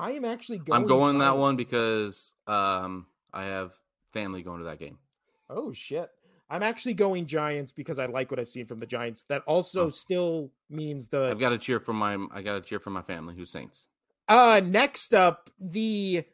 I 0.00 0.12
am 0.12 0.24
actually 0.24 0.58
going. 0.58 0.80
I'm 0.80 0.88
going 0.88 1.18
that 1.18 1.36
one 1.36 1.56
because 1.56 2.32
um, 2.46 3.06
I 3.34 3.44
have 3.44 3.72
family 4.14 4.42
going 4.42 4.60
to 4.60 4.64
that 4.64 4.78
game. 4.78 4.96
Oh 5.50 5.74
shit! 5.74 6.08
I'm 6.48 6.62
actually 6.62 6.94
going 6.94 7.26
Giants 7.26 7.70
because 7.70 7.98
I 7.98 8.06
like 8.06 8.30
what 8.30 8.40
I've 8.40 8.48
seen 8.48 8.64
from 8.64 8.80
the 8.80 8.86
Giants. 8.86 9.24
That 9.24 9.42
also 9.46 9.86
oh. 9.86 9.88
still 9.90 10.50
means 10.70 11.08
the 11.08 11.28
I've 11.30 11.38
got 11.38 11.50
to 11.50 11.58
cheer 11.58 11.80
for 11.80 11.92
my 11.92 12.16
I 12.32 12.40
got 12.40 12.54
to 12.54 12.62
cheer 12.62 12.80
for 12.80 12.88
my 12.88 13.02
family 13.02 13.34
who's 13.36 13.50
Saints. 13.50 13.86
Uh, 14.26 14.62
next 14.64 15.12
up, 15.12 15.50
the 15.60 16.24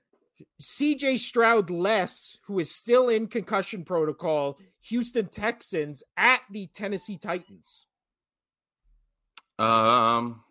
CJ 0.62 1.18
Stroud 1.18 1.68
less, 1.68 2.38
who 2.44 2.60
is 2.60 2.70
still 2.70 3.08
in 3.08 3.26
concussion 3.26 3.84
protocol, 3.84 4.58
Houston 4.82 5.26
Texans 5.26 6.04
at 6.16 6.42
the 6.50 6.68
Tennessee 6.68 7.16
Titans. 7.16 7.86
Um, 9.58 10.42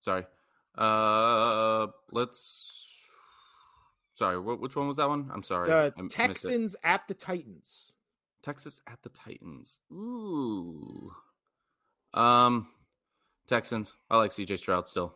sorry. 0.00 0.24
Uh, 0.76 1.88
let's. 2.10 2.86
Sorry, 4.14 4.38
which 4.38 4.76
one 4.76 4.86
was 4.86 4.98
that 4.98 5.08
one? 5.08 5.30
I'm 5.32 5.42
sorry. 5.42 5.68
The 5.68 5.92
I 5.96 6.02
Texans 6.08 6.76
at 6.84 7.08
the 7.08 7.14
Titans. 7.14 7.94
Texas 8.42 8.80
at 8.86 9.02
the 9.02 9.08
Titans. 9.08 9.80
Ooh. 9.92 11.12
Um, 12.12 12.68
Texans. 13.46 13.92
I 14.10 14.16
like 14.18 14.30
CJ 14.30 14.58
Stroud 14.58 14.88
still. 14.88 15.14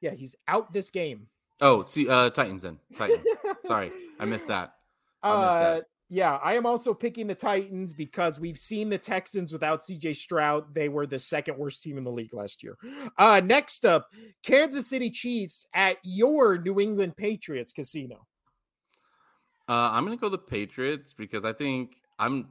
Yeah, 0.00 0.12
he's 0.12 0.36
out 0.48 0.72
this 0.72 0.90
game. 0.90 1.28
Oh, 1.60 1.82
see, 1.82 2.08
uh, 2.08 2.30
Titans 2.30 2.62
then. 2.62 2.78
Titans. 2.96 3.26
Sorry, 3.66 3.92
I 4.18 4.24
missed 4.24 4.48
that. 4.48 4.74
I 5.22 5.40
missed 5.40 5.52
uh, 5.52 5.60
that. 5.60 5.84
Yeah, 6.12 6.38
I 6.42 6.54
am 6.54 6.66
also 6.66 6.92
picking 6.92 7.28
the 7.28 7.36
Titans 7.36 7.94
because 7.94 8.40
we've 8.40 8.58
seen 8.58 8.88
the 8.88 8.98
Texans 8.98 9.52
without 9.52 9.80
CJ 9.80 10.16
Stroud. 10.16 10.74
They 10.74 10.88
were 10.88 11.06
the 11.06 11.18
second 11.18 11.56
worst 11.56 11.84
team 11.84 11.96
in 11.98 12.02
the 12.02 12.10
league 12.10 12.34
last 12.34 12.64
year. 12.64 12.76
Uh, 13.16 13.40
next 13.44 13.86
up, 13.86 14.08
Kansas 14.42 14.88
City 14.88 15.08
Chiefs 15.08 15.66
at 15.72 15.98
your 16.02 16.58
New 16.58 16.80
England 16.80 17.16
Patriots 17.16 17.72
casino. 17.72 18.26
Uh, 19.68 19.90
I'm 19.92 20.04
gonna 20.04 20.16
go 20.16 20.28
the 20.28 20.36
Patriots 20.36 21.14
because 21.14 21.44
I 21.44 21.52
think 21.52 21.92
I'm. 22.18 22.48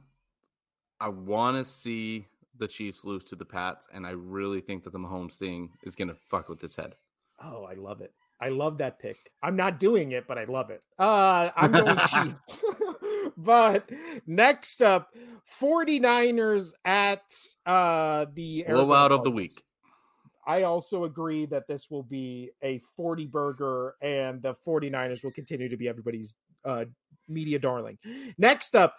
I 0.98 1.10
want 1.10 1.58
to 1.58 1.64
see 1.64 2.26
the 2.58 2.66
Chiefs 2.66 3.04
lose 3.04 3.24
to 3.24 3.36
the 3.36 3.44
Pats, 3.44 3.86
and 3.92 4.06
I 4.06 4.10
really 4.10 4.62
think 4.62 4.84
that 4.84 4.92
the 4.94 4.98
Mahomes 4.98 5.34
thing 5.34 5.68
is 5.82 5.94
gonna 5.94 6.16
fuck 6.30 6.48
with 6.48 6.62
his 6.62 6.76
head. 6.76 6.94
Oh, 7.44 7.64
I 7.64 7.74
love 7.74 8.00
it. 8.00 8.14
I 8.40 8.48
love 8.48 8.78
that 8.78 8.98
pick. 8.98 9.16
I'm 9.42 9.56
not 9.56 9.78
doing 9.78 10.12
it, 10.12 10.26
but 10.26 10.38
I 10.38 10.44
love 10.44 10.70
it. 10.70 10.82
Uh, 10.98 11.50
I'm 11.54 11.72
going 11.72 11.96
Chiefs. 12.06 12.64
but 13.36 13.88
next 14.26 14.80
up, 14.80 15.14
49ers 15.60 16.72
at 16.84 17.22
uh, 17.66 18.26
the 18.34 18.64
blowout 18.66 19.12
of 19.12 19.24
the 19.24 19.30
week. 19.30 19.62
I 20.46 20.62
also 20.62 21.04
agree 21.04 21.46
that 21.46 21.68
this 21.68 21.90
will 21.90 22.02
be 22.02 22.50
a 22.62 22.80
40 22.96 23.26
burger 23.26 23.94
and 24.00 24.40
the 24.42 24.54
49ers 24.66 25.22
will 25.22 25.30
continue 25.32 25.68
to 25.68 25.76
be 25.76 25.86
everybody's 25.86 26.34
uh, 26.64 26.86
media 27.28 27.58
darling. 27.58 27.98
Next 28.38 28.74
up, 28.74 28.94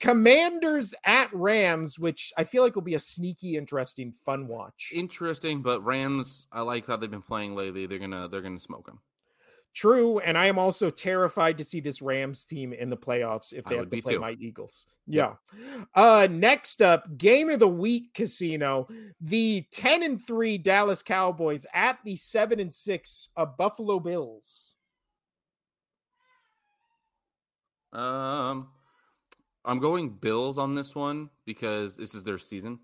Commanders 0.00 0.94
at 1.04 1.32
Rams, 1.32 1.98
which 1.98 2.32
I 2.36 2.44
feel 2.44 2.62
like 2.62 2.74
will 2.74 2.82
be 2.82 2.94
a 2.94 2.98
sneaky, 2.98 3.56
interesting, 3.56 4.12
fun 4.12 4.46
watch. 4.46 4.90
Interesting, 4.94 5.62
but 5.62 5.84
Rams, 5.84 6.46
I 6.52 6.60
like 6.60 6.86
how 6.86 6.96
they've 6.96 7.10
been 7.10 7.22
playing 7.22 7.54
lately. 7.54 7.86
They're 7.86 7.98
gonna 7.98 8.28
they're 8.28 8.42
gonna 8.42 8.60
smoke 8.60 8.86
them. 8.86 9.00
True, 9.74 10.20
and 10.20 10.38
I 10.38 10.46
am 10.46 10.58
also 10.58 10.88
terrified 10.88 11.58
to 11.58 11.64
see 11.64 11.80
this 11.80 12.00
Rams 12.00 12.46
team 12.46 12.72
in 12.72 12.88
the 12.88 12.96
playoffs 12.96 13.52
if 13.52 13.64
they 13.66 13.74
I 13.74 13.78
have 13.80 13.90
to 13.90 14.02
play 14.02 14.14
too. 14.14 14.20
my 14.20 14.36
Eagles. 14.40 14.86
Yeah. 15.06 15.34
Uh 15.94 16.26
next 16.30 16.80
up, 16.80 17.18
game 17.18 17.50
of 17.50 17.58
the 17.58 17.68
week 17.68 18.14
casino. 18.14 18.88
The 19.20 19.66
10 19.72 20.02
and 20.02 20.26
3 20.26 20.58
Dallas 20.58 21.02
Cowboys 21.02 21.66
at 21.74 21.98
the 22.04 22.16
7 22.16 22.58
and 22.58 22.72
6 22.72 23.28
uh, 23.36 23.44
Buffalo 23.44 24.00
Bills. 24.00 24.76
Um 27.92 28.68
I'm 29.66 29.80
going 29.80 30.10
Bills 30.10 30.58
on 30.58 30.76
this 30.76 30.94
one 30.94 31.28
because 31.44 31.96
this 31.96 32.14
is 32.14 32.22
their 32.22 32.38
season. 32.38 32.78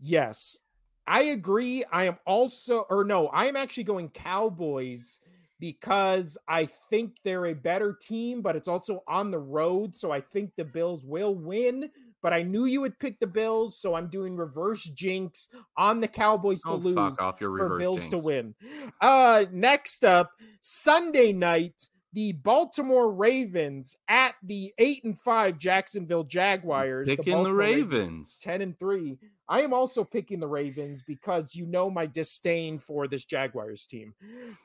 Yes, 0.00 0.58
I 1.06 1.22
agree. 1.22 1.84
I 1.92 2.04
am 2.04 2.18
also, 2.24 2.86
or 2.88 3.04
no, 3.04 3.26
I 3.28 3.46
am 3.46 3.56
actually 3.56 3.84
going 3.84 4.10
Cowboys 4.10 5.20
because 5.58 6.38
I 6.48 6.68
think 6.90 7.16
they're 7.24 7.46
a 7.46 7.54
better 7.54 7.96
team, 8.00 8.42
but 8.42 8.54
it's 8.54 8.68
also 8.68 9.02
on 9.08 9.30
the 9.30 9.38
road. 9.38 9.96
So 9.96 10.12
I 10.12 10.20
think 10.20 10.52
the 10.56 10.64
Bills 10.64 11.04
will 11.04 11.34
win. 11.34 11.90
But 12.22 12.32
I 12.32 12.42
knew 12.42 12.64
you 12.64 12.80
would 12.80 12.98
pick 12.98 13.20
the 13.20 13.26
Bills, 13.26 13.78
so 13.78 13.94
I'm 13.94 14.08
doing 14.08 14.36
reverse 14.36 14.82
jinx 14.82 15.48
on 15.76 16.00
the 16.00 16.08
Cowboys 16.08 16.60
to 16.62 16.70
oh, 16.70 16.76
lose 16.76 17.18
off 17.18 17.40
your 17.40 17.56
for 17.56 17.78
Bills 17.78 17.98
jinx. 17.98 18.10
to 18.10 18.18
win. 18.18 18.54
Uh, 19.00 19.44
next 19.52 20.02
up, 20.02 20.32
Sunday 20.60 21.32
night 21.32 21.88
the 22.16 22.32
Baltimore 22.32 23.12
Ravens 23.12 23.94
at 24.08 24.36
the 24.42 24.72
eight 24.78 25.04
and 25.04 25.20
five 25.20 25.58
Jacksonville 25.58 26.24
Jaguars. 26.24 27.06
Picking 27.06 27.36
the, 27.36 27.50
the 27.50 27.52
Ravens. 27.52 27.92
Ravens. 27.92 28.38
ten 28.42 28.62
and 28.62 28.78
three. 28.78 29.18
I 29.50 29.60
am 29.60 29.74
also 29.74 30.02
picking 30.02 30.40
the 30.40 30.48
Ravens 30.48 31.02
because 31.06 31.54
you 31.54 31.66
know 31.66 31.90
my 31.90 32.06
disdain 32.06 32.78
for 32.78 33.06
this 33.06 33.24
Jaguars 33.24 33.84
team. 33.84 34.14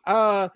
Uh, 0.08 0.48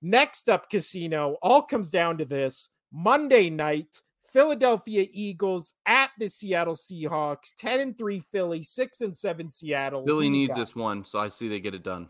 next 0.00 0.48
up, 0.48 0.70
casino. 0.70 1.36
All 1.42 1.60
comes 1.60 1.90
down 1.90 2.16
to 2.16 2.24
this 2.24 2.70
Monday 2.90 3.50
night. 3.50 4.00
Philadelphia 4.32 5.06
Eagles 5.12 5.74
at 5.84 6.10
the 6.18 6.28
Seattle 6.28 6.76
Seahawks, 6.76 7.52
10 7.58 7.80
and 7.80 7.98
3 7.98 8.20
Philly, 8.20 8.60
6 8.60 9.00
and 9.00 9.16
7 9.16 9.48
Seattle. 9.48 10.04
Philly 10.04 10.28
needs 10.28 10.54
this 10.54 10.76
one, 10.76 11.04
so 11.04 11.18
I 11.18 11.28
see 11.28 11.48
they 11.48 11.60
get 11.60 11.74
it 11.74 11.82
done. 11.82 12.08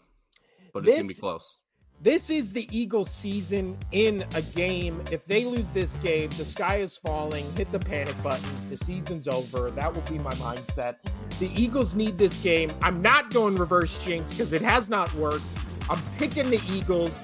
But 0.73 0.85
this, 0.85 0.91
it's 0.91 0.99
going 0.99 1.09
to 1.09 1.15
be 1.15 1.21
close. 1.21 1.59
This 2.01 2.31
is 2.31 2.53
the 2.53 2.69
Eagles 2.71 3.11
season 3.11 3.77
in 3.91 4.25
a 4.37 4.43
game. 4.43 5.03
If 5.11 5.25
they 5.27 5.45
lose 5.45 5.67
this 5.71 5.97
game, 5.97 6.31
the 6.31 6.45
sky 6.45 6.77
is 6.77 6.97
falling. 6.97 7.51
Hit 7.55 7.73
the 7.73 7.81
panic 7.81 8.15
buttons. 8.23 8.67
The 8.67 8.77
season's 8.77 9.27
over. 9.27 9.73
That 9.73 9.93
will 9.93 10.03
be 10.03 10.19
my 10.19 10.33
mindset. 10.35 10.97
The 11.41 11.51
Eagles 11.61 11.97
need 11.97 12.17
this 12.17 12.37
game. 12.37 12.71
I'm 12.83 13.03
not 13.03 13.31
going 13.31 13.57
reverse 13.57 14.03
jinx 14.05 14.33
because 14.33 14.53
it 14.53 14.63
has 14.63 14.89
not 14.89 15.13
worked. 15.15 15.45
I'm 15.91 16.01
picking 16.19 16.51
the 16.51 16.63
Eagles 16.71 17.21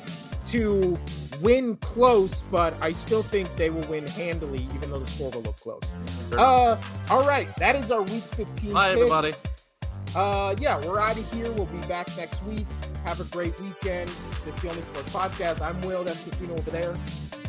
to 0.47 0.99
win 1.41 1.77
close, 1.77 2.43
but 2.51 2.75
I 2.83 2.91
still 2.91 3.23
think 3.23 3.55
they 3.55 3.71
will 3.71 3.87
win 3.89 4.09
handily, 4.09 4.69
even 4.75 4.91
though 4.91 4.99
the 4.99 5.07
score 5.07 5.31
will 5.31 5.43
look 5.43 5.57
close. 5.61 5.83
Sure. 6.31 6.41
Uh, 6.41 6.83
all 7.11 7.25
right, 7.25 7.47
that 7.57 7.77
is 7.77 7.93
our 7.93 8.03
week 8.03 8.25
15. 8.25 8.73
Bye, 8.73 8.91
everybody. 8.91 9.35
Uh, 10.17 10.57
yeah, 10.59 10.85
we're 10.85 10.99
out 10.99 11.17
of 11.17 11.33
here. 11.33 11.51
We'll 11.53 11.67
be 11.67 11.87
back 11.87 12.09
next 12.17 12.43
week. 12.45 12.67
Have 13.05 13.21
a 13.21 13.25
great 13.25 13.59
weekend. 13.61 14.09
This 14.45 14.57
is 14.57 14.63
the 14.63 14.71
Only 14.71 14.83
Sports 14.83 15.13
Podcast. 15.13 15.61
I'm 15.61 15.81
Will. 15.83 16.05
That's 16.05 16.23
Casino 16.25 16.55
over 16.55 16.71
there. 16.71 16.97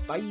Bye. 0.06 0.22